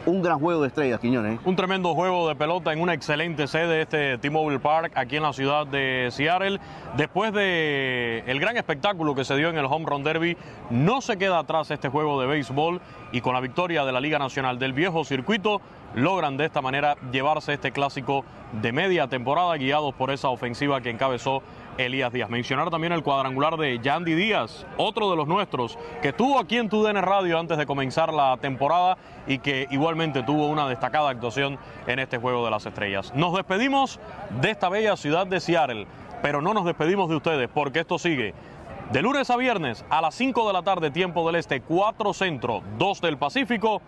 un 0.08 0.22
gran 0.22 0.38
juego 0.38 0.62
de 0.62 0.68
estrellas, 0.68 1.00
Quiñones. 1.00 1.38
¿eh? 1.38 1.40
Un 1.44 1.54
tremendo 1.54 1.94
juego 1.94 2.28
de 2.28 2.34
pelota 2.34 2.72
en 2.72 2.80
una 2.80 2.94
excelente 2.94 3.46
sede, 3.46 3.82
este 3.82 4.16
T-Mobile 4.16 4.58
Park, 4.58 4.92
aquí 4.94 5.16
en 5.16 5.22
la 5.22 5.32
ciudad 5.32 5.66
de 5.66 6.08
Seattle. 6.10 6.58
Después 6.96 7.32
de 7.32 8.24
el 8.26 8.40
gran 8.40 8.56
espectáculo 8.56 9.14
que 9.14 9.24
se 9.24 9.36
dio 9.36 9.50
en 9.50 9.58
el 9.58 9.66
Home 9.66 9.84
Run 9.86 10.04
Derby, 10.04 10.36
no 10.70 11.02
se 11.02 11.18
queda 11.18 11.38
atrás 11.40 11.70
este 11.70 11.88
juego 11.88 12.20
de 12.20 12.26
béisbol 12.26 12.80
y 13.12 13.20
con 13.20 13.34
la 13.34 13.40
victoria 13.40 13.84
de 13.84 13.92
la 13.92 14.00
Liga 14.00 14.18
Nacional 14.18 14.58
del 14.58 14.72
Viejo 14.72 15.04
Circuito, 15.04 15.60
logran 15.94 16.36
de 16.36 16.46
esta 16.46 16.62
manera 16.62 16.96
llevarse 17.12 17.52
este 17.52 17.72
clásico 17.72 18.24
de 18.62 18.72
media 18.72 19.08
temporada, 19.08 19.56
guiados 19.56 19.94
por 19.94 20.10
esa 20.10 20.28
ofensiva 20.28 20.80
que 20.80 20.90
encabezó 20.90 21.42
Elías 21.78 22.12
Díaz. 22.12 22.28
Mencionar 22.28 22.70
también 22.70 22.92
el 22.92 23.02
cuadrangular 23.02 23.56
de 23.56 23.78
Yandy 23.78 24.14
Díaz, 24.14 24.66
otro 24.76 25.10
de 25.10 25.16
los 25.16 25.26
nuestros, 25.26 25.78
que 26.02 26.08
estuvo 26.08 26.38
aquí 26.38 26.58
en 26.58 26.68
TUDN 26.68 27.00
Radio 27.02 27.38
antes 27.38 27.56
de 27.56 27.66
comenzar 27.66 28.12
la 28.12 28.36
temporada 28.36 28.98
y 29.26 29.38
que 29.38 29.66
igualmente 29.70 30.22
tuvo 30.22 30.48
una 30.48 30.68
destacada 30.68 31.10
actuación 31.10 31.58
en 31.86 32.00
este 32.00 32.18
Juego 32.18 32.44
de 32.44 32.50
las 32.50 32.66
Estrellas. 32.66 33.12
Nos 33.14 33.34
despedimos 33.34 34.00
de 34.40 34.50
esta 34.50 34.68
bella 34.68 34.96
ciudad 34.96 35.26
de 35.26 35.40
Seattle, 35.40 35.86
pero 36.20 36.42
no 36.42 36.52
nos 36.52 36.64
despedimos 36.64 37.08
de 37.08 37.16
ustedes 37.16 37.48
porque 37.48 37.80
esto 37.80 37.98
sigue. 37.98 38.34
De 38.92 39.02
lunes 39.02 39.28
a 39.30 39.36
viernes 39.36 39.84
a 39.90 40.00
las 40.00 40.14
5 40.14 40.46
de 40.46 40.52
la 40.52 40.62
tarde, 40.62 40.90
tiempo 40.90 41.26
del 41.26 41.36
Este, 41.36 41.60
4 41.60 42.12
Centro, 42.14 42.62
2 42.78 43.00
del 43.02 43.18
Pacífico 43.18 43.82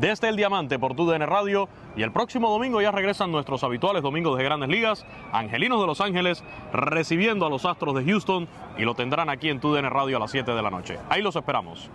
desde 0.00 0.28
el 0.28 0.36
Diamante 0.36 0.78
por 0.78 0.94
TUDN 0.94 1.22
Radio. 1.26 1.68
Y 1.96 2.02
el 2.02 2.12
próximo 2.12 2.50
domingo 2.50 2.80
ya 2.80 2.90
regresan 2.90 3.32
nuestros 3.32 3.64
habituales 3.64 4.02
domingos 4.02 4.38
de 4.38 4.44
Grandes 4.44 4.68
Ligas, 4.68 5.04
Angelinos 5.32 5.80
de 5.80 5.86
Los 5.86 6.00
Ángeles, 6.00 6.44
recibiendo 6.72 7.46
a 7.46 7.50
los 7.50 7.64
Astros 7.64 7.94
de 7.94 8.04
Houston 8.04 8.48
y 8.76 8.82
lo 8.82 8.94
tendrán 8.94 9.28
aquí 9.30 9.48
en 9.48 9.60
TUDN 9.60 9.90
Radio 9.90 10.16
a 10.16 10.20
las 10.20 10.30
7 10.30 10.52
de 10.52 10.62
la 10.62 10.70
noche. 10.70 10.98
Ahí 11.08 11.22
los 11.22 11.36
esperamos. 11.36 11.90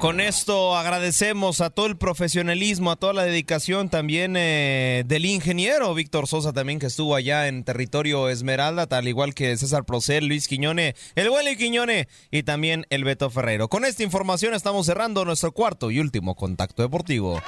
Con 0.00 0.18
esto 0.18 0.78
agradecemos 0.78 1.60
a 1.60 1.68
todo 1.68 1.84
el 1.84 1.98
profesionalismo, 1.98 2.90
a 2.90 2.96
toda 2.96 3.12
la 3.12 3.24
dedicación 3.24 3.90
también 3.90 4.34
eh, 4.34 5.04
del 5.04 5.26
ingeniero 5.26 5.92
Víctor 5.92 6.26
Sosa 6.26 6.54
también 6.54 6.78
que 6.78 6.86
estuvo 6.86 7.14
allá 7.14 7.48
en 7.48 7.64
territorio 7.64 8.30
Esmeralda, 8.30 8.86
tal 8.86 9.08
igual 9.08 9.34
que 9.34 9.54
César 9.58 9.84
Procel, 9.84 10.24
Luis 10.24 10.48
Quiñone, 10.48 10.94
el 11.16 11.28
Willy 11.28 11.54
Quiñone 11.54 12.08
y 12.30 12.44
también 12.44 12.86
el 12.88 13.04
Beto 13.04 13.28
Ferrero. 13.28 13.68
Con 13.68 13.84
esta 13.84 14.02
información 14.02 14.54
estamos 14.54 14.86
cerrando 14.86 15.26
nuestro 15.26 15.52
cuarto 15.52 15.90
y 15.90 16.00
último 16.00 16.34
contacto 16.34 16.82
deportivo. 16.82 17.42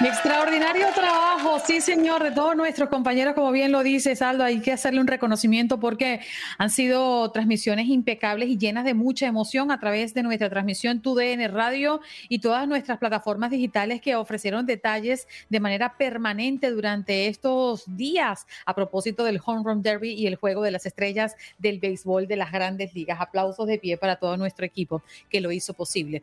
Extraordinario 0.00 0.86
trabajo, 0.94 1.58
sí 1.58 1.80
señor, 1.80 2.22
de 2.22 2.30
todos 2.30 2.54
nuestros 2.54 2.88
compañeros, 2.88 3.34
como 3.34 3.50
bien 3.50 3.72
lo 3.72 3.82
dice 3.82 4.14
Saldo, 4.14 4.44
hay 4.44 4.60
que 4.60 4.70
hacerle 4.70 5.00
un 5.00 5.08
reconocimiento 5.08 5.80
porque 5.80 6.20
han 6.56 6.70
sido 6.70 7.32
transmisiones 7.32 7.88
impecables 7.88 8.48
y 8.48 8.56
llenas 8.56 8.84
de 8.84 8.94
mucha 8.94 9.26
emoción 9.26 9.72
a 9.72 9.80
través 9.80 10.14
de 10.14 10.22
nuestra 10.22 10.48
transmisión 10.48 11.02
TUDN 11.02 11.52
Radio 11.52 12.00
y 12.28 12.38
todas 12.38 12.68
nuestras 12.68 12.98
plataformas 12.98 13.50
digitales 13.50 14.00
que 14.00 14.14
ofrecieron 14.14 14.66
detalles 14.66 15.26
de 15.48 15.58
manera 15.58 15.96
permanente 15.98 16.70
durante 16.70 17.26
estos 17.26 17.82
días 17.96 18.46
a 18.66 18.76
propósito 18.76 19.24
del 19.24 19.40
Home 19.44 19.64
Run 19.64 19.82
Derby 19.82 20.12
y 20.12 20.28
el 20.28 20.36
juego 20.36 20.62
de 20.62 20.70
las 20.70 20.86
estrellas 20.86 21.34
del 21.58 21.80
béisbol 21.80 22.28
de 22.28 22.36
las 22.36 22.52
grandes 22.52 22.94
ligas. 22.94 23.20
Aplausos 23.20 23.66
de 23.66 23.78
pie 23.78 23.96
para 23.96 24.14
todo 24.14 24.36
nuestro 24.36 24.64
equipo 24.64 25.02
que 25.28 25.40
lo 25.40 25.50
hizo 25.50 25.74
posible. 25.74 26.22